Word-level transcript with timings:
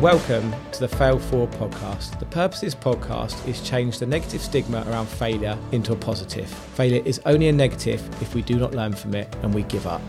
Welcome 0.00 0.54
to 0.70 0.78
the 0.78 0.86
Fail 0.86 1.18
Forward 1.18 1.50
podcast. 1.50 2.20
The 2.20 2.26
purpose 2.26 2.62
of 2.62 2.66
this 2.66 2.74
podcast 2.76 3.48
is 3.48 3.60
change 3.68 3.98
the 3.98 4.06
negative 4.06 4.40
stigma 4.40 4.84
around 4.86 5.08
failure 5.08 5.58
into 5.72 5.92
a 5.92 5.96
positive. 5.96 6.48
Failure 6.48 7.02
is 7.04 7.20
only 7.26 7.48
a 7.48 7.52
negative 7.52 8.00
if 8.22 8.32
we 8.32 8.42
do 8.42 8.60
not 8.60 8.74
learn 8.74 8.92
from 8.92 9.16
it 9.16 9.34
and 9.42 9.52
we 9.52 9.64
give 9.64 9.88
up. 9.88 10.00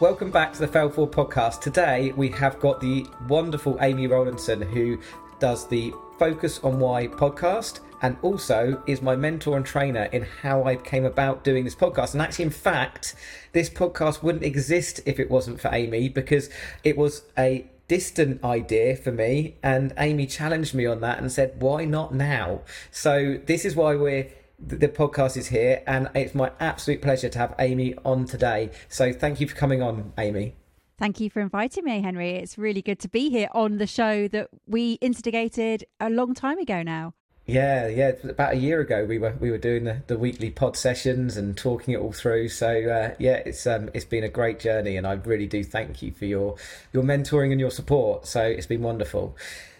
Welcome 0.00 0.32
back 0.32 0.54
to 0.54 0.58
the 0.58 0.66
Fail 0.66 0.90
Forward 0.90 1.14
podcast. 1.14 1.60
Today 1.60 2.10
we 2.16 2.30
have 2.30 2.58
got 2.58 2.80
the 2.80 3.06
wonderful 3.28 3.78
Amy 3.80 4.08
Rowlinson 4.08 4.68
who 4.68 4.98
does 5.38 5.68
the 5.68 5.94
Focus 6.18 6.58
on 6.64 6.80
Why 6.80 7.06
podcast 7.06 7.78
and 8.02 8.16
also 8.22 8.82
is 8.88 9.00
my 9.00 9.14
mentor 9.14 9.56
and 9.56 9.64
trainer 9.64 10.06
in 10.06 10.22
how 10.42 10.64
I 10.64 10.74
came 10.74 11.04
about 11.04 11.44
doing 11.44 11.62
this 11.62 11.76
podcast. 11.76 12.14
And 12.14 12.20
actually, 12.20 12.46
in 12.46 12.50
fact, 12.50 13.14
this 13.52 13.70
podcast 13.70 14.24
wouldn't 14.24 14.42
exist 14.42 15.00
if 15.06 15.20
it 15.20 15.30
wasn't 15.30 15.60
for 15.60 15.72
Amy 15.72 16.08
because 16.08 16.50
it 16.82 16.96
was 16.96 17.22
a 17.38 17.64
distant 17.88 18.42
idea 18.44 18.94
for 18.94 19.10
me 19.10 19.56
and 19.62 19.92
Amy 19.98 20.26
challenged 20.26 20.74
me 20.74 20.86
on 20.86 21.00
that 21.00 21.18
and 21.18 21.32
said 21.32 21.60
why 21.60 21.84
not 21.84 22.14
now 22.14 22.60
so 22.90 23.38
this 23.46 23.64
is 23.64 23.74
why 23.74 23.94
we're 23.94 24.28
the 24.60 24.88
podcast 24.88 25.36
is 25.36 25.48
here 25.48 25.82
and 25.86 26.10
it's 26.14 26.34
my 26.34 26.50
absolute 26.60 27.00
pleasure 27.00 27.28
to 27.28 27.38
have 27.38 27.54
Amy 27.58 27.94
on 28.04 28.24
today 28.24 28.70
so 28.88 29.12
thank 29.12 29.40
you 29.40 29.48
for 29.48 29.56
coming 29.56 29.82
on 29.82 30.12
Amy 30.18 30.54
Thank 30.98 31.20
you 31.20 31.30
for 31.30 31.38
inviting 31.38 31.84
me, 31.84 32.00
Henry. 32.00 32.30
It's 32.30 32.58
really 32.58 32.82
good 32.82 32.98
to 32.98 33.08
be 33.08 33.30
here 33.30 33.46
on 33.54 33.78
the 33.78 33.86
show 33.86 34.26
that 34.26 34.48
we 34.66 34.94
instigated 34.94 35.84
a 36.00 36.10
long 36.10 36.34
time 36.34 36.58
ago 36.58 36.82
now. 36.82 37.14
Yeah, 37.48 37.88
yeah. 37.88 38.12
About 38.24 38.52
a 38.52 38.56
year 38.56 38.80
ago, 38.80 39.06
we 39.06 39.18
were 39.18 39.34
we 39.40 39.50
were 39.50 39.56
doing 39.56 39.84
the, 39.84 40.02
the 40.06 40.18
weekly 40.18 40.50
pod 40.50 40.76
sessions 40.76 41.38
and 41.38 41.56
talking 41.56 41.94
it 41.94 41.96
all 41.96 42.12
through. 42.12 42.50
So 42.50 42.68
uh, 42.68 43.14
yeah, 43.18 43.36
it's 43.36 43.66
um 43.66 43.88
it's 43.94 44.04
been 44.04 44.22
a 44.22 44.28
great 44.28 44.60
journey, 44.60 44.98
and 44.98 45.06
I 45.06 45.14
really 45.14 45.46
do 45.46 45.64
thank 45.64 46.02
you 46.02 46.12
for 46.12 46.26
your 46.26 46.56
your 46.92 47.02
mentoring 47.02 47.50
and 47.50 47.58
your 47.58 47.70
support. 47.70 48.26
So 48.26 48.42
it's 48.42 48.66
been 48.66 48.82
wonderful. 48.82 49.34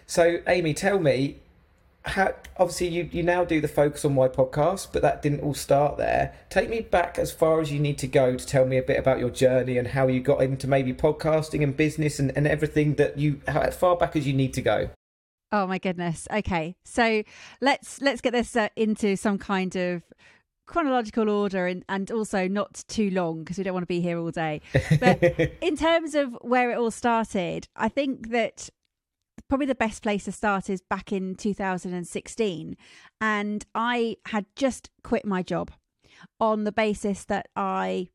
So 0.07 0.39
Amy, 0.47 0.73
tell 0.73 0.97
me, 0.97 1.37
how 2.05 2.33
obviously 2.57 2.87
you 2.87 3.07
you 3.11 3.21
now 3.21 3.45
do 3.45 3.61
the 3.61 3.67
focus 3.67 4.03
on 4.03 4.15
why 4.15 4.29
podcast, 4.29 4.87
but 4.91 5.03
that 5.03 5.21
didn't 5.21 5.41
all 5.41 5.53
start 5.53 5.97
there. 5.97 6.33
Take 6.49 6.71
me 6.71 6.81
back 6.81 7.19
as 7.19 7.31
far 7.31 7.61
as 7.61 7.71
you 7.71 7.79
need 7.79 7.99
to 7.99 8.07
go 8.07 8.35
to 8.35 8.47
tell 8.47 8.65
me 8.65 8.77
a 8.77 8.83
bit 8.83 8.97
about 8.97 9.19
your 9.19 9.29
journey 9.29 9.77
and 9.77 9.89
how 9.89 10.07
you 10.07 10.21
got 10.21 10.41
into 10.41 10.67
maybe 10.67 10.91
podcasting 10.91 11.61
and 11.61 11.77
business 11.77 12.17
and, 12.17 12.35
and 12.35 12.47
everything 12.47 12.95
that 12.95 13.19
you 13.19 13.41
how 13.47 13.61
as 13.61 13.75
far 13.75 13.95
back 13.95 14.15
as 14.15 14.25
you 14.25 14.33
need 14.33 14.55
to 14.55 14.61
go. 14.63 14.89
Oh 15.51 15.65
my 15.65 15.77
goodness. 15.77 16.27
Okay. 16.31 16.75
So 16.83 17.23
let's 17.61 18.01
let's 18.01 18.21
get 18.21 18.33
this 18.33 18.55
uh, 18.55 18.69
into 18.75 19.15
some 19.15 19.37
kind 19.37 19.75
of 19.75 20.03
chronological 20.67 21.29
order 21.29 21.65
and, 21.65 21.83
and 21.89 22.11
also 22.11 22.47
not 22.47 22.83
too 22.87 23.09
long 23.09 23.39
because 23.39 23.57
we 23.57 23.63
don't 23.63 23.73
want 23.73 23.81
to 23.83 23.87
be 23.87 24.01
here 24.01 24.19
all 24.19 24.29
day. 24.29 24.61
But 24.99 25.23
in 25.61 25.75
terms 25.75 26.13
of 26.13 26.37
where 26.41 26.71
it 26.71 26.77
all 26.77 26.91
started, 26.91 27.67
I 27.75 27.89
think 27.89 28.29
that 28.29 28.69
probably 29.47 29.65
the 29.65 29.75
best 29.75 30.03
place 30.03 30.25
to 30.25 30.31
start 30.31 30.69
is 30.69 30.81
back 30.81 31.11
in 31.11 31.33
2016 31.33 32.77
and 33.19 33.65
I 33.73 34.17
had 34.27 34.45
just 34.55 34.91
quit 35.03 35.25
my 35.25 35.41
job 35.41 35.71
on 36.39 36.65
the 36.65 36.71
basis 36.71 37.25
that 37.25 37.47
I 37.55 38.09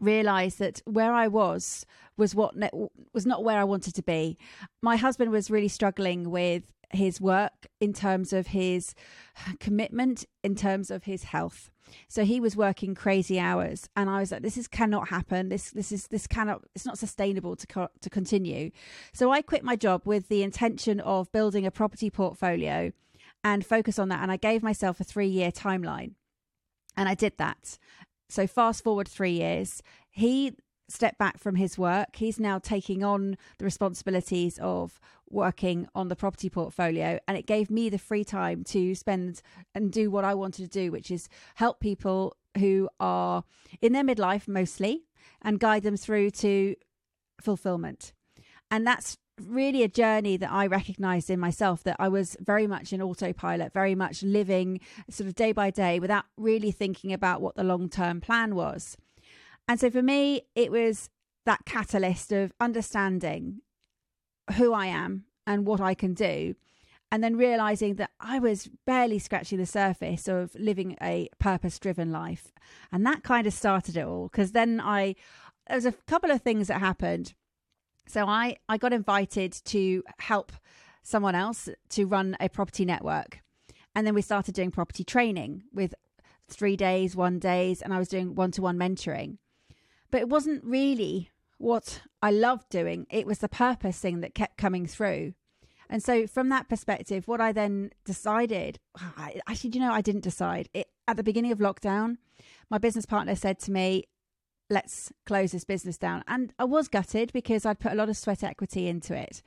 realized 0.00 0.58
that 0.58 0.82
where 0.84 1.12
I 1.12 1.28
was 1.28 1.86
was 2.16 2.34
what 2.34 2.56
ne- 2.56 2.70
was 3.12 3.26
not 3.26 3.44
where 3.44 3.58
I 3.58 3.64
wanted 3.64 3.94
to 3.94 4.02
be. 4.02 4.38
My 4.82 4.96
husband 4.96 5.30
was 5.30 5.50
really 5.50 5.68
struggling 5.68 6.30
with 6.30 6.72
his 6.92 7.20
work 7.20 7.66
in 7.80 7.92
terms 7.92 8.32
of 8.32 8.48
his 8.48 8.94
commitment 9.60 10.24
in 10.42 10.54
terms 10.54 10.90
of 10.90 11.04
his 11.04 11.24
health. 11.24 11.70
So 12.08 12.24
he 12.24 12.40
was 12.40 12.56
working 12.56 12.94
crazy 12.94 13.38
hours 13.38 13.88
and 13.96 14.08
i 14.08 14.20
was 14.20 14.30
like 14.30 14.42
this 14.42 14.56
is 14.56 14.68
cannot 14.68 15.08
happen. 15.08 15.48
This 15.48 15.70
this 15.70 15.92
is 15.92 16.08
this 16.08 16.26
cannot 16.26 16.62
it's 16.74 16.86
not 16.86 16.98
sustainable 16.98 17.56
to 17.56 17.66
co- 17.66 17.88
to 18.00 18.10
continue. 18.10 18.70
So 19.12 19.30
i 19.30 19.42
quit 19.42 19.64
my 19.64 19.76
job 19.76 20.02
with 20.04 20.28
the 20.28 20.42
intention 20.42 21.00
of 21.00 21.32
building 21.32 21.66
a 21.66 21.70
property 21.70 22.10
portfolio 22.10 22.92
and 23.42 23.64
focus 23.64 23.98
on 23.98 24.08
that 24.08 24.22
and 24.22 24.30
i 24.30 24.36
gave 24.36 24.62
myself 24.62 25.00
a 25.00 25.04
3 25.04 25.26
year 25.26 25.50
timeline 25.50 26.12
and 26.96 27.08
i 27.08 27.14
did 27.14 27.32
that 27.38 27.78
so 28.30 28.46
fast 28.46 28.84
forward 28.84 29.08
3 29.08 29.30
years 29.30 29.82
he 30.10 30.52
stepped 30.88 31.18
back 31.18 31.38
from 31.38 31.54
his 31.54 31.78
work. 31.78 32.16
He's 32.16 32.40
now 32.40 32.58
taking 32.58 33.04
on 33.04 33.36
the 33.58 33.64
responsibilities 33.64 34.58
of 34.60 34.98
working 35.30 35.86
on 35.94 36.08
the 36.08 36.16
property 36.16 36.50
portfolio. 36.50 37.20
And 37.28 37.38
it 37.38 37.46
gave 37.46 37.70
me 37.70 37.88
the 37.88 37.96
free 37.96 38.24
time 38.24 38.64
to 38.64 38.96
spend 38.96 39.40
and 39.72 39.92
do 39.92 40.10
what 40.10 40.24
I 40.24 40.34
wanted 40.34 40.64
to 40.64 40.80
do, 40.80 40.90
which 40.90 41.12
is 41.12 41.28
help 41.54 41.78
people 41.78 42.36
who 42.58 42.88
are 42.98 43.44
in 43.80 43.92
their 43.92 44.02
midlife 44.02 44.48
mostly 44.48 45.04
and 45.40 45.60
guide 45.60 45.84
them 45.84 45.96
through 45.96 46.30
to 46.30 46.74
fulfillment. 47.40 48.12
And 48.68 48.84
that's 48.84 49.16
really 49.46 49.82
a 49.82 49.88
journey 49.88 50.36
that 50.36 50.50
I 50.50 50.66
recognized 50.66 51.30
in 51.30 51.40
myself 51.40 51.82
that 51.84 51.96
I 51.98 52.08
was 52.08 52.36
very 52.40 52.66
much 52.66 52.92
in 52.92 53.02
autopilot, 53.02 53.72
very 53.72 53.94
much 53.94 54.22
living 54.22 54.80
sort 55.08 55.28
of 55.28 55.34
day 55.34 55.52
by 55.52 55.70
day 55.70 55.98
without 55.98 56.24
really 56.36 56.70
thinking 56.70 57.12
about 57.12 57.40
what 57.40 57.54
the 57.56 57.64
long 57.64 57.88
term 57.88 58.20
plan 58.20 58.54
was. 58.54 58.96
And 59.68 59.78
so 59.78 59.90
for 59.90 60.02
me, 60.02 60.42
it 60.54 60.70
was 60.70 61.10
that 61.46 61.64
catalyst 61.64 62.32
of 62.32 62.52
understanding 62.60 63.60
who 64.56 64.72
I 64.72 64.86
am 64.86 65.24
and 65.46 65.66
what 65.66 65.80
I 65.80 65.94
can 65.94 66.14
do. 66.14 66.54
And 67.12 67.24
then 67.24 67.36
realizing 67.36 67.94
that 67.96 68.10
I 68.20 68.38
was 68.38 68.68
barely 68.86 69.18
scratching 69.18 69.58
the 69.58 69.66
surface 69.66 70.28
of 70.28 70.54
living 70.54 70.96
a 71.02 71.28
purpose 71.40 71.78
driven 71.78 72.12
life. 72.12 72.52
And 72.92 73.04
that 73.04 73.24
kind 73.24 73.48
of 73.48 73.52
started 73.52 73.96
it 73.96 74.06
all 74.06 74.28
because 74.28 74.52
then 74.52 74.80
I, 74.80 75.16
there 75.66 75.76
was 75.76 75.86
a 75.86 75.92
couple 76.06 76.30
of 76.30 76.42
things 76.42 76.68
that 76.68 76.78
happened. 76.78 77.34
So 78.06 78.26
I, 78.26 78.56
I 78.68 78.76
got 78.76 78.92
invited 78.92 79.52
to 79.66 80.02
help 80.18 80.52
someone 81.02 81.34
else 81.34 81.68
to 81.90 82.06
run 82.06 82.36
a 82.40 82.48
property 82.48 82.84
network. 82.84 83.40
And 83.94 84.06
then 84.06 84.14
we 84.14 84.22
started 84.22 84.54
doing 84.54 84.70
property 84.70 85.04
training 85.04 85.64
with 85.72 85.94
three 86.48 86.76
days, 86.76 87.16
one 87.16 87.38
days, 87.38 87.82
and 87.82 87.94
I 87.94 87.98
was 87.98 88.08
doing 88.08 88.34
one 88.34 88.50
to 88.52 88.62
one 88.62 88.78
mentoring. 88.78 89.38
But 90.10 90.20
it 90.20 90.28
wasn't 90.28 90.64
really 90.64 91.30
what 91.58 92.02
I 92.22 92.30
loved 92.30 92.68
doing. 92.68 93.06
It 93.10 93.26
was 93.26 93.38
the 93.38 93.48
purpose 93.48 93.98
thing 93.98 94.20
that 94.20 94.34
kept 94.34 94.56
coming 94.56 94.86
through. 94.86 95.34
And 95.88 96.02
so, 96.02 96.26
from 96.26 96.48
that 96.50 96.68
perspective, 96.68 97.26
what 97.26 97.40
I 97.40 97.52
then 97.52 97.90
decided 98.04 98.78
actually, 99.46 99.70
you 99.70 99.80
know, 99.80 99.92
I 99.92 100.00
didn't 100.00 100.22
decide. 100.24 100.68
It, 100.72 100.88
at 101.08 101.16
the 101.16 101.24
beginning 101.24 101.52
of 101.52 101.58
lockdown, 101.58 102.18
my 102.70 102.78
business 102.78 103.06
partner 103.06 103.34
said 103.34 103.58
to 103.60 103.72
me, 103.72 104.04
Let's 104.70 105.12
close 105.26 105.52
this 105.52 105.64
business 105.64 105.98
down. 105.98 106.24
And 106.26 106.54
I 106.58 106.64
was 106.64 106.88
gutted 106.88 107.32
because 107.32 107.66
I'd 107.66 107.80
put 107.80 107.92
a 107.92 107.96
lot 107.96 108.08
of 108.08 108.16
sweat 108.16 108.42
equity 108.42 108.88
into 108.88 109.14
it. 109.14 109.42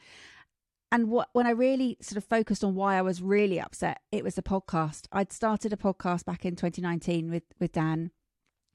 And 0.91 1.09
what, 1.09 1.29
when 1.33 1.47
I 1.47 1.51
really 1.51 1.97
sort 2.01 2.17
of 2.17 2.23
focused 2.23 2.63
on 2.63 2.75
why 2.75 2.97
I 2.97 3.01
was 3.01 3.21
really 3.21 3.59
upset, 3.59 4.01
it 4.11 4.23
was 4.23 4.35
the 4.35 4.43
podcast. 4.43 5.07
I'd 5.11 5.33
started 5.33 5.73
a 5.73 5.77
podcast 5.77 6.25
back 6.25 6.45
in 6.45 6.55
2019 6.55 7.31
with, 7.31 7.43
with 7.59 7.71
Dan. 7.71 8.11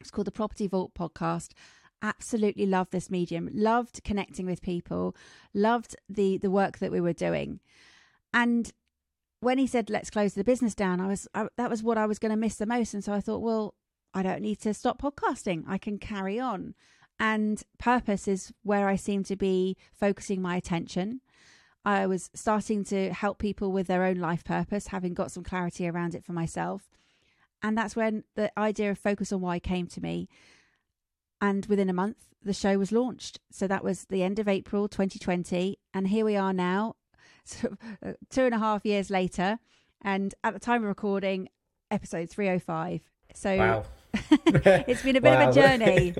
It's 0.00 0.10
called 0.10 0.26
the 0.26 0.32
Property 0.32 0.66
Vault 0.66 0.94
Podcast 0.94 1.52
absolutely 2.02 2.66
loved 2.66 2.92
this 2.92 3.10
medium, 3.10 3.48
loved 3.52 4.02
connecting 4.04 4.46
with 4.46 4.62
people, 4.62 5.16
loved 5.54 5.96
the 6.08 6.38
the 6.38 6.50
work 6.50 6.78
that 6.78 6.92
we 6.92 7.00
were 7.00 7.12
doing. 7.12 7.60
And 8.32 8.70
when 9.40 9.58
he 9.58 9.66
said 9.66 9.90
let's 9.90 10.10
close 10.10 10.34
the 10.34 10.44
business 10.44 10.74
down, 10.74 11.00
I 11.00 11.06
was 11.06 11.28
I, 11.34 11.48
that 11.56 11.70
was 11.70 11.82
what 11.82 11.98
I 11.98 12.06
was 12.06 12.18
going 12.18 12.30
to 12.30 12.36
miss 12.36 12.56
the 12.56 12.66
most 12.66 12.94
and 12.94 13.02
so 13.02 13.12
I 13.12 13.20
thought, 13.20 13.42
well, 13.42 13.74
I 14.14 14.22
don't 14.22 14.42
need 14.42 14.60
to 14.60 14.74
stop 14.74 15.00
podcasting. 15.00 15.64
I 15.68 15.78
can 15.78 15.98
carry 15.98 16.38
on. 16.38 16.74
And 17.20 17.62
purpose 17.78 18.28
is 18.28 18.52
where 18.62 18.88
I 18.88 18.96
seem 18.96 19.24
to 19.24 19.36
be 19.36 19.76
focusing 19.92 20.40
my 20.40 20.56
attention. 20.56 21.20
I 21.84 22.06
was 22.06 22.30
starting 22.34 22.84
to 22.84 23.12
help 23.12 23.38
people 23.38 23.72
with 23.72 23.86
their 23.86 24.04
own 24.04 24.16
life 24.16 24.44
purpose, 24.44 24.88
having 24.88 25.14
got 25.14 25.30
some 25.30 25.42
clarity 25.42 25.88
around 25.88 26.14
it 26.14 26.24
for 26.24 26.32
myself. 26.32 26.90
And 27.62 27.76
that's 27.76 27.96
when 27.96 28.24
the 28.36 28.56
idea 28.58 28.90
of 28.90 28.98
focus 28.98 29.32
on 29.32 29.40
why 29.40 29.58
came 29.58 29.86
to 29.88 30.00
me. 30.00 30.28
And 31.40 31.66
within 31.66 31.88
a 31.88 31.94
month, 31.94 32.18
the 32.42 32.52
show 32.52 32.78
was 32.78 32.92
launched. 32.92 33.40
So 33.50 33.66
that 33.66 33.82
was 33.82 34.04
the 34.04 34.22
end 34.22 34.38
of 34.38 34.48
April 34.48 34.88
2020. 34.88 35.78
And 35.94 36.08
here 36.08 36.24
we 36.24 36.36
are 36.36 36.52
now, 36.52 36.96
uh, 37.64 38.12
two 38.30 38.42
and 38.42 38.54
a 38.54 38.58
half 38.58 38.84
years 38.84 39.10
later. 39.10 39.58
And 40.02 40.34
at 40.44 40.54
the 40.54 40.60
time 40.60 40.82
of 40.82 40.88
recording, 40.88 41.48
episode 41.90 42.30
305. 42.30 43.00
So 43.34 43.56
wow. 43.56 43.84
it's 44.46 45.02
been 45.02 45.16
a 45.16 45.20
bit 45.20 45.30
wow. 45.30 45.48
of 45.48 45.56
a 45.56 45.60
journey. 45.78 46.14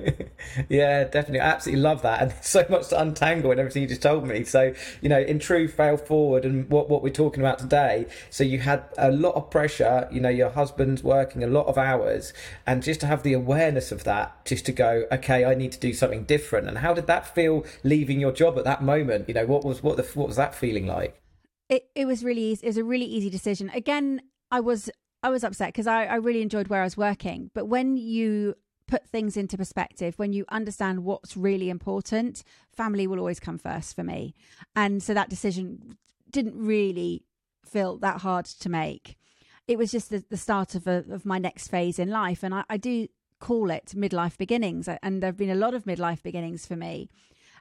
yeah, 0.68 1.04
definitely. 1.04 1.40
I 1.40 1.48
absolutely 1.48 1.82
love 1.82 2.02
that. 2.02 2.22
And 2.22 2.32
so 2.42 2.64
much 2.68 2.88
to 2.88 3.00
untangle 3.00 3.50
and 3.50 3.60
everything 3.60 3.82
you 3.82 3.88
just 3.88 4.02
told 4.02 4.26
me. 4.26 4.44
So, 4.44 4.74
you 5.00 5.08
know, 5.08 5.20
in 5.20 5.38
true 5.38 5.68
fail 5.68 5.96
forward 5.96 6.44
and 6.44 6.68
what, 6.68 6.88
what 6.88 7.02
we're 7.02 7.10
talking 7.10 7.40
about 7.40 7.58
today. 7.58 8.06
So 8.30 8.44
you 8.44 8.58
had 8.58 8.84
a 8.98 9.10
lot 9.10 9.34
of 9.34 9.50
pressure, 9.50 10.08
you 10.10 10.20
know, 10.20 10.28
your 10.28 10.50
husband's 10.50 11.02
working 11.02 11.42
a 11.42 11.46
lot 11.46 11.66
of 11.66 11.78
hours 11.78 12.32
and 12.66 12.82
just 12.82 13.00
to 13.00 13.06
have 13.06 13.22
the 13.22 13.32
awareness 13.32 13.92
of 13.92 14.04
that, 14.04 14.44
just 14.44 14.66
to 14.66 14.72
go, 14.72 15.06
okay, 15.10 15.44
I 15.44 15.54
need 15.54 15.72
to 15.72 15.80
do 15.80 15.92
something 15.92 16.24
different. 16.24 16.68
And 16.68 16.78
how 16.78 16.94
did 16.94 17.06
that 17.06 17.34
feel 17.34 17.64
leaving 17.84 18.20
your 18.20 18.32
job 18.32 18.58
at 18.58 18.64
that 18.64 18.82
moment? 18.82 19.28
You 19.28 19.34
know, 19.34 19.46
what 19.46 19.64
was, 19.64 19.82
what 19.82 19.96
the, 19.96 20.02
what 20.14 20.28
was 20.28 20.36
that 20.36 20.54
feeling 20.54 20.86
like? 20.86 21.20
It, 21.68 21.88
it 21.94 22.06
was 22.06 22.24
really 22.24 22.42
easy. 22.42 22.66
It 22.66 22.70
was 22.70 22.76
a 22.78 22.84
really 22.84 23.04
easy 23.04 23.28
decision. 23.28 23.70
Again, 23.70 24.22
I 24.50 24.60
was 24.60 24.90
I 25.22 25.30
was 25.30 25.44
upset 25.44 25.68
because 25.68 25.86
I, 25.86 26.04
I 26.04 26.16
really 26.16 26.42
enjoyed 26.42 26.68
where 26.68 26.80
I 26.80 26.84
was 26.84 26.96
working. 26.96 27.50
But 27.54 27.66
when 27.66 27.96
you 27.96 28.54
put 28.86 29.06
things 29.06 29.36
into 29.36 29.56
perspective, 29.56 30.18
when 30.18 30.32
you 30.32 30.44
understand 30.48 31.04
what's 31.04 31.36
really 31.36 31.70
important, 31.70 32.42
family 32.72 33.06
will 33.06 33.18
always 33.18 33.40
come 33.40 33.58
first 33.58 33.94
for 33.94 34.02
me. 34.02 34.34
And 34.74 35.02
so 35.02 35.14
that 35.14 35.28
decision 35.28 35.98
didn't 36.30 36.56
really 36.56 37.24
feel 37.64 37.98
that 37.98 38.20
hard 38.20 38.46
to 38.46 38.68
make. 38.68 39.16
It 39.66 39.76
was 39.76 39.90
just 39.90 40.10
the, 40.10 40.24
the 40.30 40.36
start 40.36 40.74
of, 40.74 40.86
a, 40.86 41.04
of 41.10 41.26
my 41.26 41.38
next 41.38 41.68
phase 41.68 41.98
in 41.98 42.08
life. 42.10 42.42
And 42.42 42.54
I, 42.54 42.64
I 42.70 42.76
do 42.78 43.08
call 43.40 43.70
it 43.70 43.92
midlife 43.94 44.38
beginnings. 44.38 44.88
And 45.02 45.22
there 45.22 45.28
have 45.28 45.36
been 45.36 45.50
a 45.50 45.54
lot 45.54 45.74
of 45.74 45.84
midlife 45.84 46.22
beginnings 46.22 46.64
for 46.64 46.76
me. 46.76 47.08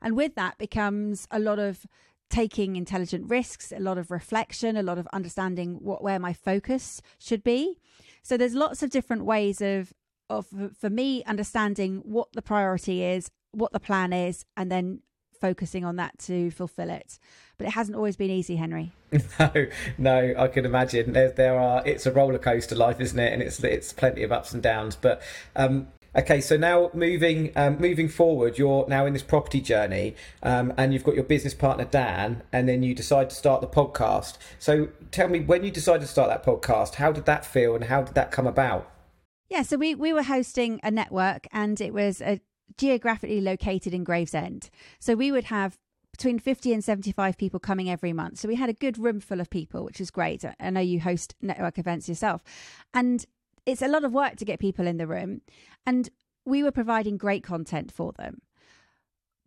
And 0.02 0.16
with 0.16 0.36
that 0.36 0.58
becomes 0.58 1.28
a 1.32 1.40
lot 1.40 1.60
of 1.60 1.86
taking 2.30 2.76
intelligent 2.76 3.30
risks, 3.30 3.72
a 3.72 3.80
lot 3.80 3.98
of 3.98 4.12
reflection, 4.12 4.76
a 4.78 4.84
lot 4.84 4.98
of 4.98 5.08
understanding 5.14 5.76
what 5.82 6.04
where 6.04 6.20
my 6.20 6.34
focus 6.34 7.02
should 7.18 7.44
be. 7.44 7.80
So 8.22 8.38
there's 8.38 8.54
lots 8.54 8.84
of 8.84 8.90
different 8.90 9.26
ways 9.26 9.62
of 9.62 9.94
of 10.30 10.48
for 10.78 10.90
me 10.90 11.24
understanding 11.24 12.02
what 12.04 12.32
the 12.34 12.42
priority 12.42 13.04
is, 13.04 13.32
what 13.52 13.72
the 13.72 13.80
plan 13.80 14.12
is, 14.14 14.46
and 14.56 14.72
then 14.72 15.02
focusing 15.40 15.86
on 15.86 15.96
that 15.98 16.18
to 16.18 16.52
fulfill 16.52 16.90
it. 16.90 17.20
But 17.58 17.68
it 17.68 17.72
hasn't 17.72 17.96
always 17.96 18.16
been 18.16 18.32
easy, 18.32 18.56
Henry. 18.56 18.92
No, 19.40 19.68
no, 19.98 20.34
I 20.38 20.48
can 20.50 20.66
imagine. 20.66 21.14
There, 21.14 21.32
there 21.32 21.58
are. 21.58 21.82
It's 21.86 22.06
a 22.06 22.12
roller 22.12 22.40
coaster 22.40 22.76
life, 22.76 23.00
isn't 23.00 23.18
it? 23.18 23.32
And 23.32 23.42
it's 23.42 23.64
it's 23.64 23.94
plenty 23.94 24.24
of 24.24 24.32
ups 24.32 24.54
and 24.54 24.62
downs. 24.62 24.98
But 24.98 25.22
um, 25.56 25.88
Okay, 26.18 26.42
so 26.42 26.58
now 26.58 26.90
moving 26.96 27.52
um, 27.56 27.78
moving 27.80 28.10
forward, 28.10 28.58
you're 28.58 28.88
now 28.88 29.06
in 29.06 29.14
this 29.14 29.22
property 29.22 29.62
journey, 29.62 30.16
um, 30.42 30.74
and 30.76 30.92
you've 30.92 31.04
got 31.04 31.14
your 31.14 31.24
business 31.24 31.54
partner 31.54 31.86
Dan, 31.86 32.42
and 32.52 32.68
then 32.68 32.82
you 32.82 32.96
decide 32.96 33.30
to 33.30 33.36
start 33.36 33.62
the 33.62 33.68
podcast. 33.68 34.40
So 34.58 34.90
tell 35.12 35.28
me, 35.28 35.42
when 35.42 35.64
you 35.64 35.70
decided 35.70 36.02
to 36.02 36.08
start 36.08 36.30
that 36.30 36.44
podcast, 36.44 36.96
how 36.96 37.12
did 37.12 37.26
that 37.26 37.46
feel, 37.46 37.76
and 37.76 37.84
how 37.84 38.02
did 38.02 38.16
that 38.16 38.32
come 38.32 38.48
about? 38.48 38.92
Yeah, 39.48 39.62
so 39.62 39.78
we 39.78 39.94
we 39.94 40.12
were 40.12 40.24
hosting 40.24 40.80
a 40.82 40.90
network, 40.90 41.46
and 41.52 41.80
it 41.80 41.94
was 41.94 42.20
a, 42.22 42.42
geographically 42.80 43.40
located 43.40 43.94
in 43.94 44.04
Gravesend. 44.04 44.72
So 45.00 45.14
we 45.14 45.32
would 45.32 45.46
have 45.46 45.78
between 46.12 46.40
50 46.40 46.74
and 46.74 46.84
75 46.84 47.38
people 47.38 47.60
coming 47.60 47.92
every 47.92 48.12
month. 48.12 48.40
So 48.40 48.48
we 48.48 48.56
had 48.56 48.70
a 48.70 48.74
good 48.74 48.98
room 48.98 49.20
full 49.20 49.40
of 49.40 49.52
people, 49.52 49.86
which 49.86 50.02
is 50.02 50.10
great. 50.10 50.44
I 50.60 50.70
know 50.72 50.80
you 50.80 51.00
host 51.00 51.36
network 51.44 51.78
events 51.78 52.10
yourself. 52.10 52.44
And 52.92 53.24
it's 53.68 53.82
a 53.82 53.88
lot 53.88 54.06
of 54.06 54.14
work 54.14 54.38
to 54.38 54.46
get 54.46 54.60
people 54.60 54.88
in 54.88 54.98
the 54.98 55.06
room. 55.06 55.42
And 55.88 56.10
we 56.46 56.64
were 56.64 56.72
providing 56.72 57.18
great 57.18 57.44
content 57.44 57.92
for 57.92 58.12
them. 58.12 58.42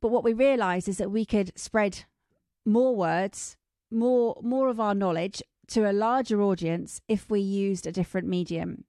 But 0.00 0.10
what 0.10 0.24
we 0.24 0.32
realized 0.32 0.88
is 0.88 0.96
that 0.96 1.10
we 1.10 1.26
could 1.26 1.52
spread 1.54 2.04
more 2.64 2.96
words, 2.96 3.58
more 3.90 4.40
more 4.42 4.68
of 4.68 4.80
our 4.80 4.94
knowledge 4.94 5.42
to 5.68 5.88
a 5.88 5.92
larger 5.92 6.42
audience 6.42 7.00
if 7.06 7.30
we 7.30 7.40
used 7.40 7.86
a 7.86 7.92
different 7.92 8.26
medium. 8.26 8.84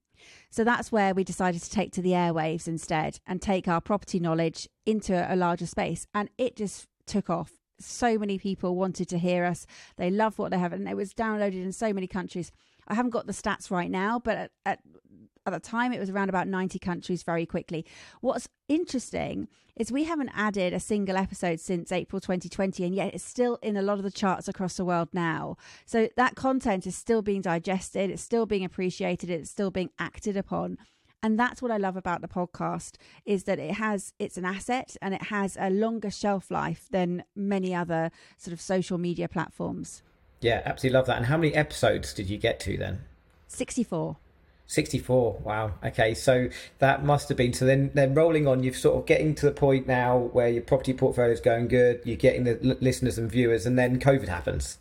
So 0.50 0.64
that's 0.64 0.90
where 0.90 1.14
we 1.14 1.24
decided 1.24 1.62
to 1.62 1.70
take 1.70 1.92
to 1.92 2.02
the 2.02 2.12
airwaves 2.12 2.66
instead 2.66 3.20
and 3.26 3.42
take 3.42 3.68
our 3.68 3.80
property 3.80 4.18
knowledge 4.18 4.68
into 4.86 5.14
a 5.14 5.36
larger 5.36 5.66
space. 5.66 6.06
And 6.14 6.30
it 6.38 6.56
just 6.56 6.86
took 7.06 7.28
off. 7.28 7.52
So 7.78 8.18
many 8.18 8.38
people 8.38 8.76
wanted 8.76 9.08
to 9.08 9.18
hear 9.18 9.44
us. 9.44 9.66
They 9.96 10.10
love 10.10 10.38
what 10.38 10.52
they 10.52 10.58
have, 10.58 10.72
and 10.72 10.88
it 10.88 10.96
was 10.96 11.12
downloaded 11.12 11.62
in 11.62 11.72
so 11.72 11.92
many 11.92 12.06
countries. 12.06 12.52
I 12.88 12.94
haven't 12.94 13.10
got 13.10 13.26
the 13.26 13.32
stats 13.32 13.70
right 13.70 13.90
now, 13.90 14.20
but 14.20 14.36
at, 14.38 14.50
at 14.64 14.78
at 15.46 15.52
the 15.52 15.60
time 15.60 15.92
it 15.92 16.00
was 16.00 16.10
around 16.10 16.28
about 16.28 16.48
90 16.48 16.78
countries 16.78 17.22
very 17.22 17.46
quickly. 17.46 17.84
What's 18.20 18.48
interesting 18.68 19.48
is 19.76 19.90
we 19.90 20.04
haven't 20.04 20.30
added 20.34 20.72
a 20.72 20.80
single 20.80 21.16
episode 21.16 21.58
since 21.58 21.90
April 21.90 22.20
2020 22.20 22.84
and 22.84 22.94
yet 22.94 23.14
it's 23.14 23.24
still 23.24 23.58
in 23.62 23.76
a 23.76 23.82
lot 23.82 23.98
of 23.98 24.04
the 24.04 24.10
charts 24.10 24.48
across 24.48 24.76
the 24.76 24.84
world 24.84 25.08
now. 25.12 25.56
So 25.86 26.08
that 26.16 26.34
content 26.34 26.86
is 26.86 26.94
still 26.94 27.22
being 27.22 27.40
digested, 27.40 28.10
it's 28.10 28.22
still 28.22 28.46
being 28.46 28.64
appreciated, 28.64 29.30
it's 29.30 29.50
still 29.50 29.70
being 29.70 29.90
acted 29.98 30.36
upon. 30.36 30.78
And 31.24 31.38
that's 31.38 31.62
what 31.62 31.70
I 31.70 31.76
love 31.76 31.96
about 31.96 32.20
the 32.20 32.28
podcast 32.28 32.96
is 33.24 33.44
that 33.44 33.60
it 33.60 33.74
has 33.74 34.12
it's 34.18 34.36
an 34.36 34.44
asset 34.44 34.96
and 35.00 35.14
it 35.14 35.24
has 35.24 35.56
a 35.58 35.70
longer 35.70 36.10
shelf 36.10 36.50
life 36.50 36.86
than 36.90 37.24
many 37.36 37.74
other 37.74 38.10
sort 38.36 38.52
of 38.52 38.60
social 38.60 38.98
media 38.98 39.28
platforms. 39.28 40.02
Yeah, 40.40 40.62
absolutely 40.64 40.98
love 40.98 41.06
that. 41.06 41.18
And 41.18 41.26
how 41.26 41.36
many 41.36 41.54
episodes 41.54 42.12
did 42.12 42.28
you 42.28 42.36
get 42.36 42.58
to 42.60 42.76
then? 42.76 43.02
64. 43.46 44.16
64 44.72 45.40
wow 45.44 45.72
okay 45.84 46.14
so 46.14 46.48
that 46.78 47.04
must 47.04 47.28
have 47.28 47.36
been 47.36 47.52
so 47.52 47.64
then 47.64 47.90
then 47.94 48.14
rolling 48.14 48.46
on 48.46 48.62
you've 48.62 48.76
sort 48.76 48.96
of 48.96 49.06
getting 49.06 49.34
to 49.34 49.46
the 49.46 49.52
point 49.52 49.86
now 49.86 50.16
where 50.16 50.48
your 50.48 50.62
property 50.62 50.94
portfolio 50.94 51.30
is 51.30 51.40
going 51.40 51.68
good 51.68 52.00
you're 52.04 52.16
getting 52.16 52.44
the 52.44 52.58
l- 52.64 52.76
listeners 52.80 53.18
and 53.18 53.30
viewers 53.30 53.66
and 53.66 53.78
then 53.78 54.00
covid 54.00 54.28
happens 54.28 54.78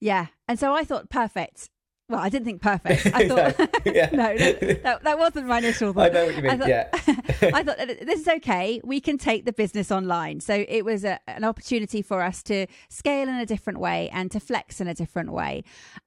yeah 0.00 0.26
and 0.48 0.58
so 0.58 0.74
i 0.74 0.84
thought 0.84 1.08
perfect 1.08 1.70
well, 2.08 2.20
I 2.20 2.28
didn't 2.28 2.44
think 2.44 2.60
perfect. 2.60 3.06
I 3.14 3.28
thought 3.28 3.58
no, 3.58 3.68
yeah. 3.92 4.10
no, 4.12 4.34
no 4.34 4.34
that, 4.34 5.04
that, 5.04 5.18
wasn't 5.18 5.46
my 5.46 5.58
initial 5.58 5.94
thought. 5.94 6.10
I 6.10 6.14
know 6.14 6.26
what 6.26 6.36
you 6.36 6.42
mean. 6.42 6.50
I 6.50 6.56
thought, 6.58 6.68
yeah, 6.68 6.88
I 7.54 7.62
thought 7.62 7.78
this 7.78 8.20
is 8.20 8.28
okay. 8.28 8.80
We 8.84 9.00
can 9.00 9.16
take 9.16 9.46
the 9.46 9.54
business 9.54 9.90
online. 9.90 10.40
So 10.40 10.66
it 10.68 10.84
was 10.84 11.04
a, 11.04 11.18
an 11.26 11.44
opportunity 11.44 12.02
for 12.02 12.20
us 12.20 12.42
to 12.44 12.66
scale 12.90 13.28
in 13.28 13.36
a 13.36 13.46
different 13.46 13.78
way 13.78 14.10
and 14.12 14.30
to 14.32 14.40
flex 14.40 14.82
in 14.82 14.86
a 14.86 14.94
different 14.94 15.32
way. 15.32 15.64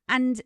And 0.08 0.40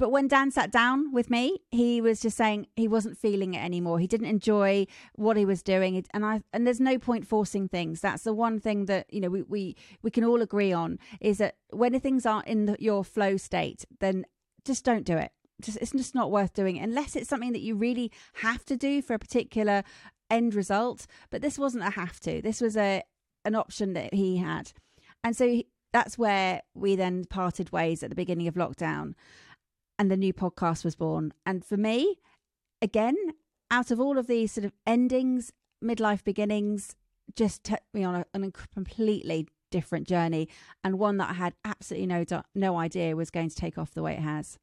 but 0.00 0.10
when 0.10 0.28
Dan 0.28 0.50
sat 0.50 0.72
down 0.72 1.12
with 1.12 1.28
me, 1.28 1.58
he 1.70 2.00
was 2.00 2.20
just 2.20 2.34
saying 2.34 2.68
he 2.74 2.88
wasn't 2.88 3.18
feeling 3.18 3.52
it 3.52 3.62
anymore. 3.62 3.98
He 3.98 4.06
didn't 4.06 4.28
enjoy 4.28 4.86
what 5.14 5.36
he 5.36 5.44
was 5.44 5.62
doing, 5.62 6.02
and 6.14 6.24
I 6.24 6.40
and 6.54 6.66
there's 6.66 6.80
no 6.80 6.98
point 6.98 7.26
forcing 7.26 7.68
things. 7.68 8.00
That's 8.00 8.22
the 8.22 8.32
one 8.32 8.60
thing 8.60 8.86
that 8.86 9.12
you 9.12 9.20
know 9.20 9.28
we 9.28 9.42
we, 9.42 9.76
we 10.00 10.10
can 10.10 10.24
all 10.24 10.40
agree 10.40 10.72
on 10.72 10.98
is 11.20 11.36
that 11.36 11.56
when 11.68 12.00
things 12.00 12.24
aren't 12.24 12.46
in 12.46 12.64
the, 12.64 12.76
your 12.80 13.04
flow 13.04 13.36
state, 13.36 13.84
then 14.00 14.24
just 14.64 14.86
don't 14.86 15.04
do 15.04 15.18
it. 15.18 15.32
Just, 15.60 15.76
it's 15.82 15.92
just 15.92 16.14
not 16.14 16.30
worth 16.30 16.54
doing 16.54 16.76
it 16.76 16.82
unless 16.82 17.14
it's 17.14 17.28
something 17.28 17.52
that 17.52 17.60
you 17.60 17.74
really 17.74 18.10
have 18.36 18.64
to 18.64 18.78
do 18.78 19.02
for 19.02 19.12
a 19.12 19.18
particular 19.18 19.84
end 20.30 20.54
result. 20.54 21.06
But 21.28 21.42
this 21.42 21.58
wasn't 21.58 21.84
a 21.84 21.90
have 21.90 22.20
to. 22.20 22.40
This 22.40 22.62
was 22.62 22.74
a 22.74 23.02
an 23.44 23.54
option 23.54 23.92
that 23.92 24.14
he 24.14 24.38
had, 24.38 24.72
and 25.22 25.36
so 25.36 25.46
he, 25.46 25.66
that's 25.92 26.16
where 26.16 26.62
we 26.74 26.96
then 26.96 27.26
parted 27.26 27.70
ways 27.70 28.02
at 28.02 28.08
the 28.08 28.16
beginning 28.16 28.48
of 28.48 28.54
lockdown 28.54 29.12
and 30.00 30.10
the 30.10 30.16
new 30.16 30.32
podcast 30.32 30.82
was 30.82 30.96
born. 30.96 31.30
And 31.44 31.62
for 31.62 31.76
me, 31.76 32.16
again, 32.80 33.16
out 33.70 33.90
of 33.90 34.00
all 34.00 34.16
of 34.16 34.28
these 34.28 34.50
sort 34.50 34.64
of 34.64 34.72
endings, 34.86 35.52
midlife 35.84 36.24
beginnings, 36.24 36.96
just 37.36 37.64
took 37.64 37.82
me 37.92 38.02
on 38.02 38.24
a, 38.32 38.50
completely 38.74 39.46
different 39.70 40.08
journey 40.08 40.48
and 40.82 40.98
one 40.98 41.18
that 41.18 41.30
I 41.30 41.34
had 41.34 41.54
absolutely 41.64 42.06
no 42.06 42.24
no 42.56 42.76
idea 42.76 43.14
was 43.14 43.30
going 43.30 43.50
to 43.50 43.54
take 43.54 43.76
off 43.76 43.92
the 43.92 44.02
way 44.02 44.14
it 44.14 44.20
has. 44.20 44.58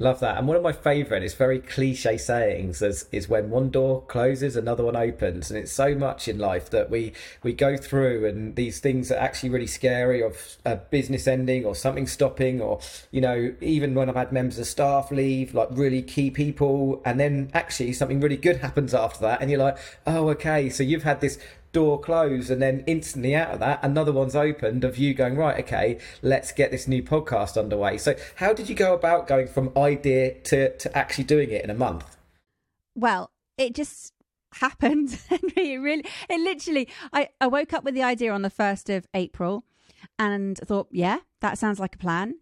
Love 0.00 0.20
that. 0.20 0.38
And 0.38 0.46
one 0.46 0.56
of 0.56 0.62
my 0.62 0.70
favourite, 0.70 1.24
it's 1.24 1.34
very 1.34 1.58
cliche 1.58 2.16
sayings, 2.18 2.80
is, 2.82 3.08
is 3.10 3.28
when 3.28 3.50
one 3.50 3.68
door 3.68 4.02
closes, 4.02 4.54
another 4.54 4.84
one 4.84 4.94
opens. 4.94 5.50
And 5.50 5.58
it's 5.58 5.72
so 5.72 5.96
much 5.96 6.28
in 6.28 6.38
life 6.38 6.70
that 6.70 6.88
we, 6.88 7.12
we 7.42 7.52
go 7.52 7.76
through 7.76 8.24
and 8.26 8.54
these 8.54 8.78
things 8.78 9.10
are 9.10 9.18
actually 9.18 9.50
really 9.50 9.66
scary 9.66 10.22
of 10.22 10.56
a 10.64 10.76
business 10.76 11.26
ending 11.26 11.64
or 11.64 11.74
something 11.74 12.06
stopping 12.06 12.60
or, 12.60 12.78
you 13.10 13.20
know, 13.20 13.52
even 13.60 13.96
when 13.96 14.08
I've 14.08 14.14
had 14.14 14.30
members 14.30 14.60
of 14.60 14.68
staff 14.68 15.10
leave, 15.10 15.52
like 15.52 15.68
really 15.72 16.02
key 16.02 16.30
people, 16.30 17.02
and 17.04 17.18
then 17.18 17.50
actually 17.52 17.92
something 17.92 18.20
really 18.20 18.36
good 18.36 18.58
happens 18.58 18.94
after 18.94 19.22
that. 19.22 19.40
And 19.40 19.50
you're 19.50 19.58
like, 19.58 19.78
oh, 20.06 20.28
okay. 20.28 20.70
So 20.70 20.84
you've 20.84 21.02
had 21.02 21.20
this 21.20 21.40
door 21.72 22.00
closed 22.00 22.50
and 22.50 22.62
then 22.62 22.82
instantly 22.86 23.34
out 23.34 23.50
of 23.50 23.60
that 23.60 23.78
another 23.82 24.12
one's 24.12 24.34
opened 24.34 24.84
of 24.84 24.96
you 24.96 25.12
going 25.14 25.36
right 25.36 25.58
okay 25.62 25.98
let's 26.22 26.52
get 26.52 26.70
this 26.70 26.88
new 26.88 27.02
podcast 27.02 27.58
underway. 27.58 27.98
So 27.98 28.14
how 28.36 28.52
did 28.52 28.68
you 28.68 28.74
go 28.74 28.94
about 28.94 29.26
going 29.26 29.48
from 29.48 29.72
idea 29.76 30.34
to 30.44 30.76
to 30.76 30.96
actually 30.96 31.24
doing 31.24 31.50
it 31.50 31.64
in 31.64 31.70
a 31.70 31.74
month? 31.74 32.16
Well 32.94 33.30
it 33.56 33.74
just 33.74 34.14
happened 34.54 35.10
henry 35.28 35.74
it 35.74 35.78
really 35.78 36.04
it 36.30 36.40
literally 36.40 36.88
i 37.12 37.28
i 37.38 37.46
woke 37.46 37.74
up 37.74 37.84
with 37.84 37.94
the 37.94 38.02
idea 38.02 38.32
on 38.32 38.40
the 38.40 38.50
1st 38.50 38.96
of 38.96 39.06
april 39.12 39.62
and 40.18 40.56
thought 40.58 40.88
yeah 40.90 41.18
that 41.40 41.58
sounds 41.58 41.78
like 41.78 41.94
a 41.94 41.98
plan 41.98 42.34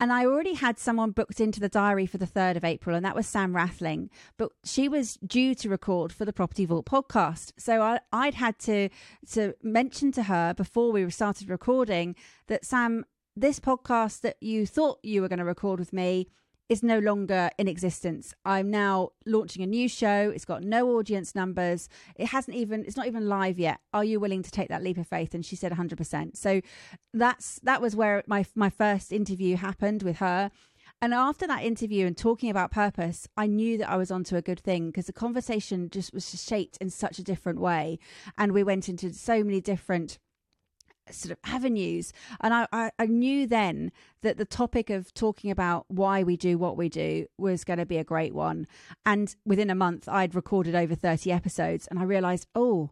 and 0.00 0.12
I 0.12 0.24
already 0.24 0.54
had 0.54 0.78
someone 0.78 1.10
booked 1.10 1.40
into 1.40 1.60
the 1.60 1.68
diary 1.68 2.06
for 2.06 2.18
the 2.18 2.26
3rd 2.26 2.56
of 2.56 2.64
April, 2.64 2.94
and 2.94 3.04
that 3.04 3.16
was 3.16 3.26
Sam 3.26 3.54
Rathling. 3.54 4.10
But 4.36 4.52
she 4.64 4.88
was 4.88 5.18
due 5.26 5.54
to 5.56 5.68
record 5.68 6.12
for 6.12 6.24
the 6.24 6.32
Property 6.32 6.64
Vault 6.64 6.86
podcast. 6.86 7.52
So 7.58 7.82
I, 7.82 8.00
I'd 8.12 8.34
had 8.34 8.58
to, 8.60 8.88
to 9.32 9.54
mention 9.62 10.12
to 10.12 10.24
her 10.24 10.54
before 10.54 10.92
we 10.92 11.08
started 11.10 11.50
recording 11.50 12.14
that, 12.46 12.64
Sam, 12.64 13.04
this 13.34 13.58
podcast 13.58 14.20
that 14.20 14.36
you 14.40 14.66
thought 14.66 15.00
you 15.02 15.20
were 15.20 15.28
going 15.28 15.38
to 15.40 15.44
record 15.44 15.80
with 15.80 15.92
me 15.92 16.28
is 16.68 16.82
no 16.82 16.98
longer 16.98 17.50
in 17.58 17.68
existence. 17.68 18.34
I'm 18.44 18.70
now 18.70 19.10
launching 19.26 19.62
a 19.62 19.66
new 19.66 19.88
show. 19.88 20.30
It's 20.34 20.44
got 20.44 20.62
no 20.62 20.98
audience 20.98 21.34
numbers. 21.34 21.88
It 22.16 22.26
hasn't 22.26 22.56
even 22.56 22.84
it's 22.84 22.96
not 22.96 23.06
even 23.06 23.28
live 23.28 23.58
yet. 23.58 23.80
Are 23.92 24.04
you 24.04 24.20
willing 24.20 24.42
to 24.42 24.50
take 24.50 24.68
that 24.68 24.82
leap 24.82 24.98
of 24.98 25.06
faith? 25.06 25.34
And 25.34 25.44
she 25.44 25.56
said 25.56 25.72
100%. 25.72 26.36
So 26.36 26.60
that's 27.14 27.58
that 27.62 27.80
was 27.80 27.96
where 27.96 28.22
my 28.26 28.44
my 28.54 28.70
first 28.70 29.12
interview 29.12 29.56
happened 29.56 30.02
with 30.02 30.18
her. 30.18 30.50
And 31.00 31.14
after 31.14 31.46
that 31.46 31.62
interview 31.62 32.06
and 32.06 32.16
talking 32.16 32.50
about 32.50 32.72
purpose, 32.72 33.28
I 33.36 33.46
knew 33.46 33.78
that 33.78 33.88
I 33.88 33.96
was 33.96 34.10
onto 34.10 34.34
a 34.34 34.42
good 34.42 34.58
thing 34.58 34.86
because 34.86 35.06
the 35.06 35.12
conversation 35.12 35.90
just 35.90 36.12
was 36.12 36.42
shaped 36.42 36.76
in 36.80 36.90
such 36.90 37.20
a 37.20 37.22
different 37.22 37.60
way. 37.60 38.00
And 38.36 38.52
we 38.52 38.64
went 38.64 38.88
into 38.88 39.12
so 39.12 39.44
many 39.44 39.60
different 39.60 40.18
sort 41.14 41.32
of 41.32 41.38
avenues. 41.44 42.12
And 42.40 42.54
I, 42.54 42.66
I, 42.72 42.90
I, 42.98 43.06
knew 43.06 43.46
then 43.46 43.92
that 44.22 44.36
the 44.36 44.44
topic 44.44 44.90
of 44.90 45.12
talking 45.14 45.50
about 45.50 45.84
why 45.88 46.22
we 46.22 46.36
do 46.36 46.58
what 46.58 46.76
we 46.76 46.88
do 46.88 47.26
was 47.38 47.64
going 47.64 47.78
to 47.78 47.86
be 47.86 47.98
a 47.98 48.04
great 48.04 48.34
one. 48.34 48.66
And 49.04 49.34
within 49.44 49.70
a 49.70 49.74
month, 49.74 50.08
I'd 50.08 50.34
recorded 50.34 50.74
over 50.74 50.94
30 50.94 51.32
episodes 51.32 51.86
and 51.86 51.98
I 51.98 52.04
realized, 52.04 52.46
oh, 52.54 52.90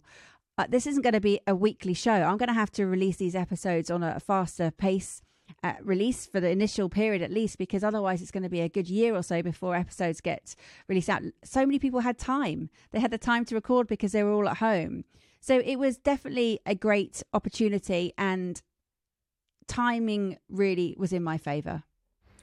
uh, 0.58 0.66
this 0.68 0.87
isn't 0.87 1.02
going 1.02 1.12
to 1.12 1.20
be 1.20 1.40
a 1.46 1.54
weekly 1.54 1.94
show. 1.94 2.12
I'm 2.12 2.38
going 2.38 2.49
to 2.49 2.54
have 2.54 2.70
to 2.73 2.87
release 2.87 3.16
these 3.16 3.35
episodes 3.35 3.90
on 3.90 4.02
a, 4.02 4.20
faster 4.20 4.70
pace. 4.70 5.23
Uh, 5.62 5.75
release 5.80 6.26
for 6.26 6.40
the 6.40 6.50
initial 6.50 6.88
period 6.88 7.23
at 7.23 7.30
least 7.30 7.56
because 7.56 7.85
otherwise 7.85 8.20
it's 8.20 8.32
going 8.32 8.42
to 8.42 8.49
be 8.49 8.61
a 8.61 8.68
good 8.68 8.88
year 8.88 9.14
or 9.14 9.23
so 9.23 9.42
before 9.42 9.76
episodes 9.76 10.20
get 10.20 10.56
released 10.88 11.08
out 11.08 11.23
so 11.44 11.64
many 11.64 11.78
people 11.78 12.00
had 12.00 12.18
time 12.18 12.68
they 12.90 12.99
had 12.99 13.12
the 13.12 13.18
time 13.18 13.44
to 13.44 13.54
record 13.54 13.87
because 13.87 14.11
they 14.11 14.25
were 14.25 14.32
all 14.32 14.49
at 14.49 14.56
home 14.56 15.04
so 15.40 15.61
it 15.64 15.76
was 15.76 15.97
definitely 15.97 16.61
a 16.66 16.75
great 16.75 17.23
opportunity 17.33 18.12
and 18.19 18.62
timing 19.69 20.38
really 20.49 20.95
was 20.99 21.12
in 21.12 21.23
my 21.23 21.38
favor. 21.38 21.83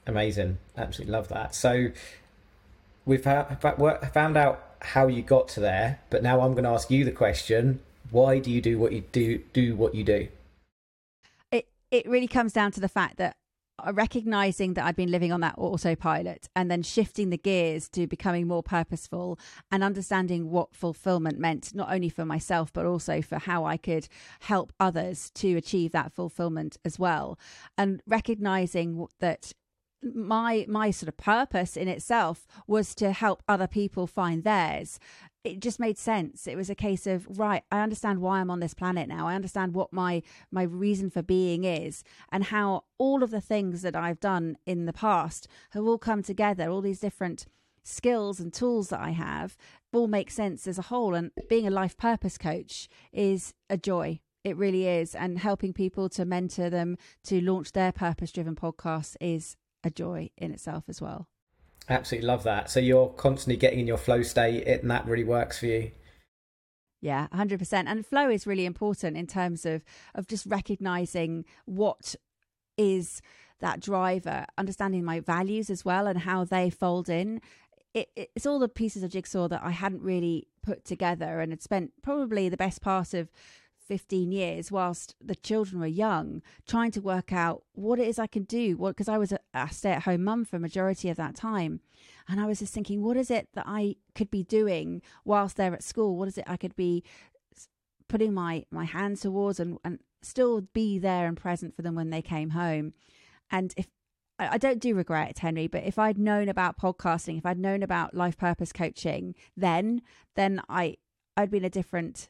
Amazing. 0.06 0.58
Absolutely 0.76 1.12
love 1.12 1.28
that. 1.28 1.54
So 1.54 1.88
we've 3.06 3.22
found 3.22 4.36
out 4.36 4.74
how 4.80 5.06
you 5.06 5.22
got 5.22 5.48
to 5.48 5.60
there, 5.60 6.00
but 6.10 6.22
now 6.22 6.40
I'm 6.40 6.52
going 6.52 6.64
to 6.64 6.70
ask 6.70 6.90
you 6.90 7.04
the 7.04 7.12
question, 7.12 7.80
why 8.10 8.38
do 8.38 8.50
you 8.50 8.60
do 8.60 8.78
what 8.78 8.92
you 8.92 9.02
do 9.12 9.38
do 9.52 9.74
what 9.74 9.94
you 9.94 10.04
do? 10.04 10.28
It 11.50 11.68
it 11.90 12.06
really 12.06 12.28
comes 12.28 12.52
down 12.52 12.70
to 12.72 12.80
the 12.80 12.88
fact 12.88 13.16
that 13.16 13.36
Uh, 13.84 13.92
recognizing 13.92 14.74
that 14.74 14.84
I'd 14.84 14.96
been 14.96 15.10
living 15.10 15.32
on 15.32 15.40
that 15.40 15.54
autopilot 15.58 16.48
and 16.56 16.70
then 16.70 16.82
shifting 16.82 17.30
the 17.30 17.36
gears 17.36 17.88
to 17.90 18.06
becoming 18.06 18.46
more 18.46 18.62
purposeful 18.62 19.38
and 19.70 19.84
understanding 19.84 20.50
what 20.50 20.74
fulfillment 20.74 21.38
meant, 21.38 21.74
not 21.74 21.92
only 21.92 22.08
for 22.08 22.24
myself, 22.24 22.72
but 22.72 22.86
also 22.86 23.20
for 23.20 23.38
how 23.38 23.64
I 23.64 23.76
could 23.76 24.08
help 24.40 24.72
others 24.80 25.30
to 25.36 25.56
achieve 25.56 25.92
that 25.92 26.12
fulfillment 26.12 26.78
as 26.84 26.98
well. 26.98 27.38
And 27.76 28.00
recognizing 28.06 29.06
that 29.20 29.52
my 30.02 30.66
my 30.68 30.90
sort 30.90 31.08
of 31.08 31.16
purpose 31.16 31.76
in 31.76 31.88
itself 31.88 32.46
was 32.66 32.94
to 32.94 33.12
help 33.12 33.42
other 33.48 33.66
people 33.66 34.06
find 34.06 34.44
theirs 34.44 34.98
it 35.44 35.60
just 35.60 35.78
made 35.78 35.98
sense. 35.98 36.46
It 36.46 36.56
was 36.56 36.70
a 36.70 36.74
case 36.74 37.06
of 37.06 37.38
right 37.38 37.62
i 37.70 37.80
understand 37.80 38.20
why 38.20 38.40
i'm 38.40 38.50
on 38.50 38.60
this 38.60 38.74
planet 38.74 39.08
now. 39.08 39.28
I 39.28 39.34
understand 39.34 39.74
what 39.74 39.92
my 39.92 40.22
my 40.50 40.62
reason 40.62 41.10
for 41.10 41.22
being 41.22 41.64
is 41.64 42.02
and 42.32 42.44
how 42.44 42.84
all 42.98 43.22
of 43.22 43.30
the 43.30 43.40
things 43.40 43.82
that 43.82 43.94
i've 43.94 44.20
done 44.20 44.56
in 44.66 44.86
the 44.86 44.92
past 44.92 45.46
have 45.70 45.84
all 45.84 45.98
come 45.98 46.22
together. 46.22 46.68
All 46.70 46.80
these 46.80 47.00
different 47.00 47.46
skills 47.82 48.40
and 48.40 48.50
tools 48.50 48.88
that 48.88 49.00
i 49.00 49.10
have 49.10 49.58
all 49.92 50.08
make 50.08 50.30
sense 50.30 50.66
as 50.66 50.78
a 50.78 50.82
whole. 50.82 51.14
And 51.14 51.30
being 51.48 51.66
a 51.66 51.70
life 51.70 51.96
purpose 51.96 52.38
coach 52.38 52.88
is 53.12 53.54
a 53.68 53.76
joy. 53.76 54.20
It 54.42 54.56
really 54.56 54.86
is. 54.86 55.14
And 55.14 55.38
helping 55.38 55.72
people 55.72 56.08
to 56.10 56.24
mentor 56.24 56.70
them 56.70 56.96
to 57.24 57.40
launch 57.40 57.72
their 57.72 57.92
purpose 57.92 58.32
driven 58.32 58.56
podcasts 58.56 59.16
is 59.20 59.56
a 59.82 59.90
joy 59.90 60.30
in 60.36 60.52
itself 60.52 60.84
as 60.88 61.00
well. 61.00 61.28
Absolutely 61.88 62.26
love 62.26 62.44
that. 62.44 62.70
So 62.70 62.80
you're 62.80 63.08
constantly 63.08 63.56
getting 63.56 63.80
in 63.80 63.86
your 63.86 63.98
flow 63.98 64.22
state, 64.22 64.66
and 64.66 64.90
that 64.90 65.06
really 65.06 65.24
works 65.24 65.58
for 65.58 65.66
you. 65.66 65.90
Yeah, 67.00 67.28
100%. 67.34 67.84
And 67.86 68.06
flow 68.06 68.30
is 68.30 68.46
really 68.46 68.64
important 68.64 69.16
in 69.16 69.26
terms 69.26 69.66
of 69.66 69.84
of 70.14 70.26
just 70.26 70.46
recognizing 70.46 71.44
what 71.66 72.14
is 72.78 73.20
that 73.60 73.80
driver, 73.80 74.46
understanding 74.56 75.04
my 75.04 75.20
values 75.20 75.68
as 75.68 75.84
well 75.84 76.06
and 76.06 76.20
how 76.20 76.44
they 76.44 76.70
fold 76.70 77.08
in. 77.08 77.42
It, 77.92 78.08
it's 78.16 78.46
all 78.46 78.58
the 78.58 78.68
pieces 78.68 79.02
of 79.02 79.10
jigsaw 79.10 79.48
that 79.48 79.62
I 79.62 79.70
hadn't 79.70 80.02
really 80.02 80.48
put 80.62 80.84
together 80.84 81.40
and 81.40 81.52
had 81.52 81.62
spent 81.62 81.92
probably 82.02 82.48
the 82.48 82.56
best 82.56 82.80
part 82.80 83.12
of 83.12 83.30
15 83.86 84.32
years 84.32 84.72
whilst 84.72 85.14
the 85.20 85.34
children 85.34 85.80
were 85.80 85.86
young 85.86 86.42
trying 86.66 86.90
to 86.92 87.00
work 87.00 87.32
out 87.32 87.62
what 87.74 87.98
it 87.98 88.08
is 88.08 88.18
I 88.18 88.26
can 88.26 88.44
do 88.44 88.76
what 88.76 88.90
because 88.90 89.08
I 89.08 89.18
was 89.18 89.32
a, 89.32 89.38
a 89.52 89.68
stay-at-home 89.70 90.24
mum 90.24 90.44
for 90.44 90.56
a 90.56 90.60
majority 90.60 91.08
of 91.08 91.16
that 91.16 91.34
time. 91.34 91.80
And 92.28 92.40
I 92.40 92.46
was 92.46 92.60
just 92.60 92.72
thinking 92.72 93.02
what 93.02 93.16
is 93.16 93.30
it 93.30 93.48
that 93.54 93.64
I 93.66 93.96
could 94.14 94.30
be 94.30 94.42
doing 94.42 95.02
whilst 95.24 95.56
they're 95.56 95.74
at 95.74 95.82
school? 95.82 96.16
What 96.16 96.28
is 96.28 96.38
it 96.38 96.44
I 96.46 96.56
could 96.56 96.76
be 96.76 97.04
putting 98.08 98.34
my 98.34 98.64
my 98.70 98.84
hands 98.84 99.20
towards 99.20 99.60
and 99.60 99.78
and 99.84 99.98
still 100.22 100.62
be 100.62 100.98
there 100.98 101.26
and 101.26 101.36
present 101.36 101.76
for 101.76 101.82
them 101.82 101.94
when 101.94 102.10
they 102.10 102.22
came 102.22 102.50
home? 102.50 102.94
And 103.50 103.74
if 103.76 103.88
I 104.38 104.58
don't 104.58 104.80
do 104.80 104.94
regret 104.96 105.30
it, 105.30 105.38
Henry, 105.38 105.68
but 105.68 105.84
if 105.84 105.96
I'd 105.96 106.18
known 106.18 106.48
about 106.48 106.76
podcasting, 106.78 107.38
if 107.38 107.46
I'd 107.46 107.58
known 107.58 107.82
about 107.84 108.14
life 108.14 108.36
purpose 108.36 108.72
coaching, 108.72 109.34
then 109.56 110.02
then 110.34 110.60
I 110.68 110.96
I'd 111.36 111.50
been 111.50 111.64
a 111.64 111.70
different 111.70 112.28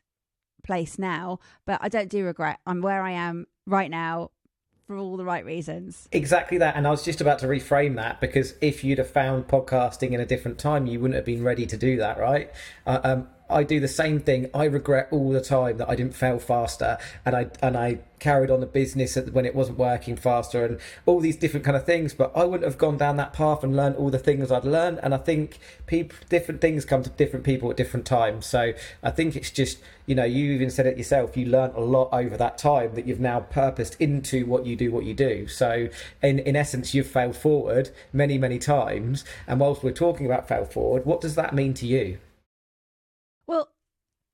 place 0.64 0.99
now, 0.99 1.38
but 1.64 1.78
I 1.80 1.88
don't 1.88 2.09
do 2.09 2.25
regret. 2.25 2.59
I'm 2.66 2.83
where 2.83 3.02
I 3.02 3.12
am 3.12 3.47
right 3.66 3.90
now 3.90 4.30
for 4.87 4.97
all 4.97 5.16
the 5.16 5.25
right 5.25 5.44
reasons. 5.44 6.09
Exactly 6.12 6.59
that. 6.59 6.76
And 6.76 6.87
I 6.87 6.90
was 6.90 7.04
just 7.04 7.21
about 7.21 7.38
to 7.40 7.47
reframe 7.47 7.97
that 7.97 8.21
because 8.21 8.54
if 8.61 8.85
you'd 8.85 8.99
have 8.99 9.11
found 9.11 9.49
podcasting 9.49 10.12
in 10.12 10.21
a 10.21 10.26
different 10.26 10.59
time, 10.59 10.87
you 10.87 11.00
wouldn't 11.00 11.16
have 11.16 11.25
been 11.25 11.42
ready 11.42 11.66
to 11.66 11.76
do 11.76 11.97
that, 11.99 12.18
right? 12.18 12.50
Uh, 12.87 13.00
um, 13.02 13.28
I 13.48 13.62
do 13.62 13.78
the 13.78 13.88
same 13.88 14.20
thing. 14.20 14.48
I 14.54 14.64
regret 14.64 15.08
all 15.10 15.30
the 15.30 15.40
time 15.40 15.76
that 15.76 15.88
I 15.88 15.96
didn't 15.96 16.14
fail 16.14 16.38
faster, 16.38 16.96
and 17.26 17.36
I 17.36 17.50
and 17.62 17.76
I 17.76 17.98
carried 18.18 18.50
on 18.50 18.60
the 18.60 18.66
business 18.66 19.16
when 19.16 19.44
it 19.44 19.54
wasn't 19.54 19.76
working 19.76 20.16
faster, 20.16 20.64
and 20.64 20.80
all 21.04 21.20
these 21.20 21.36
different 21.36 21.64
kind 21.64 21.76
of 21.76 21.84
things. 21.84 22.14
But 22.14 22.32
I 22.34 22.44
wouldn't 22.44 22.64
have 22.64 22.78
gone 22.78 22.96
down 22.96 23.16
that 23.18 23.34
path 23.34 23.62
and 23.62 23.76
learned 23.76 23.96
all 23.96 24.08
the 24.08 24.18
things 24.18 24.50
I'd 24.50 24.64
learned. 24.64 24.98
And 25.02 25.14
I 25.14 25.18
think 25.18 25.58
people, 25.86 26.16
different 26.30 26.62
things 26.62 26.86
come 26.86 27.02
to 27.02 27.10
different 27.10 27.44
people 27.44 27.70
at 27.70 27.76
different 27.76 28.06
times. 28.06 28.46
So 28.46 28.72
I 29.02 29.10
think 29.10 29.36
it's 29.36 29.50
just 29.50 29.78
you 30.06 30.14
know 30.14 30.24
you 30.24 30.52
even 30.52 30.70
said 30.70 30.86
it 30.86 30.96
yourself. 30.96 31.36
You 31.36 31.46
learned 31.46 31.74
a 31.74 31.80
lot 31.80 32.08
over 32.12 32.38
that 32.38 32.56
time 32.56 32.94
that 32.94 33.06
you've 33.06 33.20
now 33.20 33.40
purposed 33.40 33.96
into 34.00 34.46
what 34.46 34.64
you 34.64 34.74
do, 34.74 34.90
what 34.90 35.04
you 35.04 35.12
do. 35.12 35.48
So 35.48 35.88
in 36.22 36.38
in 36.38 36.56
essence, 36.56 36.94
you've 36.94 37.08
failed 37.08 37.36
forward 37.36 37.90
many 38.10 38.38
many 38.38 38.58
times. 38.58 39.22
And 39.46 39.60
whilst 39.60 39.82
we're 39.82 39.92
talking 39.92 40.24
about 40.24 40.48
fail 40.48 40.64
forward, 40.64 41.04
what 41.04 41.20
does 41.20 41.34
that 41.34 41.54
mean 41.54 41.74
to 41.74 41.86
you? 41.86 42.18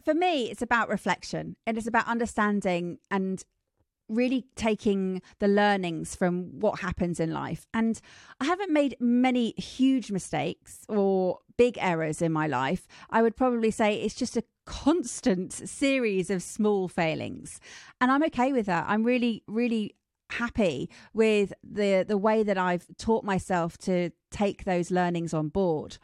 For 0.05 0.15
me, 0.15 0.51
it's 0.51 0.63
about 0.63 0.89
reflection 0.89 1.57
and 1.67 1.77
it's 1.77 1.87
about 1.87 2.07
understanding 2.07 2.99
and 3.11 3.45
really 4.09 4.45
taking 4.57 5.23
the 5.39 5.49
learnings 5.49 6.17
from 6.17 6.59
what 6.59 6.81
happens 6.81 7.21
in 7.21 7.33
life. 7.33 7.67
And 7.73 8.01
I 8.41 8.45
haven't 8.45 8.73
made 8.73 8.97
many 8.99 9.53
huge 9.53 10.11
mistakes 10.11 10.85
or 10.89 11.39
big 11.57 11.79
errors 11.81 12.21
in 12.21 12.33
my 12.33 12.47
life. 12.47 12.87
I 13.11 13.23
would 13.23 13.37
probably 13.37 13.71
say 13.71 13.95
it's 13.95 14.15
just 14.15 14.37
a 14.37 14.45
constant 14.67 15.53
series 15.53 16.29
of 16.29 16.43
small 16.43 16.89
failings. 16.89 17.61
And 18.01 18.11
I'm 18.11 18.25
okay 18.25 18.53
with 18.53 18.67
that. 18.67 18.85
I'm 18.89 19.05
really, 19.05 19.45
really 19.47 19.95
happy 20.33 20.89
with 21.13 21.53
the 21.63 22.05
the 22.07 22.17
way 22.19 22.43
that 22.43 22.57
I've 22.57 22.87
taught 22.97 23.25
myself 23.25 23.77
to 23.79 24.11
take 24.31 24.65
those 24.65 24.91
learnings 24.91 25.35
on 25.35 25.49
board. 25.49 25.99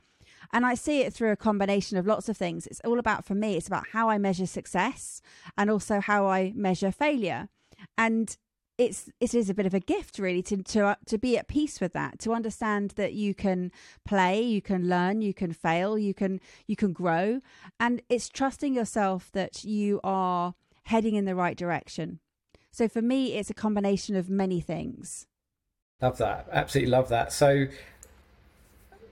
And 0.52 0.64
I 0.66 0.74
see 0.74 1.00
it 1.00 1.12
through 1.12 1.32
a 1.32 1.36
combination 1.36 1.96
of 1.96 2.06
lots 2.06 2.28
of 2.28 2.36
things. 2.36 2.66
It's 2.66 2.80
all 2.84 2.98
about, 2.98 3.24
for 3.24 3.34
me, 3.34 3.56
it's 3.56 3.66
about 3.66 3.88
how 3.92 4.08
I 4.08 4.18
measure 4.18 4.46
success 4.46 5.20
and 5.56 5.70
also 5.70 6.00
how 6.00 6.26
I 6.26 6.52
measure 6.54 6.92
failure. 6.92 7.48
And 7.96 8.36
it's 8.78 9.08
it 9.20 9.34
is 9.34 9.48
a 9.48 9.54
bit 9.54 9.66
of 9.66 9.74
a 9.74 9.80
gift 9.80 10.18
really 10.18 10.42
to 10.42 10.62
to 10.62 10.86
uh, 10.86 10.94
to 11.06 11.18
be 11.18 11.38
at 11.38 11.48
peace 11.48 11.80
with 11.80 11.92
that 11.94 12.18
to 12.18 12.32
understand 12.32 12.90
that 12.96 13.14
you 13.14 13.34
can 13.34 13.72
play 14.04 14.42
you 14.42 14.60
can 14.60 14.88
learn 14.88 15.22
you 15.22 15.32
can 15.32 15.52
fail 15.52 15.98
you 15.98 16.12
can 16.12 16.40
you 16.66 16.76
can 16.76 16.92
grow. 16.92 17.40
And 17.80 18.02
it's 18.08 18.28
trusting 18.28 18.74
yourself 18.74 19.30
that 19.32 19.64
you 19.64 20.00
are 20.04 20.54
heading 20.84 21.14
in 21.14 21.24
the 21.24 21.34
right 21.34 21.56
direction. 21.56 22.20
So 22.70 22.88
for 22.88 23.02
me 23.02 23.34
it's 23.34 23.50
a 23.50 23.54
combination 23.54 24.14
of 24.14 24.28
many 24.28 24.60
things. 24.60 25.26
Love 26.02 26.18
that. 26.18 26.46
Absolutely 26.52 26.90
love 26.90 27.08
that. 27.08 27.32
So 27.32 27.66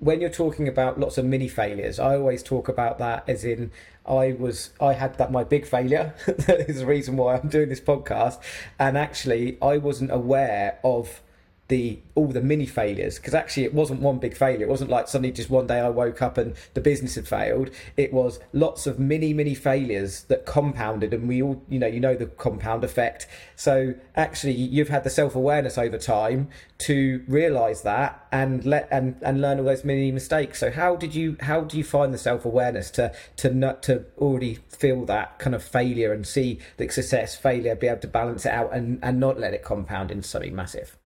when 0.05 0.21
you're 0.21 0.29
talking 0.29 0.69
about 0.69 1.01
lots 1.01 1.17
of 1.17 1.25
mini 1.25 1.49
failures, 1.49 1.99
I 1.99 2.17
always 2.17 2.43
talk 2.43 2.69
about 2.69 2.99
that 2.99 3.27
as 3.27 3.43
in 3.43 3.71
I 4.07 4.33
was 4.39 4.69
I 4.79 4.93
had 4.93 5.17
that 5.17 5.33
my 5.33 5.45
big 5.45 5.67
failure. 5.67 6.15
that 6.27 6.69
is 6.69 6.81
the 6.81 6.87
reason 6.87 7.17
why 7.17 7.37
I'm 7.37 7.49
doing 7.49 7.71
this 7.71 7.81
podcast. 7.81 8.39
And 8.79 8.99
actually 8.99 9.57
I 9.63 9.79
wasn't 9.79 10.13
aware 10.13 10.79
of 10.85 11.23
the 11.69 11.99
all 12.15 12.29
the 12.29 12.43
mini 12.43 12.67
failures 12.67 13.17
because 13.17 13.35
actually 13.35 13.65
it 13.65 13.73
wasn't 13.73 14.01
one 14.01 14.19
big 14.19 14.37
failure. 14.37 14.67
It 14.67 14.69
wasn't 14.69 14.91
like 14.91 15.09
suddenly 15.09 15.33
just 15.33 15.49
one 15.49 15.67
day 15.67 15.81
i 15.81 15.89
woke 15.89 16.21
up 16.21 16.37
and 16.37 16.55
the 16.75 16.81
business 16.81 17.15
had 17.15 17.27
failed. 17.27 17.71
It 17.97 18.13
was 18.13 18.39
lots 18.53 18.87
of 18.87 18.99
mini 18.99 19.33
mini 19.33 19.55
failures 19.55 20.25
that 20.25 20.45
compounded 20.45 21.15
and 21.15 21.27
we 21.27 21.43
all 21.43 21.63
you 21.69 21.79
know 21.79 21.87
you 21.87 22.01
know 22.01 22.15
the 22.15 22.27
compound 22.27 22.85
effect. 22.85 23.27
So 23.57 23.95
actually 24.15 24.53
you've 24.53 24.91
had 24.91 25.05
the 25.05 25.11
self-awareness 25.11 25.79
over 25.79 25.97
time 25.97 26.49
to 26.87 27.25
realize 27.27 27.83
that 27.83 28.27
and 28.31 28.65
let 28.67 28.87
and 28.91 29.17
and 29.23 29.41
learn 29.41 29.59
all 29.59 29.65
those 29.65 29.85
mini 29.85 30.13
mistakes. 30.13 30.59
So 30.61 30.71
how 30.71 30.97
did 30.97 31.15
you 31.15 31.37
how 31.41 31.63
do 31.63 31.79
you 31.79 31.85
find 31.85 32.13
the 32.13 32.19
self-awareness 32.19 32.91
to 32.93 33.15
to 33.37 33.51
not 33.51 33.83
to 33.85 34.05
already 34.19 34.59
feel 34.69 35.07
that 35.07 35.39
kind 35.39 35.55
of 35.55 35.63
failure 35.63 36.13
and 36.13 36.27
see 36.27 36.59
the 36.77 36.89
success 36.89 37.37
failure 37.37 37.75
be 37.75 37.87
able 37.87 38.01
to 38.01 38.09
balance 38.09 38.45
it 38.45 38.53
out 38.53 38.71
and 38.75 38.99
and 39.03 39.19
not 39.19 39.41
let 39.41 39.55
it 39.55 39.63
compound 39.63 40.11
into 40.11 40.29
something 40.29 40.55
massive 40.55 40.99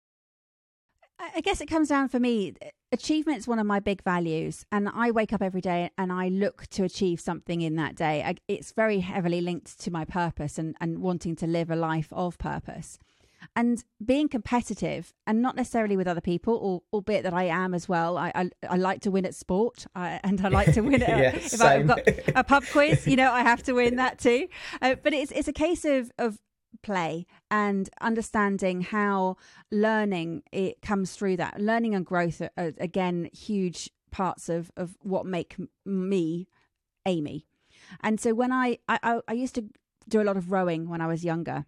I 1.39 1.41
guess 1.41 1.61
it 1.61 1.67
comes 1.67 1.89
down 1.89 2.09
for 2.09 2.19
me. 2.19 2.55
Achievement 2.91 3.39
is 3.39 3.47
one 3.47 3.61
of 3.61 3.67
my 3.67 3.79
big 3.79 4.03
values 4.03 4.67
and 4.73 4.89
i 4.89 5.13
wake 5.13 5.33
up 5.33 5.41
every 5.41 5.61
day 5.61 5.89
and 5.97 6.13
i 6.13 6.27
look 6.27 6.67
to 6.71 6.83
achieve 6.83 7.21
something 7.21 7.61
in 7.61 7.77
that 7.77 7.95
day. 7.95 8.25
I, 8.25 8.35
it's 8.49 8.73
very 8.73 8.99
heavily 8.99 9.41
linked 9.41 9.79
to 9.83 9.93
my 9.93 10.05
purpose 10.05 10.59
and, 10.59 10.75
and 10.81 10.99
wanting 10.99 11.37
to 11.37 11.47
live 11.47 11.71
a 11.71 11.77
life 11.77 12.09
of 12.11 12.39
purpose. 12.39 12.99
And 13.55 13.85
being 14.05 14.29
competitive 14.29 15.15
and 15.29 15.41
not 15.41 15.55
necessarily 15.55 15.97
with 15.97 16.09
other 16.09 16.21
people 16.21 16.55
or, 16.55 16.83
albeit 16.93 17.23
that 17.23 17.35
i 17.35 17.45
am 17.45 17.73
as 17.73 17.89
well 17.89 18.19
i 18.19 18.33
i, 18.35 18.51
I 18.69 18.77
like 18.77 19.01
to 19.03 19.13
win 19.13 19.25
at 19.25 19.35
sport 19.37 19.87
I, 19.95 20.19
and 20.25 20.45
i 20.45 20.49
like 20.49 20.73
to 20.73 20.81
win 20.81 21.03
at 21.09 21.09
Yeah, 21.09 21.37
if 21.37 21.61
i've 21.61 21.87
got 21.87 22.01
a 22.35 22.43
pub 22.43 22.65
quiz 22.73 23.07
you 23.07 23.15
know 23.15 23.31
i 23.31 23.43
have 23.43 23.63
to 23.65 23.75
win 23.75 23.95
that 24.03 24.19
too. 24.19 24.49
Uh, 24.83 24.97
but 25.01 25.13
it's 25.13 25.31
it's 25.31 25.47
a 25.47 25.53
case 25.53 25.85
of 25.85 26.11
of 26.19 26.41
play 26.83 27.27
and 27.51 27.89
understanding 28.01 28.83
how 28.83 29.37
learning 29.71 30.43
it 30.53 30.81
comes 30.83 31.13
through 31.13 31.37
that. 31.37 31.61
Learning 31.61 31.95
and 31.95 32.05
growth 32.07 32.41
are, 32.41 32.51
are 32.57 32.73
again 32.79 33.29
huge 33.33 33.91
parts 34.11 34.49
of 34.49 34.71
of 34.77 34.97
what 35.03 35.27
make 35.27 35.57
me 35.85 36.49
amy. 37.07 37.47
And 38.03 38.21
so 38.21 38.35
when 38.35 38.53
I, 38.53 38.79
I 38.89 39.21
I- 39.29 39.33
used 39.33 39.55
to 39.57 39.65
do 40.09 40.21
a 40.21 40.25
lot 40.25 40.37
of 40.39 40.51
rowing 40.51 40.89
when 40.89 41.03
i 41.03 41.07
was 41.07 41.23
younger 41.23 41.67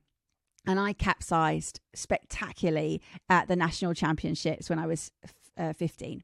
and 0.66 0.80
i 0.80 0.94
capsized 0.94 1.78
spectacularly 1.94 3.00
at 3.28 3.48
the 3.48 3.56
national 3.56 3.92
championships 3.92 4.70
when 4.70 4.78
i 4.78 4.86
was 4.86 5.12
uh, 5.58 5.74
15 5.74 6.22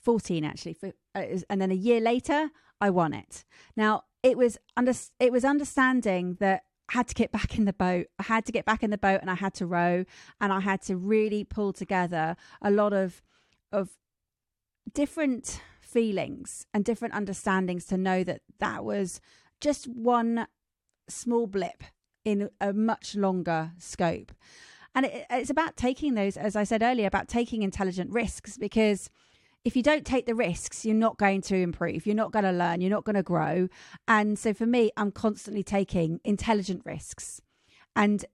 14 0.00 0.44
actually 0.44 0.76
uh, 1.14 1.22
and 1.50 1.60
then 1.60 1.70
a 1.70 1.74
year 1.74 2.00
later 2.00 2.48
i 2.80 2.88
won 2.90 3.12
it. 3.12 3.44
Now 3.76 4.04
it 4.22 4.36
was 4.36 4.58
under 4.76 4.92
it 5.20 5.30
was 5.30 5.44
understanding 5.44 6.36
that 6.40 6.64
Had 6.90 7.08
to 7.08 7.14
get 7.14 7.32
back 7.32 7.56
in 7.56 7.64
the 7.64 7.72
boat 7.72 8.06
i 8.18 8.24
had 8.24 8.44
to 8.44 8.52
get 8.52 8.66
back 8.66 8.82
in 8.82 8.90
the 8.90 8.98
boat 8.98 9.20
and 9.22 9.30
i 9.30 9.34
had 9.34 9.54
to 9.54 9.64
row 9.64 10.04
and 10.42 10.52
i 10.52 10.60
had 10.60 10.82
to 10.82 10.94
really 10.94 11.42
pull 11.42 11.72
together 11.72 12.36
a 12.60 12.70
lot 12.70 12.92
of 12.92 13.22
of 13.72 13.96
different 14.92 15.62
feelings 15.80 16.66
and 16.72 16.84
different 16.84 17.14
understandings 17.14 17.84
to 17.86 17.96
know 17.96 18.24
that 18.24 18.40
that 18.58 18.84
was 18.84 19.20
just 19.60 19.86
one 19.86 20.46
small 21.08 21.46
blip 21.46 21.84
in 22.24 22.48
a 22.60 22.72
much 22.72 23.14
longer 23.14 23.72
scope. 23.78 24.32
And 24.94 25.06
it, 25.06 25.26
it's 25.30 25.50
about 25.50 25.76
taking 25.76 26.14
those 26.14 26.36
as 26.36 26.54
i 26.54 26.64
said 26.64 26.82
earlier 26.82 27.06
about 27.06 27.28
taking 27.28 27.62
intelligent 27.62 28.10
risks 28.10 28.58
because 28.58 29.08
if 29.64 29.76
you 29.76 29.82
don't 29.82 30.04
take 30.04 30.26
the 30.26 30.34
risks, 30.34 30.84
you're 30.84 30.94
not 30.94 31.18
going 31.18 31.40
to 31.42 31.56
improve. 31.56 32.06
You're 32.06 32.16
not 32.16 32.32
going 32.32 32.44
to 32.44 32.52
learn. 32.52 32.80
You're 32.80 32.90
not 32.90 33.04
going 33.04 33.16
to 33.16 33.22
grow. 33.22 33.68
And 34.08 34.38
so 34.38 34.52
for 34.52 34.66
me, 34.66 34.90
I'm 34.96 35.12
constantly 35.12 35.62
taking 35.62 36.20
intelligent 36.24 36.82
risks 36.84 37.40
and 37.94 38.24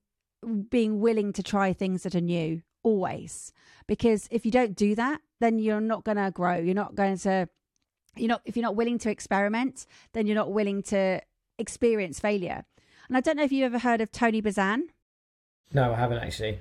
being 0.71 1.01
willing 1.01 1.33
to 1.35 1.43
try 1.43 1.73
things 1.73 2.03
that 2.05 2.15
are 2.15 2.21
new 2.21 2.63
always. 2.83 3.53
Because 3.87 4.29
if 4.31 4.47
you 4.47 4.53
don't 4.53 4.75
do 4.75 4.95
that, 4.95 5.21
then 5.41 5.59
you're 5.59 5.81
not 5.81 6.05
going 6.05 6.17
to 6.17 6.31
grow. 6.31 6.57
You're 6.57 6.75
not 6.75 6.95
going 6.95 7.19
to, 7.19 7.49
you're 8.17 8.29
not, 8.29 8.43
if 8.45 8.57
you're 8.57 8.63
not 8.63 8.77
willing 8.77 8.99
to 9.01 9.11
experiment, 9.11 9.87
then 10.15 10.27
you're 10.27 10.37
not 10.37 10.53
willing 10.53 10.83
to 10.85 11.21
experience 11.59 12.21
failure. 12.21 12.65
And 13.09 13.17
I 13.17 13.21
don't 13.21 13.37
know 13.37 13.45
if 13.45 13.53
you've 13.53 13.65
ever 13.65 13.79
heard 13.79 14.01
of 14.01 14.13
Tony 14.13 14.41
Buzan. 14.41 14.83
No, 15.75 15.93
I 15.93 15.97
haven't 15.97 16.19
actually. 16.19 16.61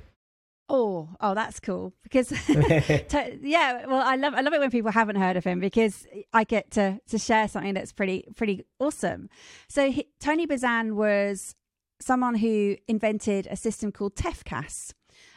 Oh, 0.69 1.09
oh, 1.21 1.33
that's 1.33 1.59
cool 1.59 1.93
because 2.03 2.27
to, 2.47 3.39
yeah, 3.41 3.85
well, 3.85 4.01
I 4.01 4.15
love 4.15 4.33
I 4.33 4.41
love 4.41 4.53
it 4.53 4.59
when 4.59 4.71
people 4.71 4.91
haven't 4.91 5.15
heard 5.15 5.37
of 5.37 5.43
him 5.45 5.59
because 5.59 6.05
I 6.33 6.43
get 6.43 6.71
to 6.71 6.99
to 7.07 7.17
share 7.17 7.47
something 7.47 7.73
that's 7.73 7.93
pretty 7.93 8.25
pretty 8.35 8.65
awesome. 8.79 9.29
So 9.69 9.91
he, 9.91 10.09
Tony 10.19 10.45
Buzan 10.45 10.93
was 10.93 11.55
someone 11.99 12.35
who 12.35 12.75
invented 12.87 13.47
a 13.49 13.55
system 13.55 13.91
called 13.91 14.15
TEFCAS, 14.15 14.93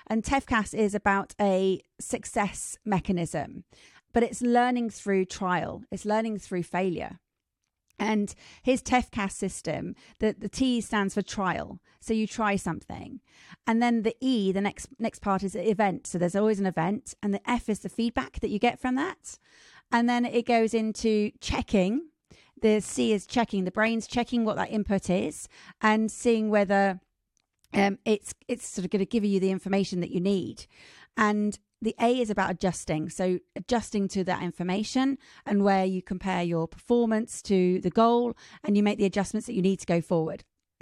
and 0.08 0.24
TEFCAS 0.24 0.74
is 0.74 0.94
about 0.94 1.34
a 1.40 1.80
success 2.00 2.76
mechanism, 2.84 3.64
but 4.12 4.24
it's 4.24 4.42
learning 4.42 4.90
through 4.90 5.26
trial. 5.26 5.84
It's 5.92 6.04
learning 6.04 6.38
through 6.38 6.64
failure. 6.64 7.20
And 8.00 8.34
his 8.62 8.82
TEFCAS 8.82 9.32
system, 9.32 9.94
the, 10.18 10.34
the 10.36 10.48
T 10.48 10.80
stands 10.80 11.14
for 11.14 11.22
trial. 11.22 11.80
So 12.00 12.14
you 12.14 12.26
try 12.26 12.56
something. 12.56 13.20
And 13.66 13.82
then 13.82 14.02
the 14.02 14.16
E, 14.20 14.52
the 14.52 14.62
next 14.62 14.88
next 14.98 15.20
part 15.20 15.42
is 15.42 15.54
event. 15.54 16.06
So 16.06 16.16
there's 16.16 16.34
always 16.34 16.58
an 16.58 16.66
event. 16.66 17.14
And 17.22 17.34
the 17.34 17.48
F 17.48 17.68
is 17.68 17.80
the 17.80 17.90
feedback 17.90 18.40
that 18.40 18.48
you 18.48 18.58
get 18.58 18.80
from 18.80 18.94
that. 18.96 19.38
And 19.92 20.08
then 20.08 20.24
it 20.24 20.46
goes 20.46 20.72
into 20.72 21.30
checking. 21.40 22.08
The 22.62 22.80
C 22.80 23.12
is 23.12 23.26
checking, 23.26 23.64
the 23.64 23.70
brain's 23.70 24.06
checking 24.06 24.44
what 24.44 24.56
that 24.56 24.70
input 24.70 25.08
is 25.10 25.48
and 25.80 26.10
seeing 26.10 26.50
whether 26.50 27.00
um, 27.72 27.98
it's 28.04 28.34
it's 28.48 28.66
sort 28.66 28.84
of 28.84 28.90
going 28.90 29.00
to 29.00 29.06
give 29.06 29.24
you 29.24 29.40
the 29.40 29.50
information 29.50 30.00
that 30.00 30.10
you 30.10 30.20
need. 30.20 30.66
And 31.16 31.58
the 31.82 31.94
A 32.00 32.20
is 32.20 32.30
about 32.30 32.50
adjusting. 32.50 33.08
So 33.08 33.38
adjusting 33.56 34.08
to 34.08 34.24
that 34.24 34.42
information 34.42 35.18
and 35.46 35.64
where 35.64 35.84
you 35.84 36.02
compare 36.02 36.42
your 36.42 36.68
performance 36.68 37.42
to 37.42 37.80
the 37.80 37.90
goal 37.90 38.36
and 38.62 38.76
you 38.76 38.82
make 38.82 38.98
the 38.98 39.06
adjustments 39.06 39.46
that 39.46 39.54
you 39.54 39.62
need 39.62 39.80
to 39.80 39.86
go 39.86 40.00
forward. 40.00 40.44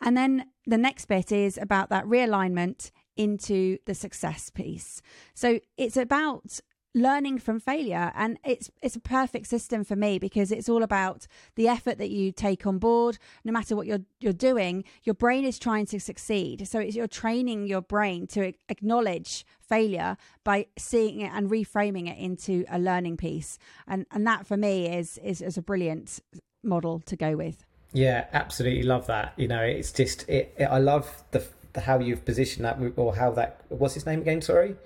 and 0.00 0.16
then 0.16 0.46
the 0.66 0.78
next 0.78 1.06
bit 1.06 1.30
is 1.30 1.58
about 1.58 1.90
that 1.90 2.04
realignment 2.04 2.90
into 3.16 3.78
the 3.86 3.94
success 3.94 4.50
piece. 4.50 5.00
So 5.34 5.60
it's 5.76 5.96
about 5.96 6.60
learning 6.96 7.38
from 7.38 7.60
failure 7.60 8.10
and 8.16 8.38
it's 8.42 8.70
it's 8.80 8.96
a 8.96 9.00
perfect 9.00 9.46
system 9.46 9.84
for 9.84 9.94
me 9.94 10.18
because 10.18 10.50
it's 10.50 10.66
all 10.66 10.82
about 10.82 11.26
the 11.54 11.68
effort 11.68 11.98
that 11.98 12.08
you 12.08 12.32
take 12.32 12.66
on 12.66 12.78
board 12.78 13.18
no 13.44 13.52
matter 13.52 13.76
what 13.76 13.86
you're 13.86 14.00
you're 14.18 14.32
doing 14.32 14.82
your 15.04 15.14
brain 15.14 15.44
is 15.44 15.58
trying 15.58 15.84
to 15.84 16.00
succeed 16.00 16.66
so 16.66 16.78
it's 16.78 16.96
you're 16.96 17.06
training 17.06 17.66
your 17.66 17.82
brain 17.82 18.26
to 18.26 18.50
acknowledge 18.70 19.44
failure 19.60 20.16
by 20.42 20.66
seeing 20.78 21.20
it 21.20 21.30
and 21.34 21.50
reframing 21.50 22.10
it 22.10 22.16
into 22.16 22.64
a 22.70 22.78
learning 22.78 23.14
piece 23.14 23.58
and 23.86 24.06
and 24.10 24.26
that 24.26 24.46
for 24.46 24.56
me 24.56 24.88
is 24.88 25.18
is, 25.18 25.42
is 25.42 25.58
a 25.58 25.62
brilliant 25.62 26.18
model 26.62 27.00
to 27.00 27.14
go 27.14 27.36
with 27.36 27.66
Yeah, 27.92 28.26
absolutely 28.32 28.82
love 28.82 29.06
that. 29.06 29.32
You 29.36 29.48
know, 29.48 29.62
it's 29.62 29.92
just 29.92 30.28
it. 30.28 30.54
it 30.58 30.64
I 30.64 30.78
love 30.78 31.24
the, 31.30 31.46
the 31.72 31.80
how 31.80 31.98
you've 31.98 32.24
positioned 32.24 32.64
that, 32.64 32.78
or 32.96 33.14
how 33.14 33.30
that. 33.32 33.60
What's 33.68 33.94
his 33.94 34.04
name 34.04 34.20
again? 34.20 34.42
Sorry, 34.42 34.76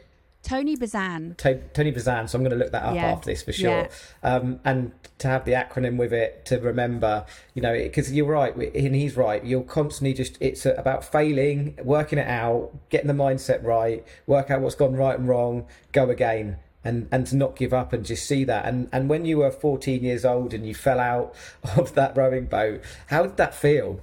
Tony 0.42 0.76
Buzan 0.76 1.36
To- 1.38 1.60
Tony 1.74 1.92
Buzan. 1.92 2.28
So 2.28 2.38
I'm 2.38 2.42
going 2.44 2.50
to 2.50 2.56
look 2.56 2.72
that 2.72 2.82
up 2.82 2.94
Yeah. 2.94 3.12
after 3.12 3.26
this 3.30 3.42
for 3.42 3.52
sure. 3.52 3.70
Yeah. 3.70 3.88
Um, 4.22 4.60
and 4.64 4.92
to 5.18 5.28
have 5.28 5.44
the 5.44 5.52
acronym 5.52 5.96
with 5.98 6.12
it 6.12 6.44
to 6.46 6.58
remember, 6.58 7.26
you 7.54 7.60
know, 7.62 7.74
because 7.74 8.12
you're 8.12 8.26
right, 8.26 8.54
and 8.56 8.94
he's 8.94 9.16
right. 9.16 9.44
You're 9.44 9.62
constantly 9.62 10.14
just. 10.14 10.38
It's 10.40 10.64
about 10.64 11.04
failing, 11.04 11.78
working 11.82 12.18
it 12.18 12.26
out, 12.26 12.70
getting 12.88 13.06
the 13.08 13.12
mindset 13.14 13.62
right, 13.62 14.04
work 14.26 14.50
out 14.50 14.60
what's 14.62 14.74
gone 14.74 14.94
right 14.96 15.18
and 15.18 15.28
wrong, 15.28 15.66
go 15.92 16.08
again. 16.10 16.56
And, 16.82 17.08
and 17.12 17.26
to 17.26 17.36
not 17.36 17.56
give 17.56 17.74
up 17.74 17.92
and 17.92 18.06
just 18.06 18.24
see 18.26 18.42
that 18.44 18.64
and 18.64 18.88
and 18.90 19.10
when 19.10 19.26
you 19.26 19.36
were 19.36 19.50
14 19.50 20.02
years 20.02 20.24
old 20.24 20.54
and 20.54 20.66
you 20.66 20.74
fell 20.74 20.98
out 20.98 21.34
of 21.76 21.94
that 21.94 22.16
rowing 22.16 22.46
boat 22.46 22.80
how 23.08 23.24
did 23.24 23.36
that 23.36 23.54
feel 23.54 24.00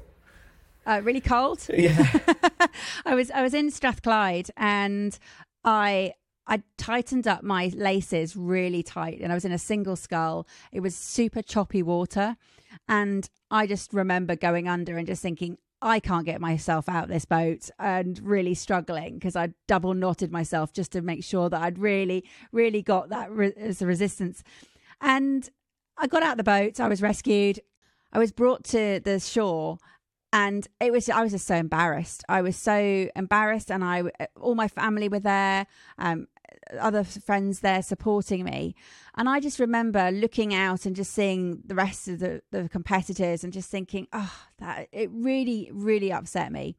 uh, 0.85 1.01
really 1.03 1.19
cold 1.19 1.65
yeah 1.75 2.05
I 3.05 3.15
was 3.15 3.31
I 3.31 3.41
was 3.41 3.55
in 3.55 3.71
Strathclyde 3.71 4.51
and 4.55 5.17
I 5.65 6.13
I 6.47 6.63
tightened 6.77 7.27
up 7.27 7.43
my 7.43 7.71
laces 7.75 8.35
really 8.35 8.81
tight 8.81 9.19
and 9.21 9.31
I 9.31 9.35
was 9.35 9.45
in 9.45 9.51
a 9.51 9.57
single 9.57 9.95
scull. 9.95 10.47
It 10.71 10.79
was 10.79 10.95
super 10.95 11.41
choppy 11.41 11.83
water 11.83 12.37
and 12.87 13.29
I 13.51 13.67
just 13.67 13.93
remember 13.93 14.35
going 14.35 14.67
under 14.67 14.97
and 14.97 15.05
just 15.05 15.21
thinking 15.21 15.57
I 15.81 15.99
can't 15.99 16.25
get 16.25 16.41
myself 16.41 16.89
out 16.89 17.07
this 17.07 17.25
boat 17.25 17.69
and 17.77 18.19
really 18.23 18.55
struggling 18.55 19.15
because 19.15 19.35
I 19.35 19.49
double 19.67 19.93
knotted 19.93 20.31
myself 20.31 20.73
just 20.73 20.91
to 20.93 21.01
make 21.01 21.23
sure 21.23 21.49
that 21.49 21.61
I'd 21.61 21.77
really 21.77 22.23
really 22.51 22.81
got 22.81 23.09
that 23.09 23.29
re- 23.29 23.53
as 23.57 23.81
a 23.81 23.85
resistance. 23.85 24.43
And 25.01 25.49
I 25.97 26.07
got 26.07 26.23
out 26.23 26.37
the 26.37 26.43
boat, 26.43 26.79
I 26.79 26.87
was 26.87 27.01
rescued. 27.01 27.59
I 28.13 28.19
was 28.19 28.31
brought 28.31 28.63
to 28.65 29.01
the 29.03 29.19
shore 29.19 29.77
and 30.33 30.67
it 30.79 30.91
was 30.91 31.09
I 31.09 31.23
was 31.23 31.31
just 31.31 31.47
so 31.47 31.55
embarrassed. 31.55 32.23
I 32.27 32.41
was 32.41 32.55
so 32.55 33.09
embarrassed, 33.15 33.71
and 33.71 33.83
I 33.83 34.03
all 34.39 34.55
my 34.55 34.67
family 34.67 35.09
were 35.09 35.19
there, 35.19 35.67
um, 35.97 36.27
other 36.79 37.03
friends 37.03 37.61
there 37.61 37.81
supporting 37.81 38.43
me, 38.43 38.75
and 39.15 39.27
I 39.29 39.39
just 39.39 39.59
remember 39.59 40.11
looking 40.11 40.53
out 40.53 40.85
and 40.85 40.95
just 40.95 41.13
seeing 41.13 41.61
the 41.65 41.75
rest 41.75 42.07
of 42.07 42.19
the, 42.19 42.41
the 42.51 42.69
competitors 42.69 43.43
and 43.43 43.53
just 43.53 43.69
thinking, 43.69 44.07
oh, 44.13 44.33
that 44.59 44.87
it 44.91 45.09
really 45.11 45.69
really 45.71 46.11
upset 46.11 46.51
me. 46.51 46.75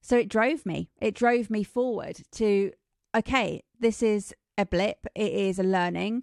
So 0.00 0.16
it 0.16 0.28
drove 0.28 0.64
me. 0.64 0.90
It 1.00 1.14
drove 1.14 1.50
me 1.50 1.62
forward 1.62 2.20
to 2.32 2.72
okay, 3.16 3.62
this 3.78 4.02
is 4.02 4.34
a 4.56 4.66
blip. 4.66 5.06
It 5.14 5.32
is 5.32 5.58
a 5.58 5.64
learning 5.64 6.22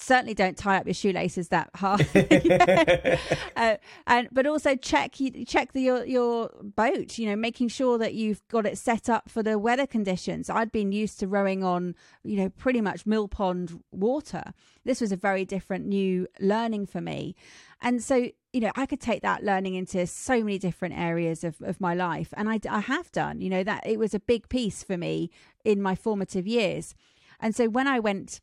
certainly 0.00 0.34
don't 0.34 0.56
tie 0.56 0.76
up 0.76 0.86
your 0.86 0.94
shoelaces 0.94 1.48
that 1.48 1.70
hard. 1.74 2.06
Uh, 3.56 3.76
and 4.06 4.28
but 4.30 4.46
also 4.46 4.76
check 4.76 5.14
check 5.46 5.72
the, 5.72 5.80
your 5.80 6.04
your 6.04 6.50
boat 6.62 7.18
you 7.18 7.26
know 7.26 7.34
making 7.34 7.66
sure 7.66 7.98
that 7.98 8.14
you've 8.14 8.46
got 8.48 8.64
it 8.66 8.78
set 8.78 9.08
up 9.08 9.28
for 9.28 9.42
the 9.42 9.58
weather 9.58 9.86
conditions. 9.86 10.48
I'd 10.48 10.70
been 10.70 10.92
used 10.92 11.18
to 11.20 11.26
rowing 11.26 11.64
on 11.64 11.96
you 12.22 12.36
know 12.36 12.48
pretty 12.50 12.80
much 12.80 13.04
mill 13.04 13.26
pond 13.26 13.82
water. 13.90 14.44
This 14.84 15.00
was 15.00 15.10
a 15.10 15.16
very 15.16 15.44
different 15.44 15.86
new 15.86 16.28
learning 16.38 16.86
for 16.86 17.00
me. 17.00 17.34
And 17.82 18.02
so 18.02 18.28
you 18.52 18.60
know 18.60 18.70
i 18.76 18.86
could 18.86 19.00
take 19.00 19.22
that 19.22 19.44
learning 19.44 19.74
into 19.74 20.06
so 20.06 20.38
many 20.38 20.58
different 20.58 20.96
areas 20.96 21.42
of, 21.42 21.60
of 21.62 21.80
my 21.80 21.94
life. 21.94 22.32
And 22.36 22.48
I, 22.48 22.60
I 22.70 22.80
have 22.80 23.10
done 23.10 23.40
you 23.40 23.50
know 23.50 23.64
that 23.64 23.84
it 23.86 23.98
was 23.98 24.14
a 24.14 24.20
big 24.20 24.48
piece 24.48 24.84
for 24.84 24.96
me 24.96 25.30
in 25.64 25.82
my 25.82 25.96
formative 25.96 26.46
years. 26.46 26.94
And 27.40 27.54
so 27.54 27.68
when 27.68 27.86
I 27.86 27.98
went 27.98 28.40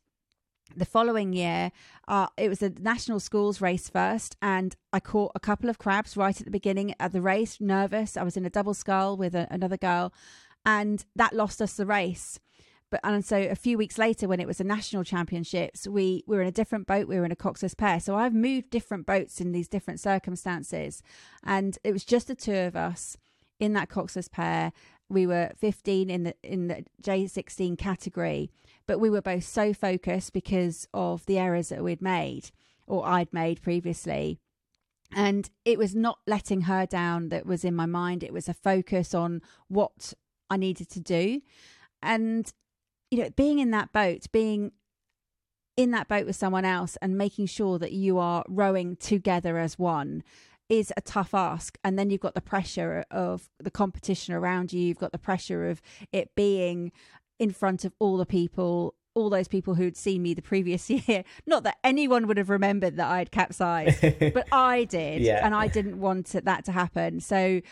the 0.74 0.84
following 0.84 1.32
year, 1.32 1.70
uh, 2.08 2.26
it 2.36 2.48
was 2.48 2.62
a 2.62 2.70
national 2.70 3.20
schools 3.20 3.60
race 3.60 3.88
first, 3.88 4.36
and 4.42 4.74
I 4.92 5.00
caught 5.00 5.32
a 5.34 5.40
couple 5.40 5.70
of 5.70 5.78
crabs 5.78 6.16
right 6.16 6.38
at 6.38 6.44
the 6.44 6.50
beginning 6.50 6.94
of 6.98 7.12
the 7.12 7.20
race. 7.20 7.60
Nervous, 7.60 8.16
I 8.16 8.22
was 8.22 8.36
in 8.36 8.44
a 8.44 8.50
double 8.50 8.74
scull 8.74 9.16
with 9.16 9.34
a, 9.34 9.46
another 9.50 9.76
girl, 9.76 10.12
and 10.64 11.04
that 11.14 11.32
lost 11.34 11.62
us 11.62 11.74
the 11.74 11.86
race. 11.86 12.40
But 12.90 13.00
and 13.02 13.24
so 13.24 13.36
a 13.36 13.56
few 13.56 13.78
weeks 13.78 13.98
later, 13.98 14.28
when 14.28 14.40
it 14.40 14.46
was 14.46 14.58
the 14.58 14.64
national 14.64 15.04
championships, 15.04 15.88
we, 15.88 16.22
we 16.26 16.36
were 16.36 16.42
in 16.42 16.48
a 16.48 16.52
different 16.52 16.86
boat. 16.86 17.08
We 17.08 17.18
were 17.18 17.24
in 17.24 17.32
a 17.32 17.36
coxless 17.36 17.76
pair. 17.76 17.98
So 17.98 18.14
I've 18.14 18.34
moved 18.34 18.70
different 18.70 19.06
boats 19.06 19.40
in 19.40 19.52
these 19.52 19.68
different 19.68 20.00
circumstances, 20.00 21.02
and 21.42 21.78
it 21.82 21.92
was 21.92 22.04
just 22.04 22.28
the 22.28 22.34
two 22.34 22.54
of 22.54 22.76
us 22.76 23.16
in 23.58 23.72
that 23.72 23.88
coxless 23.88 24.30
pair. 24.30 24.72
We 25.08 25.26
were 25.26 25.52
15 25.58 26.10
in 26.10 26.24
the 26.24 26.34
in 26.42 26.68
the 26.68 26.84
J16 27.02 27.78
category, 27.78 28.50
but 28.86 28.98
we 28.98 29.10
were 29.10 29.22
both 29.22 29.44
so 29.44 29.72
focused 29.72 30.32
because 30.32 30.88
of 30.92 31.24
the 31.26 31.38
errors 31.38 31.68
that 31.68 31.84
we'd 31.84 32.02
made 32.02 32.50
or 32.86 33.06
I'd 33.06 33.32
made 33.32 33.62
previously. 33.62 34.38
And 35.12 35.48
it 35.64 35.78
was 35.78 35.94
not 35.94 36.18
letting 36.26 36.62
her 36.62 36.86
down 36.86 37.28
that 37.28 37.46
was 37.46 37.64
in 37.64 37.74
my 37.74 37.86
mind. 37.86 38.24
It 38.24 38.32
was 38.32 38.48
a 38.48 38.54
focus 38.54 39.14
on 39.14 39.42
what 39.68 40.12
I 40.50 40.56
needed 40.56 40.88
to 40.90 41.00
do. 41.00 41.42
And 42.02 42.52
you 43.10 43.22
know, 43.22 43.30
being 43.30 43.60
in 43.60 43.70
that 43.70 43.92
boat, 43.92 44.26
being 44.32 44.72
in 45.76 45.90
that 45.92 46.08
boat 46.08 46.26
with 46.26 46.36
someone 46.36 46.64
else 46.64 46.96
and 47.02 47.16
making 47.16 47.46
sure 47.46 47.78
that 47.78 47.92
you 47.92 48.18
are 48.18 48.44
rowing 48.48 48.96
together 48.96 49.58
as 49.58 49.78
one 49.78 50.22
is 50.68 50.92
a 50.96 51.00
tough 51.00 51.34
ask. 51.34 51.78
And 51.84 51.98
then 51.98 52.10
you've 52.10 52.20
got 52.20 52.34
the 52.34 52.40
pressure 52.40 53.04
of 53.10 53.48
the 53.58 53.70
competition 53.70 54.34
around 54.34 54.72
you, 54.72 54.80
you've 54.80 54.98
got 54.98 55.12
the 55.12 55.18
pressure 55.18 55.68
of 55.68 55.80
it 56.12 56.34
being 56.34 56.92
in 57.38 57.52
front 57.52 57.84
of 57.84 57.92
all 57.98 58.16
the 58.16 58.26
people. 58.26 58.94
All 59.14 59.30
those 59.30 59.48
people 59.48 59.76
who'd 59.76 59.96
seen 59.96 60.22
me 60.22 60.34
the 60.34 60.42
previous 60.42 60.90
year. 60.90 61.24
Not 61.46 61.62
that 61.62 61.78
anyone 61.82 62.26
would 62.26 62.36
have 62.36 62.50
remembered 62.50 62.96
that 62.96 63.08
I'd 63.08 63.30
capsized, 63.30 64.02
but 64.34 64.46
I 64.52 64.84
did. 64.84 65.22
Yeah. 65.22 65.40
And 65.42 65.54
I 65.54 65.68
didn't 65.68 65.98
want 65.98 66.26
that 66.26 66.66
to 66.66 66.72
happen. 66.72 67.20
So 67.20 67.62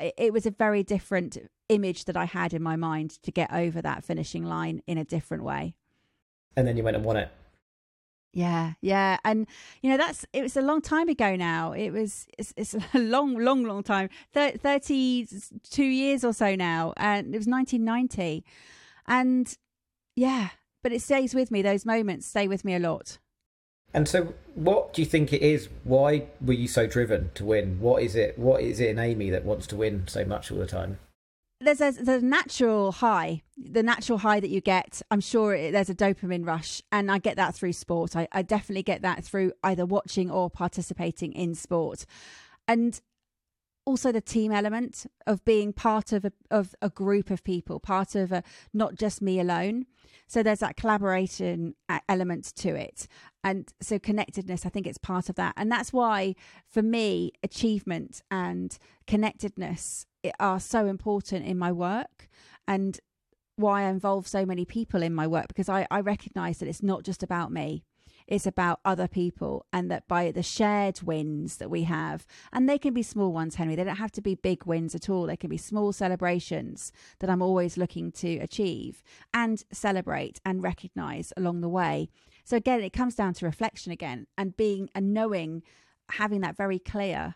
it 0.00 0.32
was 0.32 0.46
a 0.46 0.50
very 0.50 0.82
different 0.82 1.36
image 1.68 2.06
that 2.06 2.16
I 2.16 2.24
had 2.24 2.54
in 2.54 2.62
my 2.62 2.76
mind 2.76 3.22
to 3.22 3.30
get 3.30 3.52
over 3.52 3.80
that 3.82 4.04
finishing 4.04 4.44
line 4.44 4.82
in 4.86 4.98
a 4.98 5.04
different 5.04 5.44
way. 5.44 5.74
And 6.56 6.66
then 6.66 6.76
you 6.76 6.82
went 6.82 6.96
and 6.96 7.04
won 7.04 7.16
it. 7.16 7.30
Yeah, 8.34 8.72
yeah, 8.80 9.18
and 9.24 9.46
you 9.80 9.90
know 9.90 9.96
that's 9.96 10.26
it 10.32 10.42
was 10.42 10.56
a 10.56 10.60
long 10.60 10.80
time 10.80 11.08
ago 11.08 11.36
now. 11.36 11.70
It 11.70 11.90
was 11.90 12.26
it's, 12.36 12.52
it's 12.56 12.74
a 12.94 12.98
long, 12.98 13.38
long, 13.38 13.62
long 13.62 13.84
time, 13.84 14.10
thirty-two 14.32 15.84
years 15.84 16.24
or 16.24 16.32
so 16.32 16.56
now, 16.56 16.92
and 16.96 17.32
it 17.32 17.38
was 17.38 17.46
nineteen 17.46 17.84
ninety, 17.84 18.44
and 19.06 19.56
yeah, 20.16 20.48
but 20.82 20.92
it 20.92 21.00
stays 21.00 21.32
with 21.32 21.52
me. 21.52 21.62
Those 21.62 21.86
moments 21.86 22.26
stay 22.26 22.48
with 22.48 22.64
me 22.64 22.74
a 22.74 22.80
lot. 22.80 23.18
And 23.94 24.08
so, 24.08 24.34
what 24.56 24.92
do 24.92 25.00
you 25.00 25.06
think 25.06 25.32
it 25.32 25.40
is? 25.40 25.68
Why 25.84 26.26
were 26.40 26.54
you 26.54 26.66
so 26.66 26.88
driven 26.88 27.30
to 27.34 27.44
win? 27.44 27.78
What 27.78 28.02
is 28.02 28.16
it? 28.16 28.36
What 28.36 28.62
is 28.62 28.80
it 28.80 28.90
in 28.90 28.98
Amy 28.98 29.30
that 29.30 29.44
wants 29.44 29.68
to 29.68 29.76
win 29.76 30.08
so 30.08 30.24
much 30.24 30.50
all 30.50 30.58
the 30.58 30.66
time? 30.66 30.98
There's 31.64 31.80
a, 31.80 31.90
there's 31.92 32.22
a 32.22 32.26
natural 32.26 32.92
high, 32.92 33.42
the 33.56 33.82
natural 33.82 34.18
high 34.18 34.40
that 34.40 34.50
you 34.50 34.60
get. 34.60 35.02
I'm 35.10 35.20
sure 35.20 35.54
it, 35.54 35.72
there's 35.72 35.90
a 35.90 35.94
dopamine 35.94 36.46
rush, 36.46 36.82
and 36.92 37.10
I 37.10 37.18
get 37.18 37.36
that 37.36 37.54
through 37.54 37.72
sport. 37.72 38.16
I, 38.16 38.28
I 38.32 38.42
definitely 38.42 38.82
get 38.82 39.02
that 39.02 39.24
through 39.24 39.52
either 39.62 39.84
watching 39.84 40.30
or 40.30 40.50
participating 40.50 41.32
in 41.32 41.54
sport, 41.54 42.06
and 42.68 43.00
also 43.86 44.10
the 44.10 44.20
team 44.20 44.50
element 44.50 45.06
of 45.26 45.44
being 45.44 45.72
part 45.72 46.12
of 46.12 46.24
a 46.24 46.32
of 46.50 46.74
a 46.80 46.90
group 46.90 47.30
of 47.30 47.44
people, 47.44 47.80
part 47.80 48.14
of 48.14 48.32
a 48.32 48.42
not 48.72 48.94
just 48.94 49.20
me 49.20 49.40
alone. 49.40 49.86
So 50.26 50.42
there's 50.42 50.60
that 50.60 50.76
collaboration 50.76 51.74
element 52.08 52.54
to 52.56 52.74
it, 52.74 53.06
and 53.42 53.72
so 53.80 53.98
connectedness. 53.98 54.64
I 54.64 54.68
think 54.70 54.86
it's 54.86 54.98
part 54.98 55.28
of 55.28 55.34
that, 55.36 55.54
and 55.56 55.70
that's 55.70 55.92
why 55.92 56.34
for 56.66 56.82
me, 56.82 57.32
achievement 57.42 58.22
and 58.30 58.76
connectedness 59.06 60.06
are 60.40 60.60
so 60.60 60.86
important 60.86 61.44
in 61.46 61.58
my 61.58 61.72
work 61.72 62.28
and 62.66 62.98
why 63.56 63.82
I 63.82 63.88
involve 63.88 64.26
so 64.26 64.44
many 64.44 64.64
people 64.64 65.02
in 65.02 65.14
my 65.14 65.26
work 65.26 65.48
because 65.48 65.68
I, 65.68 65.86
I 65.90 66.00
recognize 66.00 66.58
that 66.58 66.68
it's 66.68 66.82
not 66.82 67.04
just 67.04 67.22
about 67.22 67.52
me. 67.52 67.84
It's 68.26 68.46
about 68.46 68.80
other 68.86 69.06
people, 69.06 69.66
and 69.70 69.90
that 69.90 70.08
by 70.08 70.30
the 70.30 70.42
shared 70.42 71.02
wins 71.02 71.58
that 71.58 71.70
we 71.70 71.82
have, 71.82 72.26
and 72.54 72.66
they 72.66 72.78
can 72.78 72.94
be 72.94 73.02
small 73.02 73.32
ones, 73.32 73.56
Henry, 73.56 73.74
they 73.74 73.84
don't 73.84 73.96
have 73.96 74.12
to 74.12 74.22
be 74.22 74.34
big 74.34 74.64
wins 74.64 74.94
at 74.94 75.10
all. 75.10 75.26
They 75.26 75.36
can 75.36 75.50
be 75.50 75.58
small 75.58 75.92
celebrations 75.92 76.90
that 77.18 77.28
I'm 77.28 77.42
always 77.42 77.76
looking 77.76 78.10
to 78.12 78.38
achieve 78.38 79.02
and 79.34 79.62
celebrate 79.70 80.40
and 80.42 80.62
recognize 80.62 81.34
along 81.36 81.60
the 81.60 81.68
way. 81.68 82.08
So, 82.44 82.56
again, 82.56 82.80
it 82.80 82.94
comes 82.94 83.14
down 83.14 83.34
to 83.34 83.44
reflection 83.44 83.92
again 83.92 84.26
and 84.38 84.56
being 84.56 84.88
and 84.94 85.12
knowing, 85.12 85.62
having 86.08 86.40
that 86.40 86.56
very 86.56 86.78
clear 86.78 87.34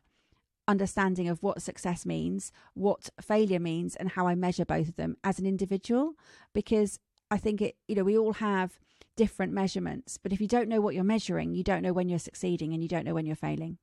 understanding 0.68 1.28
of 1.28 1.42
what 1.42 1.62
success 1.62 2.06
means, 2.06 2.52
what 2.74 3.10
failure 3.20 3.58
means, 3.58 3.96
and 3.96 4.10
how 4.10 4.28
I 4.28 4.34
measure 4.36 4.64
both 4.64 4.88
of 4.88 4.96
them 4.96 5.16
as 5.24 5.38
an 5.40 5.46
individual. 5.46 6.12
Because 6.52 7.00
I 7.30 7.38
think 7.38 7.60
it, 7.60 7.76
you 7.88 7.96
know, 7.96 8.04
we 8.04 8.16
all 8.16 8.34
have 8.34 8.78
different 9.16 9.52
measurements, 9.52 10.16
but 10.16 10.32
if 10.32 10.40
you 10.40 10.46
don't 10.46 10.68
know 10.68 10.80
what 10.80 10.94
you're 10.94 11.02
measuring, 11.02 11.52
you 11.52 11.64
don't 11.64 11.82
know 11.82 11.92
when 11.92 12.08
you're 12.08 12.20
succeeding 12.20 12.72
and 12.72 12.82
you 12.82 12.88
don't 12.88 13.04
know 13.04 13.14
when 13.14 13.26
you're 13.26 13.34
failing. 13.34 13.78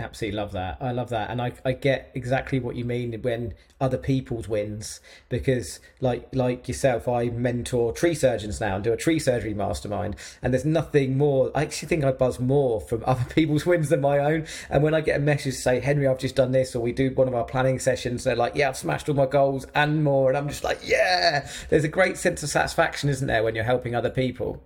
Absolutely 0.00 0.38
love 0.38 0.52
that. 0.52 0.78
I 0.80 0.92
love 0.92 1.10
that, 1.10 1.28
and 1.28 1.42
I 1.42 1.52
I 1.62 1.72
get 1.72 2.10
exactly 2.14 2.58
what 2.58 2.74
you 2.74 2.86
mean 2.86 3.12
when 3.20 3.52
other 3.80 3.98
people's 3.98 4.48
wins 4.48 5.00
because 5.28 5.78
like 6.00 6.34
like 6.34 6.66
yourself, 6.68 7.06
I 7.06 7.26
mentor 7.28 7.92
tree 7.92 8.14
surgeons 8.14 8.62
now 8.62 8.76
and 8.76 8.84
do 8.84 8.94
a 8.94 8.96
tree 8.96 9.18
surgery 9.18 9.52
mastermind, 9.52 10.16
and 10.40 10.54
there's 10.54 10.64
nothing 10.64 11.18
more. 11.18 11.50
I 11.54 11.62
actually 11.62 11.88
think 11.88 12.02
I 12.04 12.12
buzz 12.12 12.40
more 12.40 12.80
from 12.80 13.04
other 13.06 13.26
people's 13.34 13.66
wins 13.66 13.90
than 13.90 14.00
my 14.00 14.18
own. 14.18 14.46
And 14.70 14.82
when 14.82 14.94
I 14.94 15.02
get 15.02 15.16
a 15.16 15.22
message 15.22 15.54
say, 15.54 15.80
Henry, 15.80 16.08
I've 16.08 16.18
just 16.18 16.36
done 16.36 16.52
this, 16.52 16.74
or 16.74 16.80
we 16.80 16.92
do 16.92 17.10
one 17.10 17.28
of 17.28 17.34
our 17.34 17.44
planning 17.44 17.78
sessions, 17.78 18.24
they're 18.24 18.34
like, 18.34 18.54
Yeah, 18.54 18.70
I've 18.70 18.78
smashed 18.78 19.10
all 19.10 19.14
my 19.14 19.26
goals 19.26 19.66
and 19.74 20.02
more, 20.02 20.30
and 20.30 20.38
I'm 20.38 20.48
just 20.48 20.64
like, 20.64 20.80
Yeah. 20.82 21.46
There's 21.68 21.84
a 21.84 21.88
great 21.88 22.16
sense 22.16 22.42
of 22.42 22.48
satisfaction, 22.48 23.10
isn't 23.10 23.26
there, 23.26 23.42
when 23.42 23.54
you're 23.54 23.64
helping 23.64 23.94
other 23.94 24.10
people. 24.10 24.62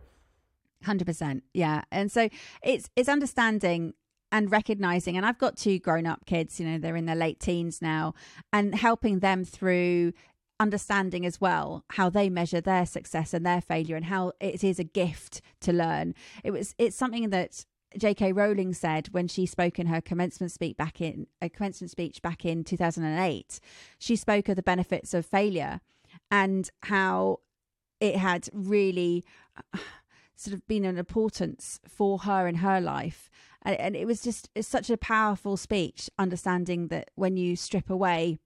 Hundred 0.85 1.07
percent, 1.07 1.43
yeah. 1.55 1.83
And 1.91 2.13
so 2.13 2.29
it's 2.63 2.91
it's 2.95 3.09
understanding 3.09 3.95
and 4.35 4.51
recognizing 4.51 5.17
and 5.17 5.25
I've 5.25 5.39
got 5.39 5.57
two 5.57 5.79
grown 5.79 6.07
up 6.07 6.27
kids, 6.27 6.59
you 6.59 6.67
know, 6.67 6.77
they're 6.77 6.97
in 6.97 7.07
their 7.07 7.15
late 7.15 7.39
teens 7.39 7.81
now, 7.81 8.15
and 8.53 8.75
helping 8.75 9.21
them 9.21 9.45
through 9.45 10.13
understanding 10.59 11.25
as 11.25 11.41
well 11.41 11.85
how 11.91 12.11
they 12.11 12.29
measure 12.29 12.61
their 12.61 12.85
success 12.85 13.33
and 13.33 13.47
their 13.47 13.61
failure 13.61 13.95
and 13.95 14.07
how 14.07 14.33
it 14.41 14.65
is 14.65 14.81
a 14.81 14.85
gift 14.85 15.41
to 15.61 15.73
learn. 15.73 16.15
It 16.43 16.51
was 16.51 16.75
it's 16.79 16.97
something 16.97 17.31
that 17.31 17.65
J.K. 17.97 18.33
Rowling 18.33 18.75
said 18.75 19.07
when 19.13 19.29
she 19.29 19.47
spoke 19.47 19.79
in 19.79 19.87
her 19.87 20.01
commencement 20.01 20.51
speech 20.51 20.77
back 20.77 21.01
in 21.01 21.29
a 21.41 21.49
commencement 21.49 21.93
speech 21.93 22.21
back 22.21 22.45
in 22.45 22.65
2008. 22.65 23.61
She 24.01 24.17
spoke 24.17 24.49
of 24.49 24.57
the 24.57 24.65
benefits 24.65 25.15
of 25.15 25.25
failure 25.25 25.81
and 26.29 26.69
how 26.83 27.39
it 28.01 28.17
had 28.17 28.49
really 28.53 29.25
uh, 29.57 29.79
sort 30.35 30.55
of 30.55 30.67
been 30.67 30.85
an 30.85 30.99
importance 30.99 31.79
for 31.87 32.19
her 32.19 32.49
in 32.49 32.57
her 32.57 32.81
life 32.81 33.31
and, 33.65 33.77
and 33.77 33.97
it 33.97 34.07
was 34.07 34.21
just 34.21 34.49
such 34.61 34.91
a 34.91 34.97
powerful 34.97 35.57
speech 35.57 36.11
understanding 36.19 36.89
that 36.89 37.11
when 37.15 37.37
you 37.37 37.57
strip 37.57 37.91
away 37.91 38.39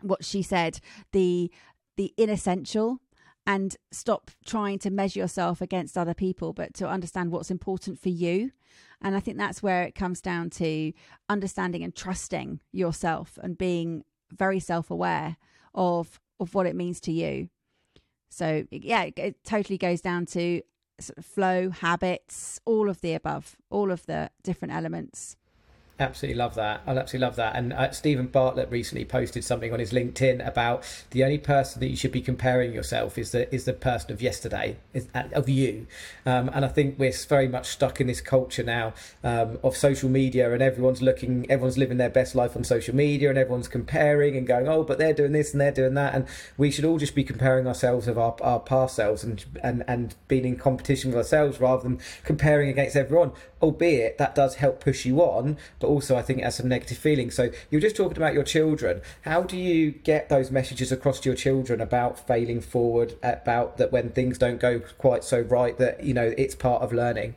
what 0.00 0.24
she 0.24 0.42
said 0.42 0.80
the 1.12 1.50
the 1.96 2.14
inessential 2.16 3.00
and 3.46 3.76
stop 3.90 4.30
trying 4.44 4.78
to 4.78 4.90
measure 4.90 5.18
yourself 5.18 5.60
against 5.60 5.96
other 5.96 6.14
people 6.14 6.52
but 6.52 6.74
to 6.74 6.86
understand 6.86 7.32
what's 7.32 7.50
important 7.50 7.98
for 7.98 8.10
you. 8.10 8.52
And 9.00 9.16
i 9.16 9.20
think 9.20 9.38
that's 9.38 9.62
where 9.62 9.82
it 9.82 9.94
comes 9.94 10.20
down 10.20 10.50
to 10.50 10.92
understanding 11.28 11.82
and 11.82 11.94
trusting 11.94 12.60
yourself 12.72 13.38
and 13.42 13.56
being 13.58 14.04
very 14.30 14.60
self-aware 14.60 15.36
of 15.74 16.20
of 16.40 16.54
what 16.54 16.66
it 16.66 16.76
means 16.76 17.00
to 17.00 17.12
you. 17.12 17.48
So 18.28 18.64
yeah 18.70 19.04
it, 19.04 19.18
it 19.18 19.44
totally 19.44 19.78
goes 19.78 20.00
down 20.00 20.26
to 20.26 20.62
sort 21.00 21.18
of 21.18 21.24
flow, 21.24 21.70
habits, 21.70 22.60
all 22.64 22.88
of 22.88 23.00
the 23.00 23.14
above, 23.14 23.56
all 23.70 23.90
of 23.90 24.06
the 24.06 24.30
different 24.42 24.74
elements. 24.74 25.36
Absolutely 26.00 26.38
love 26.38 26.54
that. 26.54 26.80
I 26.86 26.92
absolutely 26.92 27.26
love 27.26 27.34
that. 27.36 27.56
And 27.56 27.72
uh, 27.72 27.90
Steven 27.90 28.28
Bartlett 28.28 28.70
recently 28.70 29.04
posted 29.04 29.42
something 29.42 29.72
on 29.72 29.80
his 29.80 29.90
LinkedIn 29.90 30.46
about 30.46 30.84
the 31.10 31.24
only 31.24 31.38
person 31.38 31.80
that 31.80 31.88
you 31.88 31.96
should 31.96 32.12
be 32.12 32.20
comparing 32.20 32.72
yourself 32.72 33.18
is 33.18 33.32
the 33.32 33.52
is 33.52 33.64
the 33.64 33.72
person 33.72 34.12
of 34.12 34.22
yesterday, 34.22 34.76
is, 34.94 35.08
uh, 35.12 35.24
of 35.32 35.48
you. 35.48 35.88
Um, 36.24 36.50
and 36.54 36.64
I 36.64 36.68
think 36.68 37.00
we're 37.00 37.12
very 37.28 37.48
much 37.48 37.66
stuck 37.66 38.00
in 38.00 38.06
this 38.06 38.20
culture 38.20 38.62
now 38.62 38.94
um, 39.24 39.58
of 39.64 39.76
social 39.76 40.08
media, 40.08 40.52
and 40.52 40.62
everyone's 40.62 41.02
looking, 41.02 41.50
everyone's 41.50 41.78
living 41.78 41.96
their 41.96 42.10
best 42.10 42.36
life 42.36 42.54
on 42.54 42.62
social 42.62 42.94
media, 42.94 43.28
and 43.28 43.38
everyone's 43.38 43.66
comparing 43.66 44.36
and 44.36 44.46
going, 44.46 44.68
oh, 44.68 44.84
but 44.84 44.98
they're 44.98 45.12
doing 45.12 45.32
this 45.32 45.50
and 45.50 45.60
they're 45.60 45.72
doing 45.72 45.94
that, 45.94 46.14
and 46.14 46.28
we 46.56 46.70
should 46.70 46.84
all 46.84 46.98
just 46.98 47.16
be 47.16 47.24
comparing 47.24 47.66
ourselves 47.66 48.06
of 48.06 48.16
our, 48.16 48.36
our 48.40 48.60
past 48.60 48.94
selves 48.94 49.24
and 49.24 49.44
and 49.64 49.82
and 49.88 50.14
being 50.28 50.44
in 50.44 50.54
competition 50.54 51.10
with 51.10 51.18
ourselves 51.18 51.60
rather 51.60 51.82
than 51.82 51.98
comparing 52.22 52.68
against 52.68 52.94
everyone. 52.94 53.32
albeit 53.60 54.18
that 54.18 54.34
does 54.34 54.56
help 54.56 54.80
push 54.80 55.04
you 55.04 55.20
on, 55.20 55.56
but 55.80 55.87
also 55.88 56.16
I 56.16 56.22
think 56.22 56.40
it 56.40 56.44
has 56.44 56.56
some 56.56 56.68
negative 56.68 56.98
feelings. 56.98 57.34
So 57.34 57.50
you're 57.70 57.80
just 57.80 57.96
talking 57.96 58.16
about 58.16 58.34
your 58.34 58.44
children. 58.44 59.00
How 59.22 59.42
do 59.42 59.56
you 59.56 59.90
get 59.90 60.28
those 60.28 60.50
messages 60.50 60.92
across 60.92 61.20
to 61.20 61.28
your 61.28 61.36
children 61.36 61.80
about 61.80 62.26
failing 62.26 62.60
forward, 62.60 63.14
about 63.22 63.78
that 63.78 63.90
when 63.90 64.10
things 64.10 64.38
don't 64.38 64.60
go 64.60 64.80
quite 64.98 65.24
so 65.24 65.40
right, 65.40 65.76
that, 65.78 66.04
you 66.04 66.14
know, 66.14 66.34
it's 66.36 66.54
part 66.54 66.82
of 66.82 66.92
learning? 66.92 67.34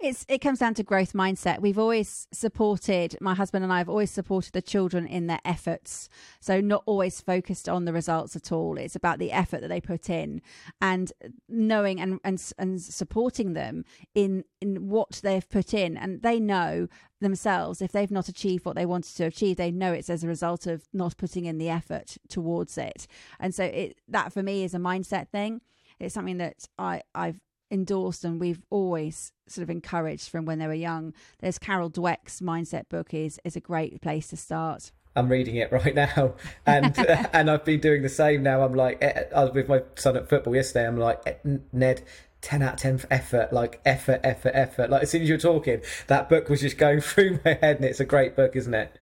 It's 0.00 0.26
it 0.28 0.38
comes 0.38 0.58
down 0.58 0.74
to 0.74 0.82
growth 0.82 1.12
mindset. 1.12 1.60
We've 1.60 1.78
always 1.78 2.26
supported 2.32 3.16
my 3.20 3.34
husband 3.34 3.62
and 3.62 3.72
I 3.72 3.78
have 3.78 3.88
always 3.88 4.10
supported 4.10 4.52
the 4.52 4.60
children 4.60 5.06
in 5.06 5.28
their 5.28 5.38
efforts. 5.44 6.08
So 6.40 6.60
not 6.60 6.82
always 6.84 7.20
focused 7.20 7.68
on 7.68 7.84
the 7.84 7.92
results 7.92 8.34
at 8.34 8.50
all. 8.50 8.76
It's 8.76 8.96
about 8.96 9.18
the 9.18 9.30
effort 9.30 9.60
that 9.60 9.68
they 9.68 9.80
put 9.80 10.10
in 10.10 10.42
and 10.80 11.12
knowing 11.48 12.00
and 12.00 12.18
and, 12.24 12.52
and 12.58 12.82
supporting 12.82 13.52
them 13.52 13.84
in 14.14 14.44
in 14.60 14.88
what 14.88 15.20
they've 15.22 15.48
put 15.48 15.72
in 15.72 15.96
and 15.96 16.22
they 16.22 16.40
know 16.40 16.88
themselves 17.20 17.80
if 17.80 17.92
they've 17.92 18.10
not 18.10 18.28
achieved 18.28 18.64
what 18.64 18.74
they 18.76 18.84
wanted 18.84 19.16
to 19.16 19.24
achieve 19.24 19.56
they 19.56 19.70
know 19.70 19.92
it's 19.92 20.10
as 20.10 20.24
a 20.24 20.28
result 20.28 20.66
of 20.66 20.86
not 20.92 21.16
putting 21.16 21.44
in 21.44 21.58
the 21.58 21.70
effort 21.70 22.18
towards 22.28 22.76
it. 22.76 23.06
And 23.38 23.54
so 23.54 23.64
it 23.64 24.00
that 24.08 24.32
for 24.32 24.42
me 24.42 24.64
is 24.64 24.74
a 24.74 24.78
mindset 24.78 25.28
thing. 25.28 25.60
It's 26.00 26.14
something 26.14 26.38
that 26.38 26.66
I 26.78 27.02
I've 27.14 27.40
endorsed 27.74 28.24
and 28.24 28.40
we've 28.40 28.62
always 28.70 29.32
sort 29.46 29.64
of 29.64 29.68
encouraged 29.68 30.30
from 30.30 30.46
when 30.46 30.58
they 30.58 30.66
were 30.66 30.72
young. 30.72 31.12
There's 31.40 31.58
Carol 31.58 31.90
Dweck's 31.90 32.40
mindset 32.40 32.88
book 32.88 33.12
is 33.12 33.38
is 33.44 33.56
a 33.56 33.60
great 33.60 34.00
place 34.00 34.28
to 34.28 34.36
start. 34.36 34.92
I'm 35.16 35.28
reading 35.28 35.56
it 35.56 35.70
right 35.70 35.94
now, 35.94 36.34
and 36.64 36.98
and 37.32 37.50
I've 37.50 37.64
been 37.64 37.80
doing 37.80 38.02
the 38.02 38.08
same 38.08 38.42
now. 38.42 38.62
I'm 38.62 38.74
like, 38.74 38.98
eh, 39.02 39.24
I 39.34 39.44
was 39.44 39.52
with 39.52 39.68
my 39.68 39.82
son 39.96 40.16
at 40.16 40.28
football 40.28 40.54
yesterday. 40.54 40.86
I'm 40.86 40.96
like, 40.96 41.20
eh, 41.26 41.58
Ned, 41.72 42.02
10 42.40 42.62
out 42.62 42.74
of 42.74 42.80
10 42.80 42.98
for 42.98 43.12
effort, 43.12 43.52
like 43.52 43.80
effort, 43.84 44.20
effort, 44.22 44.52
effort. 44.54 44.90
Like 44.90 45.02
as 45.02 45.10
soon 45.10 45.22
as 45.22 45.28
you 45.28 45.34
were 45.34 45.40
talking, 45.40 45.82
that 46.06 46.28
book 46.28 46.48
was 46.48 46.60
just 46.60 46.78
going 46.78 47.00
through 47.02 47.40
my 47.44 47.58
head, 47.60 47.76
and 47.76 47.84
it's 47.84 48.00
a 48.00 48.04
great 48.04 48.36
book, 48.36 48.56
isn't 48.56 48.74
it? 48.74 48.98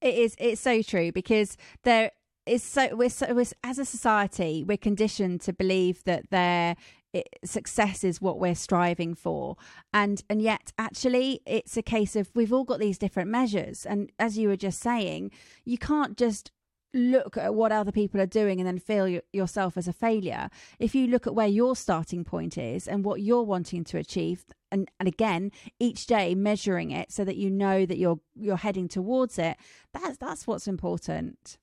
It 0.00 0.14
is. 0.14 0.34
It's 0.38 0.60
so 0.60 0.82
true 0.82 1.12
because 1.12 1.56
there 1.84 2.10
is 2.44 2.62
so 2.62 2.96
we're, 2.96 3.08
so 3.08 3.32
we're 3.34 3.46
as 3.62 3.78
a 3.78 3.84
society 3.84 4.64
we're 4.66 4.76
conditioned 4.76 5.40
to 5.40 5.52
believe 5.52 6.02
that 6.04 6.28
there 6.30 6.74
it, 7.12 7.28
success 7.44 8.04
is 8.04 8.20
what 8.20 8.38
we're 8.38 8.54
striving 8.54 9.14
for. 9.14 9.56
And 9.92 10.22
and 10.28 10.40
yet 10.40 10.72
actually 10.78 11.40
it's 11.46 11.76
a 11.76 11.82
case 11.82 12.16
of 12.16 12.30
we've 12.34 12.52
all 12.52 12.64
got 12.64 12.80
these 12.80 12.98
different 12.98 13.30
measures. 13.30 13.86
And 13.86 14.10
as 14.18 14.38
you 14.38 14.48
were 14.48 14.56
just 14.56 14.80
saying 14.80 15.30
you 15.64 15.78
can't 15.78 16.16
just 16.16 16.50
look 16.94 17.36
at 17.38 17.54
what 17.54 17.72
other 17.72 17.92
people 17.92 18.20
are 18.20 18.26
doing 18.26 18.60
and 18.60 18.66
then 18.66 18.78
feel 18.78 19.20
yourself 19.32 19.76
as 19.76 19.88
a 19.88 19.92
failure. 19.92 20.50
If 20.78 20.94
you 20.94 21.06
look 21.06 21.26
at 21.26 21.34
where 21.34 21.46
your 21.46 21.74
starting 21.74 22.24
point 22.24 22.58
is 22.58 22.86
and 22.86 23.04
what 23.04 23.22
you're 23.22 23.42
wanting 23.42 23.84
to 23.84 23.98
achieve 23.98 24.44
and, 24.70 24.90
and 24.98 25.06
again 25.06 25.52
each 25.78 26.06
day 26.06 26.34
measuring 26.34 26.90
it 26.90 27.12
so 27.12 27.24
that 27.24 27.36
you 27.36 27.50
know 27.50 27.86
that 27.86 27.98
you're 27.98 28.20
you're 28.34 28.56
heading 28.56 28.88
towards 28.88 29.38
it 29.38 29.56
that's 29.92 30.16
that's 30.16 30.46
what's 30.46 30.66
important 30.66 31.58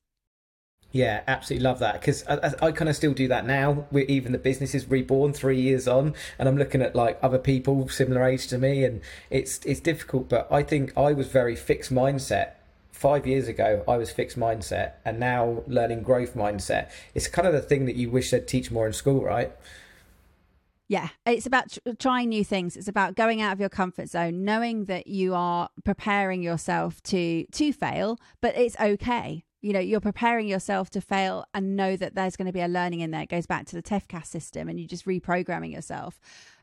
yeah, 0.91 1.21
absolutely 1.27 1.63
love 1.63 1.79
that 1.79 1.99
because 1.99 2.25
I, 2.27 2.53
I, 2.61 2.71
kind 2.71 2.89
of 2.89 2.95
still 2.95 3.13
do 3.13 3.27
that 3.27 3.45
now. 3.45 3.85
We're, 3.91 4.05
even 4.05 4.31
the 4.31 4.39
business 4.39 4.73
is 4.73 4.89
reborn 4.89 5.33
three 5.33 5.61
years 5.61 5.87
on, 5.87 6.15
and 6.39 6.49
I'm 6.49 6.57
looking 6.57 6.81
at 6.81 6.95
like 6.95 7.19
other 7.21 7.37
people 7.37 7.87
similar 7.89 8.23
age 8.23 8.47
to 8.47 8.57
me, 8.57 8.83
and 8.83 9.01
it's 9.29 9.59
it's 9.65 9.79
difficult. 9.79 10.29
But 10.29 10.47
I 10.51 10.63
think 10.63 10.97
I 10.97 11.13
was 11.13 11.27
very 11.27 11.55
fixed 11.55 11.93
mindset 11.93 12.53
five 12.91 13.27
years 13.27 13.47
ago. 13.47 13.83
I 13.87 13.97
was 13.97 14.09
fixed 14.09 14.37
mindset, 14.39 14.93
and 15.05 15.19
now 15.19 15.63
learning 15.67 16.01
growth 16.01 16.33
mindset. 16.33 16.89
It's 17.13 17.27
kind 17.27 17.47
of 17.47 17.53
the 17.53 17.61
thing 17.61 17.85
that 17.85 17.95
you 17.95 18.09
wish 18.09 18.31
they'd 18.31 18.47
teach 18.47 18.71
more 18.71 18.87
in 18.87 18.93
school, 18.93 19.23
right? 19.23 19.51
Yeah, 20.87 21.09
it's 21.27 21.45
about 21.45 21.77
trying 21.99 22.29
new 22.29 22.43
things. 22.43 22.75
It's 22.75 22.87
about 22.87 23.13
going 23.13 23.43
out 23.43 23.53
of 23.53 23.59
your 23.59 23.69
comfort 23.69 24.09
zone, 24.09 24.43
knowing 24.43 24.85
that 24.85 25.05
you 25.05 25.35
are 25.35 25.69
preparing 25.85 26.41
yourself 26.41 26.99
to 27.03 27.45
to 27.45 27.71
fail, 27.73 28.17
but 28.41 28.57
it's 28.57 28.75
okay 28.79 29.43
you 29.61 29.73
know 29.73 29.79
you're 29.79 29.99
preparing 29.99 30.47
yourself 30.47 30.89
to 30.91 31.01
fail 31.01 31.45
and 31.53 31.75
know 31.75 31.95
that 31.95 32.15
there's 32.15 32.35
going 32.35 32.45
to 32.45 32.53
be 32.53 32.61
a 32.61 32.67
learning 32.67 33.01
in 33.01 33.11
there. 33.11 33.21
It 33.21 33.29
goes 33.29 33.45
back 33.45 33.65
to 33.67 33.75
the 33.75 33.83
tefcas 33.83 34.25
system 34.25 34.69
and 34.69 34.79
you're 34.79 34.87
just 34.87 35.05
reprogramming 35.05 35.71
yourself. 35.71 36.19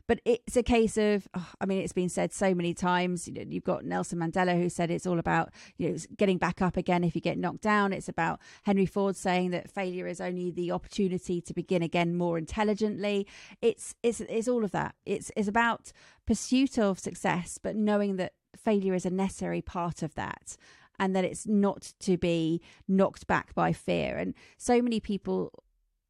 But 0.07 0.21
it's 0.23 0.55
a 0.55 0.63
case 0.63 0.95
of 0.97 1.27
oh, 1.33 1.49
i 1.59 1.65
mean 1.65 1.81
it's 1.81 1.93
been 1.93 2.09
said 2.09 2.31
so 2.31 2.55
many 2.55 2.73
times 2.73 3.27
you 3.27 3.33
know, 3.33 3.43
you've 3.47 3.65
got 3.65 3.83
nelson 3.83 4.19
mandela 4.19 4.55
who 4.55 4.69
said 4.69 4.89
it's 4.89 5.05
all 5.05 5.19
about 5.19 5.51
you 5.77 5.89
know 5.89 5.97
getting 6.15 6.37
back 6.37 6.61
up 6.61 6.77
again 6.77 7.03
if 7.03 7.13
you 7.13 7.21
get 7.21 7.37
knocked 7.37 7.61
down. 7.61 7.93
It's 7.93 8.09
about 8.09 8.39
henry 8.63 8.85
ford 8.85 9.15
saying 9.15 9.51
that 9.51 9.69
failure 9.69 10.07
is 10.07 10.21
only 10.21 10.49
the 10.49 10.71
opportunity 10.71 11.41
to 11.41 11.53
begin 11.53 11.83
again 11.83 12.15
more 12.15 12.37
intelligently. 12.37 13.27
It's 13.61 13.95
it's 14.01 14.21
it's 14.21 14.47
all 14.47 14.63
of 14.63 14.71
that. 14.71 14.95
It's 15.05 15.31
it's 15.35 15.47
about 15.47 15.91
pursuit 16.25 16.77
of 16.79 16.99
success 16.99 17.59
but 17.61 17.75
knowing 17.75 18.15
that 18.17 18.33
failure 18.55 18.93
is 18.93 19.05
a 19.05 19.09
necessary 19.09 19.61
part 19.61 20.01
of 20.01 20.15
that 20.15 20.57
and 20.99 21.15
that 21.15 21.23
it's 21.23 21.47
not 21.47 21.93
to 22.01 22.17
be 22.17 22.61
knocked 22.87 23.27
back 23.27 23.53
by 23.53 23.73
fear. 23.73 24.17
And 24.17 24.33
so 24.57 24.81
many 24.81 24.99
people 24.99 25.63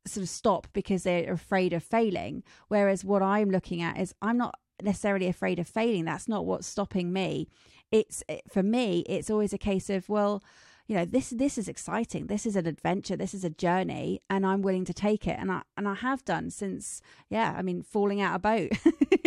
sort 0.06 0.24
of 0.24 0.30
stop 0.30 0.68
because 0.74 1.04
they're 1.04 1.32
afraid 1.32 1.74
of 1.74 1.84
failing. 1.84 2.44
Whereas 2.68 3.04
what 3.04 3.22
I'm 3.22 3.50
looking 3.50 3.82
at 3.82 4.00
is 4.00 4.14
I'm 4.22 4.38
not 4.38 4.56
necessarily 4.82 5.28
afraid 5.28 5.60
of 5.60 5.68
failing. 5.68 6.06
That's 6.06 6.28
not 6.28 6.46
what's 6.46 6.68
stopping 6.68 7.12
me. 7.12 7.48
It's 7.92 8.24
eh, 8.30 8.40
for 8.50 8.64
me, 8.64 9.04
it's 9.08 9.30
always 9.30 9.54
a 9.54 9.58
case 9.58 9.90
of, 9.90 10.10
well, 10.10 10.44
you 10.88 10.96
know 10.96 11.06
this 11.06 11.30
this 11.32 11.58
is 11.58 11.68
exciting. 11.68 12.28
This 12.28 12.46
is 12.46 12.56
an 12.56 12.66
adventure. 12.66 13.18
This 13.18 13.34
is 13.34 13.44
a 13.44 13.50
journey 13.50 14.22
and 14.30 14.46
i'm 14.46 14.62
willing 14.62 14.86
to 14.86 14.94
take 14.94 15.28
it. 15.28 15.38
And 15.40 15.52
i 15.52 15.62
and 15.76 15.88
i 15.88 15.94
have 15.94 16.24
done 16.24 16.50
since 16.50 17.02
yeah 17.30 17.56
i 17.58 17.62
mean 17.62 17.84
falling 17.84 18.22
out 18.22 18.36
a 18.36 18.40
boat. 18.40 18.72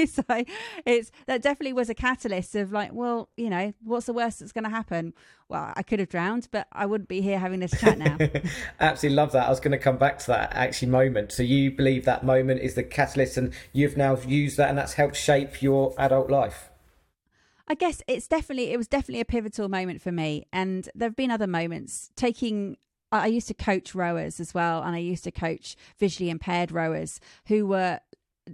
So 0.07 0.25
it's 0.87 1.12
that 1.27 1.42
definitely 1.42 1.75
was 1.75 1.90
a 1.90 1.94
catalyst 1.94 2.57
of 2.57 2.73
like 2.73 2.90
well 2.94 3.29
you 3.37 3.51
know 3.51 3.75
what's 3.85 4.07
the 4.07 4.14
worst 4.14 4.40
that's 4.40 4.51
going 4.51 4.64
to 4.64 4.70
happen? 4.70 5.12
Well 5.51 5.75
i 5.77 5.83
could 5.83 5.99
have 5.99 6.09
drowned 6.09 6.49
but 6.51 6.66
i 6.73 6.87
wouldn't 6.87 7.09
be 7.09 7.20
here 7.20 7.38
having 7.38 7.61
this 7.61 7.79
chat 7.79 7.99
now. 7.99 8.16
Absolutely 8.81 9.16
love 9.16 9.33
that. 9.33 9.46
I 9.46 9.51
was 9.51 9.61
going 9.61 9.73
to 9.73 9.79
come 9.79 9.99
back 9.99 10.18
to 10.20 10.27
that 10.29 10.55
actually 10.55 10.88
moment. 10.88 11.33
So 11.33 11.42
you 11.42 11.70
believe 11.70 12.07
that 12.07 12.25
moment 12.25 12.62
is 12.62 12.75
the 12.75 12.83
catalyst 12.83 13.37
and 13.37 13.53
you've 13.75 13.99
now 13.99 14.16
used 14.16 14.57
that 14.57 14.70
and 14.70 14.79
that's 14.79 14.94
helped 14.94 15.16
shape 15.16 15.61
your 15.61 15.94
adult 15.99 16.31
life 16.31 16.69
I 17.70 17.74
guess 17.74 18.02
it's 18.09 18.26
definitely 18.26 18.72
it 18.72 18.76
was 18.76 18.88
definitely 18.88 19.20
a 19.20 19.24
pivotal 19.24 19.68
moment 19.68 20.02
for 20.02 20.11
me, 20.11 20.44
and 20.52 20.90
there 20.92 21.06
have 21.06 21.14
been 21.14 21.30
other 21.30 21.46
moments. 21.46 22.11
Taking, 22.16 22.76
I 23.12 23.28
used 23.28 23.46
to 23.46 23.54
coach 23.54 23.94
rowers 23.94 24.40
as 24.40 24.52
well, 24.52 24.83
and 24.83 24.96
I 24.96 24.98
used 24.98 25.22
to 25.22 25.30
coach 25.30 25.76
visually 25.96 26.30
impaired 26.30 26.72
rowers 26.72 27.20
who 27.46 27.68
were 27.68 28.00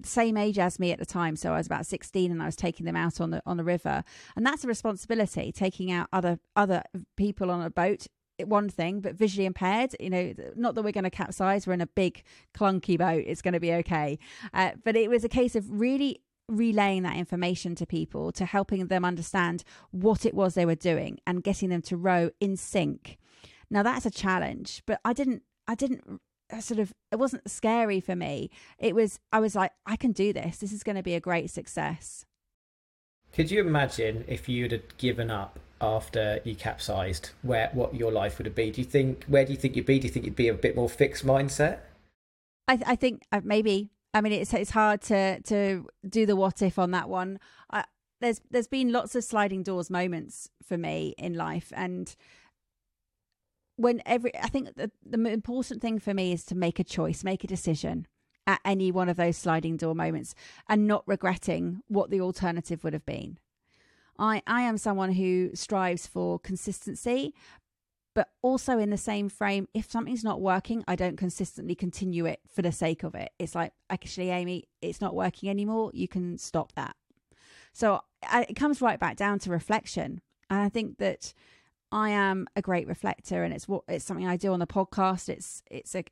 same 0.02 0.37
age 0.37 0.59
as 0.59 0.79
me 0.79 0.92
at 0.92 0.98
the 0.98 1.07
time. 1.07 1.35
So 1.35 1.55
i 1.55 1.57
was 1.57 1.66
about 1.66 1.87
16 1.87 2.31
and 2.31 2.42
i 2.42 2.44
was 2.44 2.57
taking 2.57 2.85
them 2.85 2.96
out 2.96 3.18
on 3.18 3.31
the 3.31 3.40
on 3.46 3.57
the 3.57 3.64
river. 3.64 4.05
And 4.37 4.44
that's 4.44 4.64
a 4.64 4.68
responsibility 4.68 5.50
taking 5.50 5.90
out 5.90 6.09
other 6.12 6.38
other 6.55 6.83
people 7.16 7.50
on 7.50 7.62
a 7.62 7.70
boat 7.70 8.09
one 8.44 8.68
thing 8.68 9.00
but 9.00 9.14
visually 9.14 9.46
impaired 9.46 9.96
you 9.98 10.11
know 10.11 10.35
not 10.57 10.74
that 10.74 10.83
we're 10.83 10.92
going 10.92 11.05
to 11.05 11.09
capsize 11.11 11.66
we're 11.66 11.72
in 11.72 11.81
a 11.81 11.87
big 11.87 12.22
clunky 12.55 12.98
boat 12.98 13.24
it's 13.26 13.40
going 13.40 13.55
to 13.55 13.61
be 13.61 13.72
okay. 13.72 14.18
Uh, 14.52 14.72
but 14.85 14.94
it 14.94 15.09
was 15.09 15.24
a 15.24 15.29
case 15.31 15.57
of 15.57 15.81
really 15.81 16.20
relaying 16.49 17.03
that 17.03 17.17
information 17.17 17.75
to 17.75 17.87
people 17.87 18.31
to 18.33 18.45
helping 18.45 18.87
them 18.87 19.05
understand 19.05 19.65
what 19.91 20.25
it 20.25 20.35
was 20.35 20.55
they 20.55 20.67
were 20.67 20.75
doing 20.75 21.19
and 21.27 21.43
getting 21.43 21.69
them 21.69 21.83
to 21.83 21.97
row 21.97 22.31
in 22.41 22.57
sync. 22.57 23.19
Now 23.71 23.83
that's 23.83 24.07
a 24.07 24.11
challenge 24.11 24.83
but 24.87 25.01
i 25.05 25.13
didn't 25.13 25.43
i 25.67 25.75
didn't 25.75 26.21
uh, 26.53 26.61
sort 26.61 26.79
of 26.79 26.95
it 27.11 27.17
wasn't 27.17 27.51
scary 27.51 28.01
for 28.01 28.15
me. 28.15 28.51
It 28.79 28.95
was 28.95 29.19
i 29.33 29.41
was 29.41 29.55
like 29.55 29.73
i 29.87 29.97
can 29.97 30.13
do 30.13 30.33
this. 30.33 30.59
This 30.59 30.73
is 30.73 30.83
going 30.83 30.97
to 30.97 31.03
be 31.03 31.15
a 31.15 31.21
great 31.21 31.51
success. 31.51 32.25
Could 33.33 33.51
you 33.51 33.61
imagine 33.61 34.25
if 34.29 34.49
you'd 34.49 34.73
have 34.73 34.97
given 34.97 35.31
up 35.31 35.59
after 35.81 36.41
you 36.45 36.55
capsized 36.55 37.31
where 37.43 37.71
what 37.73 37.95
your 37.95 38.11
life 38.11 38.39
would 38.39 38.47
have 38.47 38.55
been? 38.55 38.73
Do 38.73 38.81
you 38.81 38.87
think 38.87 39.25
where 39.25 39.45
do 39.45 39.53
you 39.53 39.59
think 39.59 39.77
you'd 39.77 39.87
be? 39.87 39.99
Do 39.99 40.07
you 40.07 40.13
think 40.13 40.25
you'd 40.25 40.37
be 40.37 40.49
a 40.49 40.55
bit 40.55 40.77
more 40.77 40.89
fixed 40.89 41.27
mindset? 41.27 41.81
I, 42.69 42.81
I 42.87 42.97
think 42.97 43.23
uh, 43.33 43.41
maybe 43.45 43.91
I 44.16 44.22
mean, 44.22 44.33
it's 44.33 44.55
it's 44.55 44.70
hard 44.70 45.02
to 45.02 45.40
to 45.42 45.87
do 46.09 46.24
the 46.24 46.37
what 46.37 46.62
if 46.62 46.79
on 46.79 46.90
that 46.92 47.11
one. 47.11 47.38
I, 47.70 47.85
there's 48.22 48.40
there's 48.50 48.66
been 48.66 48.90
lots 48.90 49.14
of 49.14 49.22
sliding 49.24 49.62
doors 49.62 49.90
moments 49.90 50.48
for 50.62 50.79
me 50.79 51.14
in 51.18 51.35
life, 51.35 51.70
and 51.76 52.16
when 53.76 54.00
every 54.07 54.35
I 54.38 54.48
think 54.48 54.74
the, 54.74 54.90
the 55.05 55.22
important 55.31 55.83
thing 55.83 55.98
for 55.98 56.14
me 56.14 56.33
is 56.33 56.44
to 56.46 56.55
make 56.55 56.79
a 56.79 56.85
choice, 56.85 57.24
make 57.24 57.44
a 57.44 57.46
decision 57.46 58.07
at 58.46 58.61
any 58.64 58.90
one 58.90 59.11
of 59.11 59.18
those 59.18 59.37
sliding 59.37 59.76
door 59.76 59.94
moments, 59.94 60.35
and 60.66 60.87
not 60.87 61.07
regretting 61.07 61.83
what 61.88 62.09
the 62.09 62.22
alternative 62.22 62.85
would 62.85 62.94
have 62.94 63.05
been. 63.05 63.38
I 64.18 64.42
I 64.46 64.62
am 64.62 64.79
someone 64.79 65.12
who 65.12 65.50
strives 65.52 66.07
for 66.07 66.38
consistency, 66.38 67.35
but 68.16 68.31
also 68.40 68.79
in 68.79 68.88
the 68.88 68.96
same 68.96 69.29
frame 69.29 69.68
if 69.74 69.90
something's 69.90 70.24
not 70.24 70.40
working 70.40 70.83
i 70.88 70.96
don't 70.96 71.18
consistently 71.18 71.74
continue 71.74 72.24
it 72.24 72.40
for 72.52 72.62
the 72.62 72.72
sake 72.72 73.05
of 73.05 73.14
it. 73.14 73.31
It's 73.38 73.55
like 73.55 73.72
actually 73.90 74.31
amy 74.31 74.64
it's 74.81 75.02
not 75.02 75.14
working 75.14 75.50
anymore. 75.50 75.90
You 75.92 76.09
can 76.09 76.38
stop 76.38 76.72
that. 76.72 76.96
So 77.72 78.00
I, 78.26 78.46
it 78.48 78.57
comes 78.57 78.81
right 78.81 78.98
back 78.98 79.16
down 79.16 79.38
to 79.40 79.50
reflection. 79.50 80.22
And 80.48 80.61
i 80.61 80.68
think 80.70 80.96
that 80.98 81.35
i 81.92 82.09
am 82.11 82.48
a 82.57 82.62
great 82.62 82.88
reflector 82.88 83.44
and 83.44 83.55
it's 83.55 83.68
what 83.68 83.83
it's 83.87 84.05
something 84.05 84.26
i 84.26 84.37
do 84.37 84.52
on 84.52 84.61
the 84.61 84.66
podcast. 84.66 85.29
It's 85.29 85.62
it's 85.70 85.94
a 85.94 86.02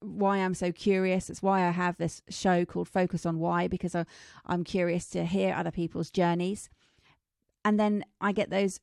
why 0.00 0.38
I'm 0.38 0.54
so 0.54 0.72
curious. 0.72 1.30
It's 1.30 1.42
why 1.42 1.66
I 1.66 1.70
have 1.70 1.96
this 1.96 2.22
show 2.28 2.64
called 2.64 2.88
Focus 2.88 3.24
on 3.24 3.38
Why, 3.38 3.66
because 3.66 3.94
I, 3.94 4.04
I'm 4.44 4.62
curious 4.62 5.06
to 5.10 5.24
hear 5.24 5.54
other 5.54 5.70
people's 5.70 6.10
journeys. 6.10 6.68
And 7.64 7.80
then 7.80 8.04
I 8.20 8.32
get 8.32 8.50
those 8.50 8.78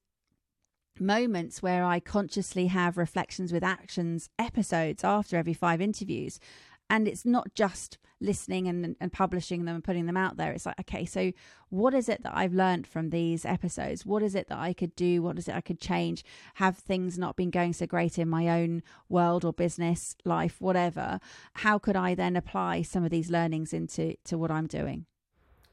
moments 1.00 1.62
where 1.62 1.84
I 1.84 2.00
consciously 2.00 2.68
have 2.68 2.98
reflections 2.98 3.52
with 3.52 3.64
actions 3.64 4.30
episodes 4.38 5.04
after 5.04 5.38
every 5.38 5.54
five 5.54 5.82
interviews. 5.82 6.40
And 6.90 7.08
it's 7.08 7.26
not 7.26 7.56
just 7.56 7.98
listening 8.20 8.68
and, 8.68 8.96
and 9.00 9.12
publishing 9.12 9.66
them 9.66 9.76
and 9.76 9.84
putting 9.84 10.06
them 10.06 10.18
out 10.18 10.38
there. 10.38 10.52
It's 10.52 10.66
like, 10.66 10.80
okay, 10.82 11.06
so 11.06 11.32
what 11.70 11.94
is 11.94 12.08
it 12.08 12.24
that 12.24 12.36
I've 12.36 12.54
learned 12.54 12.88
from 12.88 13.10
these 13.10 13.46
episodes? 13.46 14.06
What 14.06 14.24
is 14.24 14.36
it 14.36 14.48
that 14.50 14.58
I 14.58 14.74
could 14.74 14.96
do? 14.96 15.22
What 15.22 15.38
is 15.38 15.48
it 15.48 15.56
I 15.56 15.62
could 15.62 15.80
change? 15.80 16.24
Have 16.56 16.78
things 16.78 17.18
not 17.18 17.36
been 17.36 17.50
going 17.50 17.74
so 17.74 17.86
great 17.86 18.18
in 18.18 18.30
my 18.30 18.48
own 18.48 18.84
world 19.10 19.44
or 19.44 19.54
business, 19.54 20.16
life, 20.24 20.62
whatever? 20.62 21.20
How 21.54 21.78
could 21.78 21.96
I 21.96 22.16
then 22.16 22.36
apply 22.36 22.84
some 22.84 23.04
of 23.04 23.12
these 23.12 23.30
learnings 23.30 23.74
into 23.74 24.16
to 24.26 24.38
what 24.38 24.52
I'm 24.52 24.68
doing? 24.68 25.06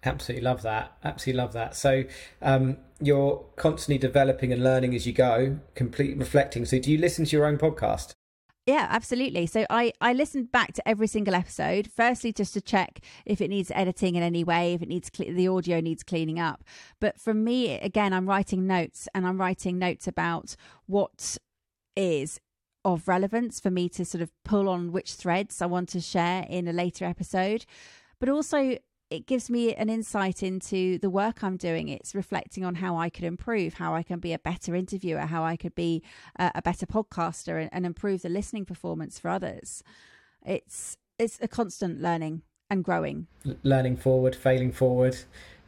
Absolutely 0.03 0.45
love 0.45 0.63
that. 0.63 0.97
Absolutely 1.05 1.43
love 1.43 1.53
that. 1.53 1.77
So 1.77 2.05
um, 2.41 2.79
you're 3.01 3.45
constantly 3.57 3.99
developing 3.99 4.53
and 4.53 4.65
learning 4.65 4.95
as 4.95 5.07
you 5.07 5.13
go, 5.13 5.59
complete 5.75 6.17
reflecting. 6.17 6.65
So 6.65 6.79
do 6.79 6.91
you 6.91 6.99
listen 6.99 7.25
to 7.27 7.37
your 7.37 7.45
own 7.47 7.59
podcast? 7.59 8.15
Yeah, 8.67 8.87
absolutely. 8.91 9.47
So 9.47 9.67
I 9.69 9.93
I 10.01 10.13
listened 10.13 10.53
back 10.53 10.75
to 10.75 10.89
every 10.89 11.07
single 11.07 11.35
episode. 11.35 11.91
Firstly, 11.95 12.33
just 12.33 12.55
to 12.55 12.61
check 12.61 13.01
if 13.27 13.41
it 13.41 13.49
needs 13.49 13.73
editing 13.75 14.15
in 14.15 14.23
any 14.23 14.45
way, 14.45 14.75
if 14.75 14.83
it 14.83 14.89
needs 14.89 15.11
the 15.11 15.49
audio 15.49 15.81
needs 15.81 16.03
cleaning 16.03 16.39
up. 16.39 16.63
But 17.01 17.19
for 17.19 17.35
me, 17.35 17.79
again, 17.81 18.13
I'm 18.13 18.29
writing 18.29 18.67
notes, 18.67 19.09
and 19.15 19.27
I'm 19.27 19.41
writing 19.41 19.79
notes 19.79 20.07
about 20.07 20.57
what 20.87 21.37
is 21.97 22.39
of 22.85 23.09
relevance 23.09 23.61
for 23.61 23.71
me 23.71 23.89
to 23.91 24.05
sort 24.05 24.23
of 24.23 24.31
pull 24.45 24.69
on 24.69 24.93
which 24.93 25.15
threads 25.15 25.61
I 25.61 25.67
want 25.67 25.89
to 25.91 26.01
share 26.01 26.47
in 26.49 26.69
a 26.69 26.73
later 26.73 27.05
episode. 27.05 27.67
But 28.21 28.29
also, 28.29 28.77
it 29.11 29.27
gives 29.27 29.51
me 29.51 29.75
an 29.75 29.91
insight 29.91 30.43
into 30.43 30.99
the 30.99 31.11
work 31.11 31.43
I'm 31.43 31.57
doing. 31.57 31.89
It's 31.89 32.15
reflecting 32.15 32.65
on 32.65 32.77
how 32.77 32.97
I 32.97 33.11
could 33.11 33.25
improve, 33.25 33.75
how 33.75 33.95
I 33.95 34.05
can 34.05 34.21
be 34.21 34.33
a 34.33 34.39
better 34.39 34.75
interviewer, 34.77 35.21
how 35.21 35.43
I 35.43 35.57
could 35.57 35.75
be 35.75 36.03
a, 36.37 36.53
a 36.57 36.63
better 36.63 36.87
podcaster 36.87 37.61
and, 37.61 37.69
and 37.73 37.85
improve 37.85 38.23
the 38.23 38.29
listening 38.29 38.65
performance 38.65 39.19
for 39.19 39.29
others. 39.29 39.83
It's 40.47 40.97
it's 41.19 41.39
a 41.43 41.49
constant 41.49 42.01
learning 42.01 42.43
and 42.71 42.85
growing. 42.85 43.27
Learning 43.63 43.97
forward, 43.97 44.35
failing 44.37 44.73
forward. 44.73 45.17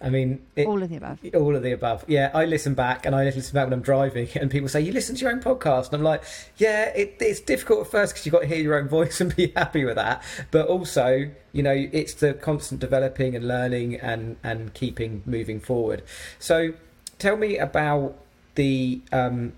I 0.02 0.10
mean, 0.10 0.44
it, 0.56 0.66
all 0.66 0.82
of 0.82 0.88
the 0.88 0.96
above. 0.96 1.20
All 1.34 1.54
of 1.54 1.62
the 1.62 1.70
above. 1.70 2.04
Yeah, 2.08 2.30
I 2.34 2.44
listen 2.44 2.74
back 2.74 3.06
and 3.06 3.14
I 3.14 3.24
listen 3.24 3.54
back 3.54 3.66
when 3.66 3.72
I'm 3.72 3.82
driving, 3.82 4.28
and 4.34 4.50
people 4.50 4.68
say, 4.68 4.80
"You 4.80 4.92
listen 4.92 5.14
to 5.14 5.22
your 5.22 5.30
own 5.30 5.40
podcast," 5.40 5.86
and 5.86 5.94
I'm 5.94 6.02
like, 6.02 6.24
"Yeah, 6.56 6.86
it, 6.86 7.16
it's 7.20 7.40
difficult 7.40 7.82
at 7.82 7.86
first 7.86 8.12
because 8.12 8.26
you've 8.26 8.32
got 8.32 8.40
to 8.40 8.46
hear 8.46 8.58
your 8.58 8.76
own 8.76 8.88
voice 8.98 9.20
and 9.20 9.34
be 9.34 9.52
happy 9.54 9.84
with 9.84 9.94
that, 9.94 10.22
but 10.50 10.66
also, 10.66 11.30
you 11.52 11.62
know, 11.62 11.88
it's 11.92 12.14
the 12.14 12.34
constant 12.34 12.80
developing 12.80 13.36
and 13.36 13.46
learning 13.46 13.94
and 13.96 14.36
and 14.42 14.74
keeping 14.74 15.22
moving 15.24 15.60
forward." 15.60 16.02
So, 16.40 16.74
tell 17.18 17.36
me 17.36 17.56
about 17.58 18.16
the 18.56 19.00
um, 19.12 19.52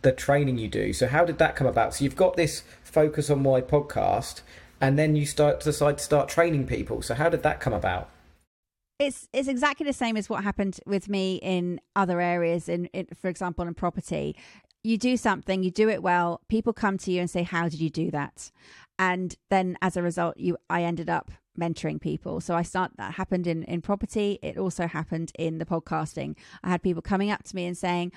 the 0.00 0.12
training 0.12 0.56
you 0.56 0.68
do. 0.68 0.94
So, 0.94 1.06
how 1.06 1.26
did 1.26 1.36
that 1.38 1.54
come 1.54 1.66
about? 1.66 1.94
So, 1.94 2.04
you've 2.04 2.16
got 2.16 2.36
this 2.36 2.62
focus 2.82 3.28
on 3.28 3.42
why 3.42 3.60
podcast, 3.60 4.40
and 4.80 4.98
then 4.98 5.16
you 5.16 5.26
start 5.26 5.60
to 5.60 5.66
decide 5.66 5.98
to 5.98 6.04
start 6.04 6.30
training 6.30 6.66
people. 6.66 7.02
So, 7.02 7.14
how 7.14 7.28
did 7.28 7.42
that 7.42 7.60
come 7.60 7.74
about? 7.74 8.08
It's 8.98 9.28
it's 9.32 9.48
exactly 9.48 9.84
the 9.84 9.92
same 9.92 10.16
as 10.16 10.28
what 10.30 10.42
happened 10.44 10.80
with 10.86 11.08
me 11.08 11.36
in 11.36 11.80
other 11.94 12.20
areas 12.20 12.68
in, 12.68 12.86
in, 12.86 13.06
for 13.14 13.28
example 13.28 13.66
in 13.66 13.74
property. 13.74 14.36
You 14.82 14.96
do 14.96 15.16
something 15.16 15.62
you 15.62 15.70
do 15.70 15.88
it 15.88 16.02
well 16.02 16.40
people 16.48 16.72
come 16.72 16.96
to 16.98 17.12
you 17.12 17.20
and 17.20 17.30
say 17.30 17.42
how 17.42 17.68
did 17.68 17.80
you 17.80 17.90
do 17.90 18.10
that? 18.10 18.50
And 18.98 19.36
then 19.50 19.76
as 19.82 19.96
a 19.96 20.02
result 20.02 20.38
you 20.38 20.56
i 20.70 20.82
ended 20.82 21.10
up 21.10 21.30
mentoring 21.58 22.00
people. 22.00 22.40
So 22.40 22.54
i 22.54 22.62
start 22.62 22.92
that 22.96 23.14
happened 23.14 23.46
in 23.46 23.62
in 23.64 23.82
property. 23.82 24.38
It 24.42 24.56
also 24.56 24.86
happened 24.86 25.32
in 25.38 25.58
the 25.58 25.66
podcasting. 25.66 26.36
I 26.62 26.70
had 26.70 26.82
people 26.82 27.02
coming 27.02 27.30
up 27.30 27.42
to 27.44 27.56
me 27.56 27.66
and 27.66 27.76
saying 27.76 28.12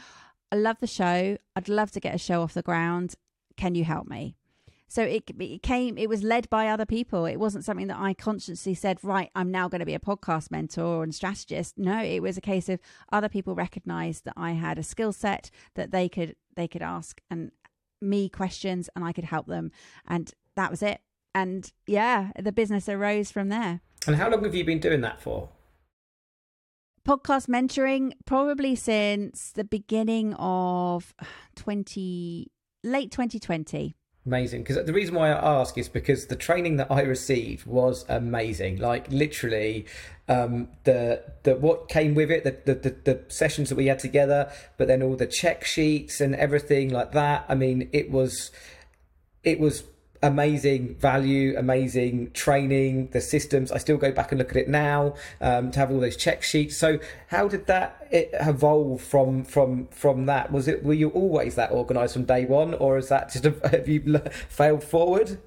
i 0.51 0.55
love 0.55 0.77
the 0.79 0.87
show. 0.87 1.37
I'd 1.55 1.69
love 1.69 1.91
to 1.91 1.99
get 1.99 2.15
a 2.15 2.19
show 2.19 2.41
off 2.41 2.53
the 2.53 2.61
ground. 2.61 3.15
Can 3.57 3.75
you 3.75 3.83
help 3.83 4.07
me 4.07 4.35
so 4.89 5.03
it, 5.03 5.23
it 5.39 5.61
came, 5.61 5.97
it 5.99 6.09
was 6.09 6.23
led 6.23 6.49
by 6.49 6.67
other 6.67 6.85
people. 6.85 7.25
It 7.25 7.37
wasn't 7.37 7.63
something 7.63 7.87
that 7.87 7.99
I 7.99 8.15
consciously 8.15 8.73
said, 8.73 8.97
right, 9.03 9.29
I'm 9.35 9.51
now 9.51 9.69
going 9.69 9.79
to 9.79 9.85
be 9.85 9.93
a 9.93 9.99
podcast 9.99 10.49
mentor 10.49 11.03
and 11.03 11.13
strategist. 11.13 11.77
No, 11.77 12.01
it 12.03 12.21
was 12.21 12.37
a 12.37 12.41
case 12.41 12.67
of 12.69 12.79
other 13.11 13.29
people 13.29 13.53
recognized 13.53 14.25
that 14.25 14.33
I 14.35 14.53
had 14.53 14.79
a 14.79 14.83
skill 14.83 15.13
set 15.13 15.51
that 15.75 15.91
they 15.91 16.09
could, 16.09 16.35
they 16.55 16.67
could 16.67 16.81
ask 16.81 17.21
and 17.29 17.51
me 18.01 18.29
questions 18.29 18.89
and 18.95 19.05
I 19.05 19.13
could 19.13 19.25
help 19.25 19.45
them. 19.45 19.71
And 20.07 20.33
that 20.55 20.71
was 20.71 20.81
it. 20.81 21.01
And 21.35 21.71
yeah, 21.85 22.31
the 22.37 22.51
business 22.51 22.89
arose 22.89 23.29
from 23.29 23.49
there. 23.49 23.81
And 24.07 24.15
how 24.15 24.27
long 24.27 24.43
have 24.43 24.55
you 24.55 24.65
been 24.65 24.79
doing 24.79 25.01
that 25.01 25.21
for? 25.21 25.49
podcast 27.07 27.47
mentoring 27.47 28.13
probably 28.25 28.75
since 28.75 29.51
the 29.51 29.63
beginning 29.63 30.33
of 30.35 31.15
20 31.55 32.51
late 32.83 33.11
2020 33.11 33.95
Amazing. 34.25 34.63
Because 34.63 34.85
the 34.85 34.93
reason 34.93 35.15
why 35.15 35.29
I 35.31 35.59
ask 35.59 35.77
is 35.77 35.87
because 35.87 36.27
the 36.27 36.35
training 36.35 36.77
that 36.77 36.91
I 36.91 37.01
received 37.01 37.65
was 37.65 38.05
amazing. 38.09 38.77
Like 38.77 39.09
literally, 39.09 39.85
um, 40.27 40.67
the 40.83 41.23
the 41.43 41.55
what 41.55 41.87
came 41.87 42.15
with 42.15 42.29
it, 42.29 42.43
the, 42.43 42.73
the, 42.73 42.79
the 42.79 42.95
the 43.05 43.23
sessions 43.29 43.69
that 43.69 43.75
we 43.75 43.87
had 43.87 43.99
together, 43.99 44.51
but 44.77 44.87
then 44.87 45.01
all 45.01 45.15
the 45.15 45.25
check 45.25 45.63
sheets 45.63 46.19
and 46.21 46.35
everything 46.35 46.89
like 46.89 47.13
that. 47.13 47.45
I 47.47 47.55
mean, 47.55 47.89
it 47.93 48.11
was 48.11 48.51
it 49.43 49.59
was 49.59 49.83
amazing 50.21 50.95
value, 50.95 51.55
amazing 51.57 52.31
training, 52.31 53.09
the 53.11 53.21
systems. 53.21 53.71
I 53.71 53.77
still 53.77 53.97
go 53.97 54.11
back 54.11 54.31
and 54.31 54.39
look 54.39 54.51
at 54.51 54.57
it 54.57 54.67
now 54.67 55.15
um, 55.41 55.71
to 55.71 55.79
have 55.79 55.91
all 55.91 55.99
those 55.99 56.17
check 56.17 56.43
sheets. 56.43 56.77
So, 56.77 56.99
how 57.27 57.47
did 57.47 57.67
that 57.67 58.07
evolve 58.11 59.01
from 59.01 59.43
from 59.43 59.87
from 59.87 60.25
that? 60.25 60.51
Was 60.51 60.67
it 60.67 60.83
were 60.83 60.93
you 60.93 61.09
always 61.09 61.55
that 61.55 61.71
organised 61.71 62.13
from 62.13 62.25
day 62.25 62.45
one, 62.45 62.73
or 62.73 62.97
is 62.97 63.09
that 63.09 63.31
just 63.31 63.45
a, 63.45 63.55
have 63.71 63.87
you 63.87 64.19
failed 64.49 64.83
forward? 64.83 65.39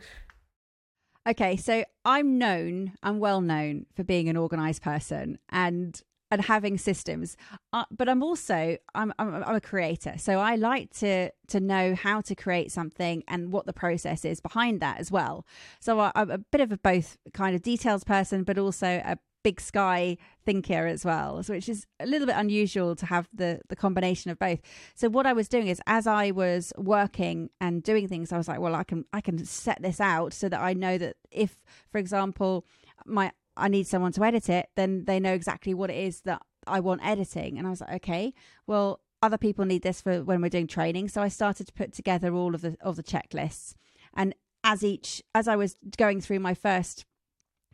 Okay, 1.28 1.56
so 1.56 1.84
I'm 2.04 2.36
known, 2.36 2.94
I'm 3.00 3.20
well 3.20 3.40
known 3.40 3.86
for 3.94 4.02
being 4.02 4.28
an 4.28 4.36
organised 4.36 4.82
person, 4.82 5.38
and 5.50 6.00
and 6.32 6.40
having 6.40 6.78
systems. 6.78 7.36
Uh, 7.74 7.84
but 7.90 8.08
i'm 8.08 8.22
also 8.22 8.78
I'm, 8.94 9.12
I'm, 9.18 9.44
I'm 9.44 9.54
a 9.54 9.60
creator. 9.60 10.14
So 10.16 10.40
i 10.40 10.56
like 10.56 10.90
to 10.94 11.30
to 11.48 11.60
know 11.60 11.94
how 11.94 12.22
to 12.22 12.34
create 12.34 12.72
something 12.72 13.22
and 13.28 13.52
what 13.52 13.66
the 13.66 13.74
process 13.74 14.24
is 14.24 14.40
behind 14.40 14.80
that 14.80 14.98
as 14.98 15.12
well. 15.12 15.46
So 15.78 16.00
I, 16.00 16.10
i'm 16.14 16.30
a 16.30 16.38
bit 16.38 16.62
of 16.62 16.72
a 16.72 16.78
both 16.78 17.18
kind 17.34 17.54
of 17.54 17.62
details 17.62 18.02
person 18.02 18.42
but 18.44 18.58
also 18.58 19.02
a 19.04 19.18
big 19.44 19.60
sky 19.60 20.16
thinker 20.46 20.86
as 20.86 21.04
well 21.04 21.42
so 21.42 21.52
which 21.52 21.68
is 21.68 21.84
a 21.98 22.06
little 22.06 22.28
bit 22.28 22.36
unusual 22.36 22.94
to 22.94 23.04
have 23.06 23.28
the 23.34 23.60
the 23.68 23.76
combination 23.76 24.30
of 24.30 24.38
both. 24.38 24.60
So 24.94 25.08
what 25.08 25.26
i 25.26 25.32
was 25.32 25.48
doing 25.48 25.66
is 25.66 25.82
as 25.86 26.06
i 26.06 26.30
was 26.30 26.72
working 26.78 27.50
and 27.60 27.82
doing 27.82 28.06
things 28.08 28.32
i 28.32 28.38
was 28.38 28.48
like 28.48 28.60
well 28.60 28.76
i 28.76 28.84
can 28.84 29.04
i 29.12 29.20
can 29.20 29.44
set 29.44 29.82
this 29.82 30.00
out 30.00 30.32
so 30.32 30.48
that 30.48 30.60
i 30.60 30.72
know 30.72 30.96
that 30.96 31.16
if 31.30 31.56
for 31.90 31.98
example 31.98 32.64
my 33.04 33.32
I 33.56 33.68
need 33.68 33.86
someone 33.86 34.12
to 34.12 34.24
edit 34.24 34.48
it, 34.48 34.70
then 34.76 35.04
they 35.04 35.20
know 35.20 35.34
exactly 35.34 35.74
what 35.74 35.90
it 35.90 35.96
is 35.96 36.22
that 36.22 36.42
I 36.66 36.80
want 36.80 37.04
editing. 37.04 37.58
And 37.58 37.66
I 37.66 37.70
was 37.70 37.80
like, 37.80 37.94
okay, 37.96 38.34
well, 38.66 39.00
other 39.22 39.38
people 39.38 39.64
need 39.64 39.82
this 39.82 40.00
for 40.00 40.22
when 40.22 40.40
we're 40.40 40.48
doing 40.48 40.66
training. 40.66 41.08
So 41.08 41.22
I 41.22 41.28
started 41.28 41.66
to 41.66 41.72
put 41.72 41.92
together 41.92 42.34
all 42.34 42.54
of 42.54 42.62
the 42.62 42.76
of 42.80 42.96
the 42.96 43.02
checklists. 43.02 43.74
And 44.14 44.34
as 44.64 44.82
each 44.82 45.22
as 45.34 45.48
I 45.48 45.56
was 45.56 45.76
going 45.96 46.20
through 46.20 46.40
my 46.40 46.54
first 46.54 47.04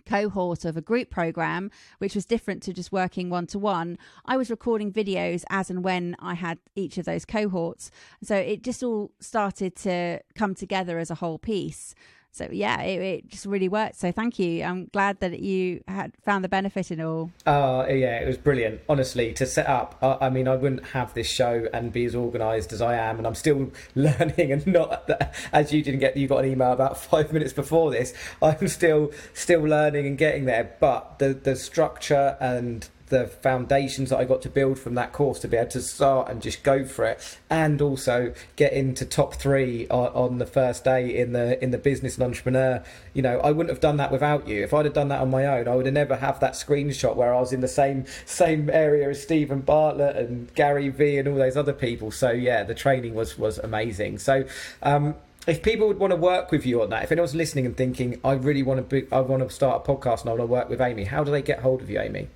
cohort 0.06 0.64
of 0.64 0.76
a 0.76 0.80
group 0.80 1.10
program, 1.10 1.70
which 1.98 2.14
was 2.14 2.24
different 2.24 2.62
to 2.62 2.72
just 2.72 2.92
working 2.92 3.28
one 3.28 3.46
to 3.46 3.58
one, 3.58 3.98
I 4.24 4.36
was 4.36 4.50
recording 4.50 4.92
videos 4.92 5.44
as 5.50 5.70
and 5.70 5.84
when 5.84 6.16
I 6.18 6.34
had 6.34 6.58
each 6.74 6.98
of 6.98 7.04
those 7.04 7.24
cohorts. 7.24 7.90
So 8.22 8.36
it 8.36 8.62
just 8.62 8.82
all 8.82 9.12
started 9.20 9.76
to 9.76 10.20
come 10.34 10.54
together 10.54 10.98
as 10.98 11.10
a 11.10 11.16
whole 11.16 11.38
piece 11.38 11.94
so 12.30 12.48
yeah, 12.52 12.82
it, 12.82 13.00
it, 13.00 13.28
just 13.28 13.46
really 13.46 13.68
worked. 13.68 13.96
So 13.96 14.12
thank 14.12 14.38
you. 14.38 14.62
I'm 14.62 14.86
glad 14.86 15.20
that 15.20 15.40
you 15.40 15.82
had 15.88 16.12
found 16.24 16.44
the 16.44 16.48
benefit 16.48 16.90
in 16.90 17.00
all. 17.00 17.30
Oh 17.46 17.80
uh, 17.80 17.86
yeah, 17.86 18.20
it 18.20 18.26
was 18.26 18.36
brilliant. 18.36 18.80
Honestly, 18.88 19.32
to 19.34 19.46
set 19.46 19.66
up, 19.66 19.98
uh, 20.02 20.18
I 20.20 20.30
mean, 20.30 20.46
I 20.46 20.56
wouldn't 20.56 20.86
have 20.88 21.14
this 21.14 21.28
show 21.28 21.68
and 21.72 21.92
be 21.92 22.04
as 22.04 22.14
organised 22.14 22.72
as 22.72 22.80
I 22.80 22.94
am, 22.94 23.18
and 23.18 23.26
I'm 23.26 23.34
still 23.34 23.72
learning. 23.94 24.52
And 24.52 24.66
not 24.66 25.10
as 25.52 25.72
you 25.72 25.82
didn't 25.82 26.00
get, 26.00 26.16
you 26.16 26.28
got 26.28 26.44
an 26.44 26.50
email 26.50 26.72
about 26.72 26.98
five 27.10 27.32
minutes 27.32 27.52
before 27.52 27.90
this. 27.90 28.14
I'm 28.40 28.68
still 28.68 29.10
still 29.34 29.62
learning 29.62 30.06
and 30.06 30.16
getting 30.16 30.44
there. 30.44 30.76
But 30.78 31.18
the 31.18 31.34
the 31.34 31.56
structure 31.56 32.36
and 32.40 32.88
the 33.08 33.26
foundations 33.26 34.10
that 34.10 34.18
I 34.18 34.24
got 34.24 34.42
to 34.42 34.48
build 34.48 34.78
from 34.78 34.94
that 34.94 35.12
course 35.12 35.38
to 35.40 35.48
be 35.48 35.56
able 35.56 35.70
to 35.70 35.82
start 35.82 36.30
and 36.30 36.40
just 36.42 36.62
go 36.62 36.84
for 36.84 37.04
it, 37.04 37.38
and 37.50 37.80
also 37.80 38.32
get 38.56 38.72
into 38.72 39.04
top 39.04 39.34
three 39.34 39.86
on, 39.88 40.08
on, 40.08 40.38
the 40.38 40.46
first 40.46 40.84
day 40.84 41.16
in 41.16 41.32
the 41.32 41.62
in 41.62 41.70
the 41.70 41.78
business 41.78 42.16
and 42.16 42.24
entrepreneur. 42.24 42.82
You 43.14 43.22
know, 43.22 43.40
I 43.40 43.50
wouldn't 43.50 43.70
have 43.70 43.80
done 43.80 43.96
that 43.96 44.12
without 44.12 44.46
you. 44.46 44.62
If 44.62 44.74
I'd 44.74 44.84
have 44.84 44.94
done 44.94 45.08
that 45.08 45.20
on 45.20 45.30
my 45.30 45.46
own, 45.46 45.68
I 45.68 45.74
would 45.74 45.86
have 45.86 45.94
never 45.94 46.16
have 46.16 46.40
that 46.40 46.52
screenshot 46.52 47.16
where 47.16 47.34
I 47.34 47.40
was 47.40 47.52
in 47.52 47.60
the 47.60 47.68
same 47.68 48.04
same 48.26 48.70
area 48.70 49.08
as 49.10 49.22
Steven 49.22 49.60
Bartlett 49.60 50.16
and 50.16 50.52
Gary 50.54 50.88
Vee 50.88 51.18
and 51.18 51.28
all 51.28 51.36
those 51.36 51.56
other 51.56 51.72
people. 51.72 52.11
So 52.11 52.30
yeah, 52.30 52.62
the 52.64 52.74
training 52.74 53.14
was 53.14 53.38
was 53.38 53.59
amazing. 53.59 54.18
So. 54.18 54.44
Um, 54.82 55.14
if 55.48 55.62
people 55.62 55.88
would 55.88 55.98
want 55.98 56.11
to 56.11 56.16
work 56.16 56.52
with 56.52 56.66
you 56.66 56.82
on 56.82 56.90
that, 56.90 57.04
if 57.04 57.11
anyone's 57.11 57.34
listening 57.34 57.64
and 57.64 57.74
thinking, 57.74 58.20
I 58.22 58.32
really 58.34 58.62
want 58.62 58.78
to, 58.78 58.82
be, 59.00 59.11
I 59.11 59.20
want 59.20 59.42
to 59.42 59.48
start 59.48 59.82
a 59.82 59.90
podcast 59.90 60.20
and 60.20 60.28
I 60.28 60.32
want 60.32 60.42
to 60.42 60.46
work 60.46 60.68
with 60.68 60.82
Amy, 60.82 61.04
how 61.04 61.24
do 61.24 61.30
they 61.30 61.40
get 61.40 61.61
hold 61.61 61.80
of 61.80 61.88
you, 61.88 61.98
Amy? 61.98 62.28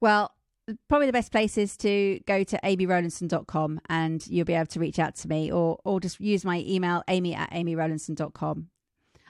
Well, 0.00 0.32
probably 0.88 1.06
the 1.06 1.12
best 1.12 1.32
place 1.32 1.58
is 1.58 1.76
to 1.78 2.20
go 2.26 2.42
to 2.44 2.58
amyrowlinson.com 2.62 3.80
and 3.88 4.26
you'll 4.26 4.44
be 4.44 4.54
able 4.54 4.66
to 4.66 4.80
reach 4.80 4.98
out 4.98 5.14
to 5.16 5.28
me 5.28 5.50
or, 5.52 5.78
or 5.84 6.00
just 6.00 6.20
use 6.20 6.44
my 6.44 6.64
email, 6.66 7.02
amy 7.08 7.34
at 7.34 7.50
amyrowlinson.com. 7.50 8.68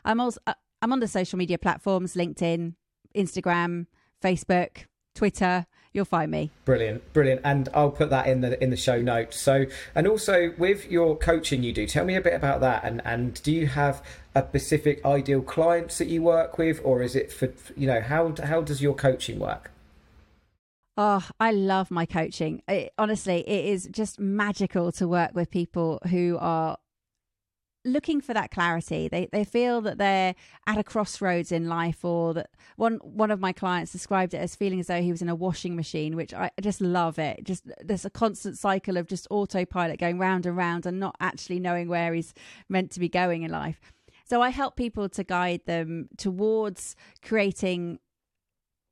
I'm 0.04 0.20
also, 0.20 0.40
uh, 0.46 0.54
I'm 0.82 0.92
on 0.92 1.00
the 1.00 1.08
social 1.08 1.38
media 1.38 1.58
platforms, 1.58 2.14
LinkedIn, 2.14 2.74
Instagram, 3.14 3.86
Facebook, 4.22 4.84
Twitter. 5.14 5.66
You'll 5.92 6.04
find 6.04 6.30
me. 6.30 6.52
Brilliant, 6.64 7.12
brilliant, 7.12 7.40
and 7.42 7.68
I'll 7.74 7.90
put 7.90 8.10
that 8.10 8.28
in 8.28 8.42
the 8.42 8.62
in 8.62 8.70
the 8.70 8.76
show 8.76 9.02
notes. 9.02 9.36
So, 9.36 9.66
and 9.92 10.06
also 10.06 10.54
with 10.56 10.88
your 10.88 11.16
coaching, 11.16 11.64
you 11.64 11.72
do 11.72 11.84
tell 11.84 12.04
me 12.04 12.14
a 12.14 12.20
bit 12.20 12.32
about 12.32 12.60
that. 12.60 12.84
And 12.84 13.02
and 13.04 13.42
do 13.42 13.50
you 13.50 13.66
have 13.66 14.00
a 14.36 14.46
specific 14.46 15.04
ideal 15.04 15.42
clients 15.42 15.98
that 15.98 16.06
you 16.06 16.22
work 16.22 16.58
with, 16.58 16.80
or 16.84 17.02
is 17.02 17.16
it 17.16 17.32
for 17.32 17.52
you 17.76 17.88
know 17.88 18.00
how 18.00 18.32
how 18.44 18.62
does 18.62 18.80
your 18.80 18.94
coaching 18.94 19.40
work? 19.40 19.72
Oh, 21.02 21.26
I 21.40 21.50
love 21.50 21.90
my 21.90 22.04
coaching. 22.04 22.60
It, 22.68 22.92
honestly, 22.98 23.38
it 23.48 23.64
is 23.64 23.88
just 23.90 24.20
magical 24.20 24.92
to 24.92 25.08
work 25.08 25.30
with 25.34 25.50
people 25.50 25.98
who 26.10 26.36
are 26.38 26.76
looking 27.86 28.20
for 28.20 28.34
that 28.34 28.50
clarity. 28.50 29.08
They 29.08 29.26
they 29.32 29.44
feel 29.44 29.80
that 29.80 29.96
they're 29.96 30.34
at 30.66 30.76
a 30.76 30.84
crossroads 30.84 31.52
in 31.52 31.70
life, 31.70 32.04
or 32.04 32.34
that 32.34 32.50
one 32.76 32.96
one 33.02 33.30
of 33.30 33.40
my 33.40 33.50
clients 33.50 33.92
described 33.92 34.34
it 34.34 34.42
as 34.42 34.54
feeling 34.54 34.78
as 34.78 34.88
though 34.88 35.00
he 35.00 35.10
was 35.10 35.22
in 35.22 35.30
a 35.30 35.34
washing 35.34 35.74
machine, 35.74 36.16
which 36.16 36.34
I 36.34 36.50
just 36.60 36.82
love. 36.82 37.18
It 37.18 37.44
just 37.44 37.64
there's 37.82 38.04
a 38.04 38.10
constant 38.10 38.58
cycle 38.58 38.98
of 38.98 39.06
just 39.06 39.26
autopilot 39.30 39.98
going 39.98 40.18
round 40.18 40.44
and 40.44 40.54
round, 40.54 40.84
and 40.84 41.00
not 41.00 41.16
actually 41.18 41.60
knowing 41.60 41.88
where 41.88 42.12
he's 42.12 42.34
meant 42.68 42.90
to 42.90 43.00
be 43.00 43.08
going 43.08 43.42
in 43.42 43.50
life. 43.50 43.80
So 44.26 44.42
I 44.42 44.50
help 44.50 44.76
people 44.76 45.08
to 45.08 45.24
guide 45.24 45.62
them 45.64 46.10
towards 46.18 46.94
creating 47.22 48.00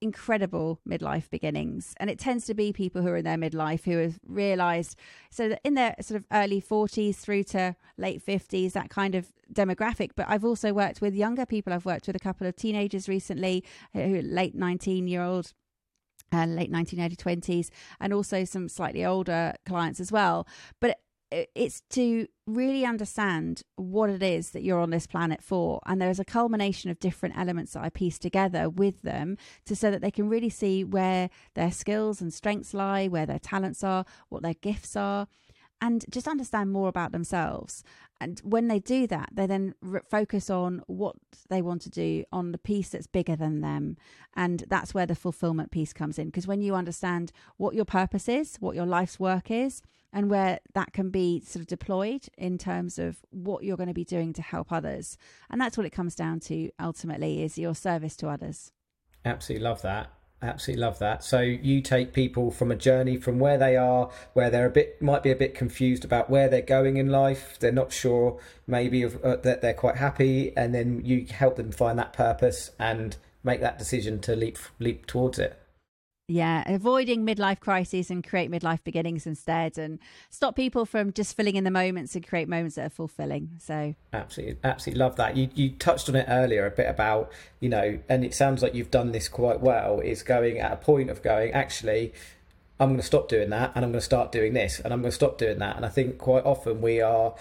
incredible 0.00 0.80
midlife 0.88 1.28
beginnings. 1.30 1.94
And 1.98 2.10
it 2.10 2.18
tends 2.18 2.46
to 2.46 2.54
be 2.54 2.72
people 2.72 3.02
who 3.02 3.08
are 3.08 3.16
in 3.16 3.24
their 3.24 3.36
midlife 3.36 3.84
who 3.84 3.98
have 3.98 4.18
realized 4.26 4.98
so 5.30 5.56
in 5.64 5.74
their 5.74 5.94
sort 6.00 6.16
of 6.16 6.26
early 6.32 6.60
40s 6.60 7.16
through 7.16 7.44
to 7.44 7.76
late 7.96 8.24
50s 8.24 8.72
that 8.72 8.90
kind 8.90 9.14
of 9.14 9.32
demographic. 9.52 10.10
But 10.16 10.26
i've 10.28 10.44
also 10.44 10.72
worked 10.72 11.00
with 11.00 11.14
younger 11.14 11.46
people. 11.46 11.72
I've 11.72 11.86
worked 11.86 12.06
with 12.06 12.16
a 12.16 12.20
couple 12.20 12.46
of 12.46 12.56
teenagers 12.56 13.08
recently 13.08 13.64
who 13.92 14.20
late 14.22 14.54
19 14.54 15.08
year 15.08 15.22
old 15.22 15.52
uh, 16.32 16.44
late 16.44 16.70
19 16.70 17.00
early 17.00 17.16
20s 17.16 17.70
and 18.00 18.12
also 18.12 18.44
some 18.44 18.68
slightly 18.68 19.04
older 19.04 19.54
clients 19.64 20.00
as 20.00 20.12
well. 20.12 20.46
But 20.80 20.98
it's 21.30 21.82
to 21.90 22.26
really 22.46 22.84
understand 22.84 23.62
what 23.76 24.08
it 24.08 24.22
is 24.22 24.50
that 24.50 24.62
you're 24.62 24.80
on 24.80 24.90
this 24.90 25.06
planet 25.06 25.42
for. 25.42 25.80
And 25.86 26.00
there's 26.00 26.20
a 26.20 26.24
culmination 26.24 26.90
of 26.90 26.98
different 26.98 27.36
elements 27.36 27.72
that 27.72 27.84
i 27.84 27.90
piece 27.90 28.18
together 28.18 28.68
with 28.68 29.02
them 29.02 29.36
to 29.66 29.76
so 29.76 29.90
that 29.90 30.00
they 30.00 30.10
can 30.10 30.28
really 30.28 30.48
see 30.48 30.84
where 30.84 31.28
their 31.54 31.70
skills 31.70 32.20
and 32.20 32.32
strengths 32.32 32.72
lie 32.72 33.08
where 33.08 33.26
their 33.26 33.38
talents 33.38 33.84
are 33.84 34.04
what 34.28 34.42
their 34.42 34.54
gifts 34.54 34.96
are 34.96 35.26
and 35.80 36.04
just 36.10 36.26
understand 36.26 36.72
more 36.72 36.88
about 36.88 37.12
themselves. 37.12 37.84
And 38.20 38.40
when 38.40 38.66
they 38.66 38.80
do 38.80 39.06
that 39.08 39.28
they 39.32 39.46
then 39.46 39.74
re- 39.80 40.00
focus 40.10 40.50
on 40.50 40.82
what 40.86 41.16
they 41.50 41.62
want 41.62 41.82
to 41.82 41.90
do 41.90 42.24
on 42.32 42.52
the 42.52 42.58
piece 42.58 42.88
that's 42.90 43.06
bigger 43.06 43.36
than 43.36 43.60
them. 43.60 43.96
And 44.34 44.64
that's 44.68 44.94
where 44.94 45.06
the 45.06 45.14
fulfillment 45.14 45.70
piece 45.70 45.92
comes 45.92 46.18
in. 46.18 46.26
Because 46.26 46.46
when 46.46 46.62
you 46.62 46.74
understand 46.74 47.32
what 47.58 47.74
your 47.74 47.84
purpose 47.84 48.28
is 48.28 48.56
what 48.56 48.74
your 48.74 48.86
life's 48.86 49.20
work 49.20 49.50
is 49.50 49.82
and 50.12 50.30
where 50.30 50.60
that 50.74 50.92
can 50.92 51.10
be 51.10 51.40
sort 51.40 51.60
of 51.60 51.66
deployed 51.66 52.26
in 52.36 52.58
terms 52.58 52.98
of 52.98 53.18
what 53.30 53.64
you're 53.64 53.76
going 53.76 53.88
to 53.88 53.94
be 53.94 54.04
doing 54.04 54.32
to 54.34 54.42
help 54.42 54.72
others. 54.72 55.18
And 55.50 55.60
that's 55.60 55.76
what 55.76 55.86
it 55.86 55.90
comes 55.90 56.14
down 56.14 56.40
to 56.40 56.70
ultimately 56.80 57.42
is 57.42 57.58
your 57.58 57.74
service 57.74 58.16
to 58.16 58.28
others. 58.28 58.72
Absolutely 59.24 59.64
love 59.64 59.82
that. 59.82 60.10
Absolutely 60.40 60.80
love 60.80 61.00
that. 61.00 61.24
So 61.24 61.40
you 61.40 61.80
take 61.80 62.12
people 62.12 62.52
from 62.52 62.70
a 62.70 62.76
journey 62.76 63.16
from 63.16 63.40
where 63.40 63.58
they 63.58 63.76
are, 63.76 64.10
where 64.34 64.50
they're 64.50 64.66
a 64.66 64.70
bit 64.70 65.02
might 65.02 65.24
be 65.24 65.32
a 65.32 65.36
bit 65.36 65.54
confused 65.54 66.04
about 66.04 66.30
where 66.30 66.48
they're 66.48 66.62
going 66.62 66.96
in 66.96 67.08
life. 67.08 67.58
They're 67.58 67.72
not 67.72 67.92
sure 67.92 68.38
maybe 68.64 69.02
of, 69.02 69.22
uh, 69.24 69.36
that 69.36 69.62
they're 69.62 69.74
quite 69.74 69.96
happy, 69.96 70.56
and 70.56 70.72
then 70.72 71.04
you 71.04 71.26
help 71.26 71.56
them 71.56 71.72
find 71.72 71.98
that 71.98 72.12
purpose 72.12 72.70
and 72.78 73.16
make 73.42 73.60
that 73.60 73.78
decision 73.78 74.20
to 74.20 74.36
leap 74.36 74.58
leap 74.78 75.06
towards 75.06 75.40
it. 75.40 75.60
Yeah, 76.30 76.62
avoiding 76.70 77.24
midlife 77.24 77.58
crises 77.58 78.10
and 78.10 78.22
create 78.22 78.50
midlife 78.50 78.84
beginnings 78.84 79.26
instead, 79.26 79.78
and 79.78 79.98
stop 80.28 80.56
people 80.56 80.84
from 80.84 81.10
just 81.10 81.34
filling 81.34 81.56
in 81.56 81.64
the 81.64 81.70
moments 81.70 82.14
and 82.14 82.26
create 82.26 82.50
moments 82.50 82.76
that 82.76 82.84
are 82.84 82.90
fulfilling. 82.90 83.52
So 83.58 83.94
absolutely, 84.12 84.58
absolutely 84.62 85.00
love 85.00 85.16
that. 85.16 85.38
You 85.38 85.48
you 85.54 85.70
touched 85.70 86.06
on 86.10 86.16
it 86.16 86.26
earlier 86.28 86.66
a 86.66 86.70
bit 86.70 86.86
about 86.86 87.32
you 87.60 87.70
know, 87.70 87.98
and 88.10 88.26
it 88.26 88.34
sounds 88.34 88.62
like 88.62 88.74
you've 88.74 88.90
done 88.90 89.12
this 89.12 89.26
quite 89.26 89.60
well. 89.60 90.00
Is 90.00 90.22
going 90.22 90.58
at 90.58 90.70
a 90.70 90.76
point 90.76 91.08
of 91.08 91.22
going 91.22 91.52
actually. 91.52 92.12
I'm 92.80 92.90
going 92.90 93.00
to 93.00 93.06
stop 93.06 93.28
doing 93.28 93.50
that 93.50 93.72
and 93.74 93.84
I'm 93.84 93.90
going 93.90 94.00
to 94.00 94.04
start 94.04 94.30
doing 94.30 94.52
this 94.52 94.78
and 94.78 94.92
I'm 94.92 95.00
going 95.00 95.10
to 95.10 95.14
stop 95.16 95.36
doing 95.36 95.58
that. 95.58 95.74
And 95.74 95.84
I 95.84 95.88
think 95.88 96.16
quite 96.16 96.44
often 96.44 96.80
we 96.80 97.00
are, 97.00 97.34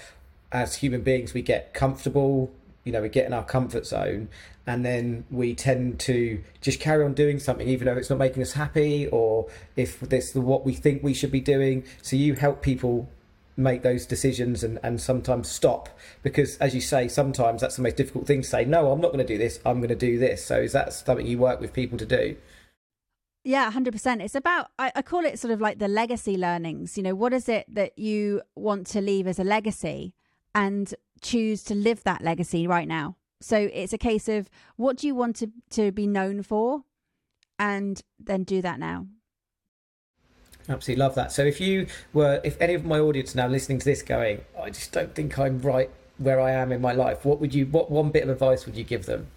as 0.52 0.78
human 0.78 1.02
beings, 1.02 1.36
we 1.36 1.44
get 1.44 1.76
comfortable, 1.76 2.52
you 2.88 2.94
know, 2.94 3.02
we 3.02 3.10
get 3.10 3.26
in 3.26 3.34
our 3.34 3.44
comfort 3.44 3.86
zone 3.86 4.30
and 4.66 4.86
then 4.86 5.26
we 5.30 5.54
tend 5.54 6.00
to 6.00 6.42
just 6.62 6.80
carry 6.80 7.04
on 7.04 7.14
doing 7.14 7.40
something 7.40 7.68
even 7.68 7.86
though 7.86 7.96
it's 7.96 8.10
not 8.10 8.18
making 8.18 8.42
us 8.42 8.54
happy 8.54 9.08
or 9.08 9.48
if 9.76 10.00
this 10.02 10.30
is 10.30 10.36
what 10.36 10.66
we 10.66 10.74
think 10.74 11.04
we 11.04 11.14
should 11.14 11.32
be 11.32 11.40
doing 11.40 11.84
so 12.02 12.16
you 12.16 12.36
help 12.36 12.62
people 12.62 13.10
make 13.56 13.82
those 13.82 14.06
decisions 14.06 14.64
and, 14.64 14.78
and 14.84 15.02
sometimes 15.02 15.50
stop 15.50 15.90
because 16.22 16.58
as 16.58 16.76
you 16.76 16.82
say 16.82 17.08
sometimes 17.08 17.62
that's 17.62 17.78
the 17.78 17.82
most 17.82 17.96
difficult 17.96 18.28
thing 18.28 18.42
to 18.42 18.48
say 18.48 18.64
no 18.66 18.92
i'm 18.92 19.02
not 19.02 19.12
going 19.12 19.26
to 19.26 19.34
do 19.34 19.38
this 19.38 19.60
i'm 19.66 19.78
going 19.78 19.90
to 19.90 19.96
do 19.96 20.20
this 20.20 20.46
so 20.46 20.60
is 20.60 20.74
that 20.74 20.94
something 20.94 21.26
you 21.26 21.38
work 21.38 21.60
with 21.60 21.74
people 21.74 21.98
to 21.98 22.06
do 22.06 22.36
yeah, 23.44 23.72
100%. 23.72 24.22
It's 24.22 24.36
about, 24.36 24.72
I, 24.78 24.92
I, 24.94 25.02
call 25.02 25.24
it 25.24 25.40
sort 25.40 25.54
of 25.54 25.62
like 25.62 25.80
the 25.80 25.88
legacy 25.88 26.36
learnings. 26.36 26.98
You 26.98 27.04
know, 27.04 27.16
what 27.16 27.32
is 27.32 27.48
it 27.48 27.64
that 27.74 27.98
you 27.98 28.42
want 28.56 28.88
to 28.88 29.00
leave 29.00 29.26
as 29.26 29.40
a 29.40 29.46
legacy 29.46 30.14
and 30.58 30.94
choose 31.22 31.64
to 31.64 31.76
live 31.76 32.04
that 32.04 32.22
legacy 32.22 32.68
right 32.68 32.88
now? 32.88 33.16
So 33.40 33.70
it's 33.72 33.94
a 33.94 33.98
case 33.98 34.28
of 34.28 34.50
what 34.76 34.98
do 34.98 35.08
you 35.08 35.16
want 35.16 35.36
to, 35.38 35.52
to 35.72 35.92
be 35.92 36.08
known 36.08 36.42
for? 36.42 36.84
And 37.60 38.02
then 38.20 38.44
do 38.44 38.62
that 38.62 38.80
now. 38.80 39.08
Absolutely 40.70 41.02
love 41.02 41.16
that. 41.16 41.32
So 41.32 41.44
if 41.44 41.62
you 41.62 41.88
were, 42.14 42.42
if 42.44 42.60
any 42.62 42.74
of 42.74 42.84
my 42.84 43.00
audience 43.00 43.34
now 43.34 43.48
listening 43.48 43.80
to 43.80 43.86
this 43.86 44.02
going, 44.02 44.42
I 44.62 44.70
just 44.70 44.92
don't 44.92 45.14
think 45.16 45.40
I'm 45.40 45.62
right 45.62 45.90
where 46.18 46.42
I 46.42 46.52
am 46.52 46.72
in 46.72 46.82
my 46.82 46.94
life, 46.94 47.24
what 47.24 47.40
would 47.40 47.54
you, 47.54 47.66
what 47.68 47.90
one 47.90 48.10
bit 48.10 48.24
of 48.24 48.30
advice 48.30 48.66
would 48.66 48.76
you 48.76 48.84
give 48.84 49.06
them? 49.06 49.28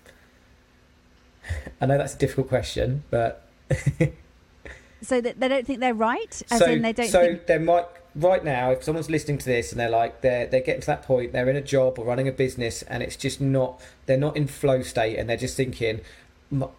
I 1.81 1.87
know 1.87 1.99
that's 1.99 2.15
a 2.15 2.19
difficult 2.19 2.49
question, 2.49 3.05
but. 3.11 3.47
so 5.03 5.21
that 5.21 5.41
they 5.41 5.49
don't 5.49 5.67
think 5.67 5.81
they're 5.81 5.95
right, 5.95 6.43
as 6.51 6.59
so, 6.59 6.67
in 6.67 6.83
they 6.83 6.93
don't. 6.93 7.09
So 7.09 7.21
think... 7.21 7.47
they 7.47 7.59
might 7.59 7.87
right 8.15 8.45
now, 8.45 8.73
if 8.73 8.83
someone's 8.83 9.11
listening 9.11 9.39
to 9.39 9.45
this 9.45 9.73
and 9.73 9.81
they're 9.81 9.91
like 9.91 10.21
they're 10.21 10.47
they're 10.47 10.61
getting 10.61 10.81
to 10.83 10.87
that 10.87 11.03
point, 11.03 11.33
they're 11.33 11.49
in 11.49 11.57
a 11.57 11.63
job 11.63 11.99
or 11.99 12.05
running 12.05 12.29
a 12.29 12.33
business, 12.33 12.83
and 12.83 13.03
it's 13.03 13.17
just 13.17 13.41
not 13.41 13.81
they're 14.07 14.17
not 14.17 14.37
in 14.37 14.47
flow 14.47 14.83
state, 14.83 15.17
and 15.17 15.29
they're 15.29 15.37
just 15.37 15.57
thinking, 15.57 16.01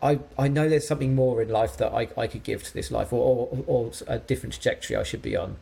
I 0.01 0.19
I 0.37 0.47
know 0.47 0.69
there's 0.69 0.87
something 0.87 1.15
more 1.15 1.41
in 1.41 1.49
life 1.49 1.77
that 1.77 1.93
I 1.93 2.09
I 2.17 2.27
could 2.27 2.43
give 2.43 2.63
to 2.63 2.73
this 2.73 2.91
life, 2.91 3.13
or 3.13 3.47
or, 3.51 3.63
or 3.67 3.91
a 4.07 4.19
different 4.19 4.53
trajectory 4.53 4.95
I 4.95 5.03
should 5.03 5.21
be 5.21 5.35
on. 5.35 5.57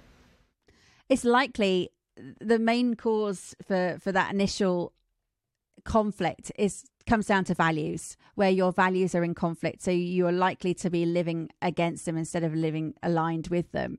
It's 1.07 1.23
likely 1.23 1.91
the 2.39 2.59
main 2.59 2.95
cause 2.95 3.55
for 3.65 3.97
for 4.01 4.11
that 4.11 4.33
initial 4.33 4.93
conflict 5.85 6.51
is 6.57 6.85
comes 7.07 7.25
down 7.25 7.43
to 7.43 7.55
values 7.55 8.17
where 8.35 8.49
your 8.49 8.71
values 8.71 9.15
are 9.15 9.23
in 9.23 9.33
conflict 9.33 9.81
so 9.81 9.89
you 9.89 10.27
are 10.27 10.31
likely 10.31 10.73
to 10.73 10.89
be 10.89 11.05
living 11.05 11.49
against 11.61 12.05
them 12.05 12.17
instead 12.17 12.43
of 12.43 12.53
living 12.53 12.93
aligned 13.01 13.47
with 13.47 13.71
them 13.71 13.97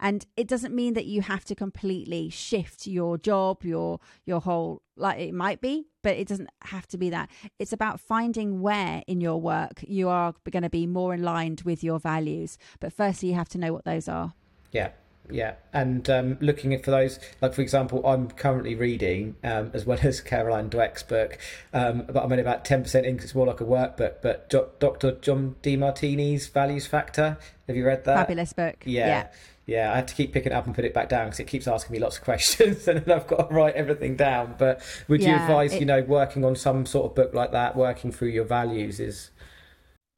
and 0.00 0.26
it 0.36 0.46
doesn't 0.46 0.74
mean 0.74 0.94
that 0.94 1.06
you 1.06 1.22
have 1.22 1.44
to 1.46 1.54
completely 1.54 2.30
shift 2.30 2.86
your 2.86 3.18
job 3.18 3.64
your 3.64 4.00
your 4.24 4.40
whole 4.40 4.82
like 4.96 5.18
it 5.18 5.34
might 5.34 5.60
be 5.60 5.86
but 6.02 6.16
it 6.16 6.28
doesn't 6.28 6.48
have 6.62 6.86
to 6.86 6.96
be 6.96 7.10
that. 7.10 7.28
It's 7.58 7.72
about 7.72 8.00
finding 8.00 8.60
where 8.60 9.02
in 9.06 9.20
your 9.20 9.40
work 9.40 9.84
you 9.86 10.08
are 10.08 10.34
going 10.50 10.62
to 10.62 10.70
be 10.70 10.86
more 10.86 11.14
aligned 11.14 11.62
with 11.62 11.84
your 11.84 11.98
values. 11.98 12.56
But 12.80 12.92
firstly 12.92 13.30
you 13.30 13.34
have 13.34 13.48
to 13.50 13.58
know 13.58 13.72
what 13.72 13.84
those 13.84 14.08
are. 14.08 14.32
Yeah 14.72 14.90
yeah. 15.30 15.54
And 15.72 16.08
um, 16.10 16.38
looking 16.40 16.78
for 16.78 16.90
those 16.90 17.18
like 17.40 17.54
for 17.54 17.62
example 17.62 18.06
i'm 18.06 18.30
currently 18.30 18.74
reading 18.74 19.36
um, 19.44 19.70
as 19.74 19.84
well 19.84 19.98
as 20.02 20.20
caroline 20.20 20.70
dweck's 20.70 21.02
book 21.02 21.38
um, 21.72 22.04
but 22.06 22.22
i'm 22.22 22.30
only 22.30 22.40
about 22.40 22.64
10% 22.64 23.04
in 23.04 23.16
it's 23.16 23.34
more 23.34 23.46
like 23.46 23.60
a 23.60 23.64
workbook 23.64 24.16
but 24.22 24.48
dr 24.50 25.12
john 25.20 25.56
demartini's 25.62 26.46
values 26.48 26.86
factor. 26.86 27.38
Have 27.66 27.76
you 27.76 27.84
read 27.84 28.04
that? 28.04 28.16
Fabulous 28.16 28.54
book. 28.54 28.76
Yeah. 28.86 29.06
yeah 29.06 29.28
yeah, 29.68 29.92
I 29.92 29.96
have 29.96 30.06
to 30.06 30.14
keep 30.14 30.32
picking 30.32 30.50
it 30.50 30.54
up 30.54 30.64
and 30.64 30.74
put 30.74 30.86
it 30.86 30.94
back 30.94 31.10
down 31.10 31.26
because 31.26 31.40
it 31.40 31.46
keeps 31.46 31.68
asking 31.68 31.92
me 31.92 31.98
lots 31.98 32.16
of 32.16 32.24
questions, 32.24 32.88
and 32.88 33.04
then 33.04 33.16
I've 33.16 33.26
got 33.26 33.50
to 33.50 33.54
write 33.54 33.74
everything 33.74 34.16
down. 34.16 34.54
But 34.58 34.82
would 35.08 35.20
yeah, 35.20 35.28
you 35.28 35.42
advise, 35.42 35.74
it, 35.74 35.80
you 35.80 35.86
know, 35.86 36.00
working 36.00 36.42
on 36.42 36.56
some 36.56 36.86
sort 36.86 37.04
of 37.04 37.14
book 37.14 37.34
like 37.34 37.52
that, 37.52 37.76
working 37.76 38.10
through 38.10 38.28
your 38.28 38.46
values 38.46 38.98
is? 38.98 39.30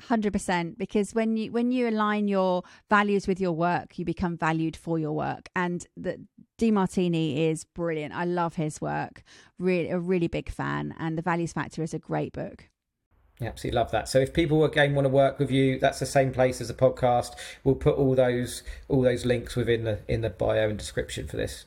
100% 0.04 0.78
because 0.78 1.14
when 1.14 1.36
you 1.36 1.52
when 1.52 1.72
you 1.72 1.86
align 1.86 2.26
your 2.26 2.62
values 2.88 3.28
with 3.28 3.38
your 3.38 3.52
work 3.52 3.98
you 3.98 4.04
become 4.06 4.34
valued 4.34 4.74
for 4.74 4.98
your 4.98 5.12
work 5.12 5.50
and 5.54 5.86
the 5.94 6.18
Demartini 6.58 7.50
is 7.50 7.64
brilliant 7.64 8.14
i 8.14 8.24
love 8.24 8.54
his 8.54 8.80
work 8.80 9.22
really 9.58 9.90
a 9.90 9.98
really 9.98 10.26
big 10.26 10.50
fan 10.50 10.94
and 10.98 11.18
the 11.18 11.22
values 11.22 11.52
factor 11.52 11.82
is 11.82 11.92
a 11.92 11.98
great 11.98 12.32
book 12.32 12.70
yeah, 13.40 13.48
absolutely 13.48 13.76
love 13.76 13.90
that. 13.90 14.08
So 14.08 14.18
if 14.18 14.34
people 14.34 14.64
again 14.64 14.94
want 14.94 15.06
to 15.06 15.10
work 15.10 15.38
with 15.38 15.50
you, 15.50 15.78
that's 15.78 15.98
the 15.98 16.06
same 16.06 16.32
place 16.32 16.60
as 16.60 16.68
the 16.68 16.74
podcast. 16.74 17.34
We'll 17.64 17.74
put 17.74 17.96
all 17.96 18.14
those 18.14 18.62
all 18.88 19.02
those 19.02 19.24
links 19.24 19.56
within 19.56 19.84
the 19.84 20.00
in 20.08 20.20
the 20.20 20.30
bio 20.30 20.68
and 20.68 20.78
description 20.78 21.26
for 21.26 21.36
this. 21.36 21.64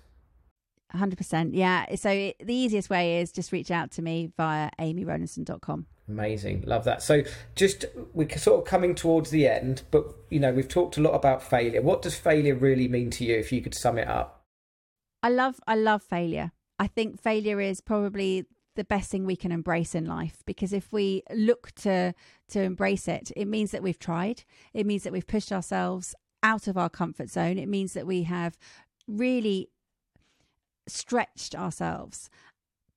100%. 0.96 1.50
Yeah. 1.54 1.96
So 1.96 2.12
it, 2.12 2.36
the 2.40 2.54
easiest 2.54 2.92
way 2.92 3.20
is 3.20 3.32
just 3.32 3.52
reach 3.52 3.72
out 3.72 3.90
to 3.92 4.04
me 4.04 4.32
via 4.38 4.70
amyrowlinson.com. 4.80 5.88
Amazing, 6.08 6.64
love 6.68 6.84
that. 6.84 7.02
So, 7.02 7.24
just 7.56 7.86
we're 8.14 8.30
sort 8.38 8.60
of 8.60 8.66
coming 8.68 8.94
towards 8.94 9.30
the 9.30 9.48
end, 9.48 9.84
but 9.90 10.06
you 10.30 10.38
know 10.38 10.52
we've 10.52 10.68
talked 10.68 10.98
a 10.98 11.02
lot 11.02 11.14
about 11.14 11.42
failure. 11.42 11.82
What 11.82 12.02
does 12.02 12.16
failure 12.16 12.56
really 12.56 12.90
mean 12.90 13.10
to 13.12 13.24
you? 13.24 13.38
If 13.38 13.54
you 13.54 13.62
could 13.62 13.74
sum 13.74 13.98
it 13.98 14.10
up, 14.10 14.44
I 15.24 15.30
love, 15.30 15.62
I 15.66 15.76
love 15.76 16.04
failure. 16.04 16.52
I 16.78 16.88
think 16.88 17.22
failure 17.22 17.62
is 17.62 17.80
probably 17.80 18.46
the 18.76 18.84
best 18.84 19.12
thing 19.12 19.26
we 19.26 19.36
can 19.36 19.52
embrace 19.52 19.94
in 19.94 20.06
life 20.06 20.44
because 20.46 20.74
if 20.74 20.92
we 20.92 21.24
look 21.32 21.72
to 21.76 22.14
to 22.50 22.62
embrace 22.62 23.08
it, 23.08 23.32
it 23.36 23.46
means 23.46 23.72
that 23.72 23.84
we've 23.84 24.00
tried. 24.00 24.44
It 24.74 24.86
means 24.86 25.04
that 25.04 25.14
we've 25.14 25.28
pushed 25.28 25.52
ourselves 25.52 26.16
out 26.42 26.68
of 26.68 26.78
our 26.78 26.90
comfort 26.90 27.30
zone. 27.30 27.58
It 27.58 27.70
means 27.70 27.94
that 27.94 28.08
we 28.08 28.24
have 28.24 28.58
really 29.08 29.70
stretched 30.88 31.56
ourselves 31.56 32.30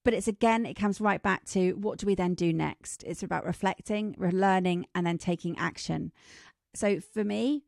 but 0.06 0.14
it's 0.14 0.28
again, 0.28 0.66
it 0.66 0.74
comes 0.74 1.00
right 1.00 1.20
back 1.20 1.44
to 1.46 1.72
what 1.72 1.98
do 1.98 2.06
we 2.06 2.14
then 2.14 2.34
do 2.34 2.52
next? 2.52 3.02
It's 3.02 3.24
about 3.24 3.44
reflecting, 3.44 4.14
learning, 4.16 4.86
and 4.94 5.04
then 5.04 5.18
taking 5.18 5.58
action. 5.58 6.12
So 6.76 7.00
for 7.00 7.24
me, 7.24 7.64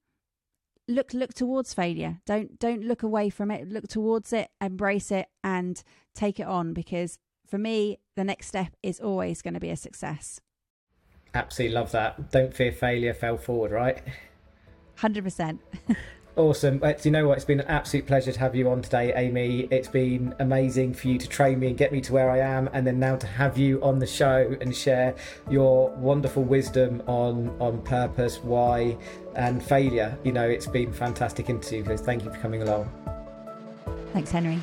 look 0.86 1.12
look 1.12 1.34
towards 1.34 1.74
failure. 1.74 2.20
Don't 2.26 2.56
don't 2.60 2.84
look 2.84 3.02
away 3.02 3.28
from 3.28 3.50
it. 3.50 3.68
Look 3.68 3.88
towards 3.88 4.32
it, 4.32 4.50
embrace 4.60 5.10
it, 5.10 5.26
and 5.42 5.82
take 6.14 6.38
it 6.38 6.46
on. 6.46 6.74
Because 6.74 7.18
for 7.48 7.58
me, 7.58 7.98
the 8.14 8.24
next 8.24 8.46
step 8.46 8.74
is 8.82 9.00
always 9.00 9.42
going 9.42 9.54
to 9.54 9.60
be 9.60 9.70
a 9.70 9.76
success. 9.76 10.40
Absolutely 11.34 11.74
love 11.74 11.92
that. 11.92 12.30
Don't 12.30 12.54
fear 12.54 12.72
failure. 12.72 13.14
Fail 13.14 13.36
forward. 13.36 13.70
Right. 13.70 14.02
Hundred 14.96 15.24
percent. 15.24 15.60
Awesome. 16.38 16.78
But 16.78 17.04
you 17.04 17.10
know 17.10 17.26
what? 17.26 17.36
It's 17.36 17.44
been 17.44 17.58
an 17.58 17.66
absolute 17.66 18.06
pleasure 18.06 18.30
to 18.30 18.38
have 18.38 18.54
you 18.54 18.70
on 18.70 18.80
today, 18.80 19.12
Amy. 19.16 19.66
It's 19.72 19.88
been 19.88 20.36
amazing 20.38 20.94
for 20.94 21.08
you 21.08 21.18
to 21.18 21.28
train 21.28 21.58
me 21.58 21.66
and 21.66 21.76
get 21.76 21.90
me 21.90 22.00
to 22.02 22.12
where 22.12 22.30
I 22.30 22.38
am, 22.38 22.70
and 22.72 22.86
then 22.86 23.00
now 23.00 23.16
to 23.16 23.26
have 23.26 23.58
you 23.58 23.82
on 23.82 23.98
the 23.98 24.06
show 24.06 24.56
and 24.60 24.74
share 24.74 25.16
your 25.50 25.90
wonderful 25.96 26.44
wisdom 26.44 27.02
on 27.08 27.56
on 27.58 27.82
purpose, 27.82 28.38
why, 28.38 28.96
and 29.34 29.60
failure. 29.60 30.16
You 30.22 30.30
know, 30.30 30.48
it's 30.48 30.68
been 30.68 30.92
fantastic 30.92 31.50
interview. 31.50 31.84
So 31.84 31.96
thank 31.96 32.24
you 32.24 32.30
for 32.30 32.38
coming 32.38 32.62
along. 32.62 32.88
Thanks, 34.12 34.30
Henry. 34.30 34.60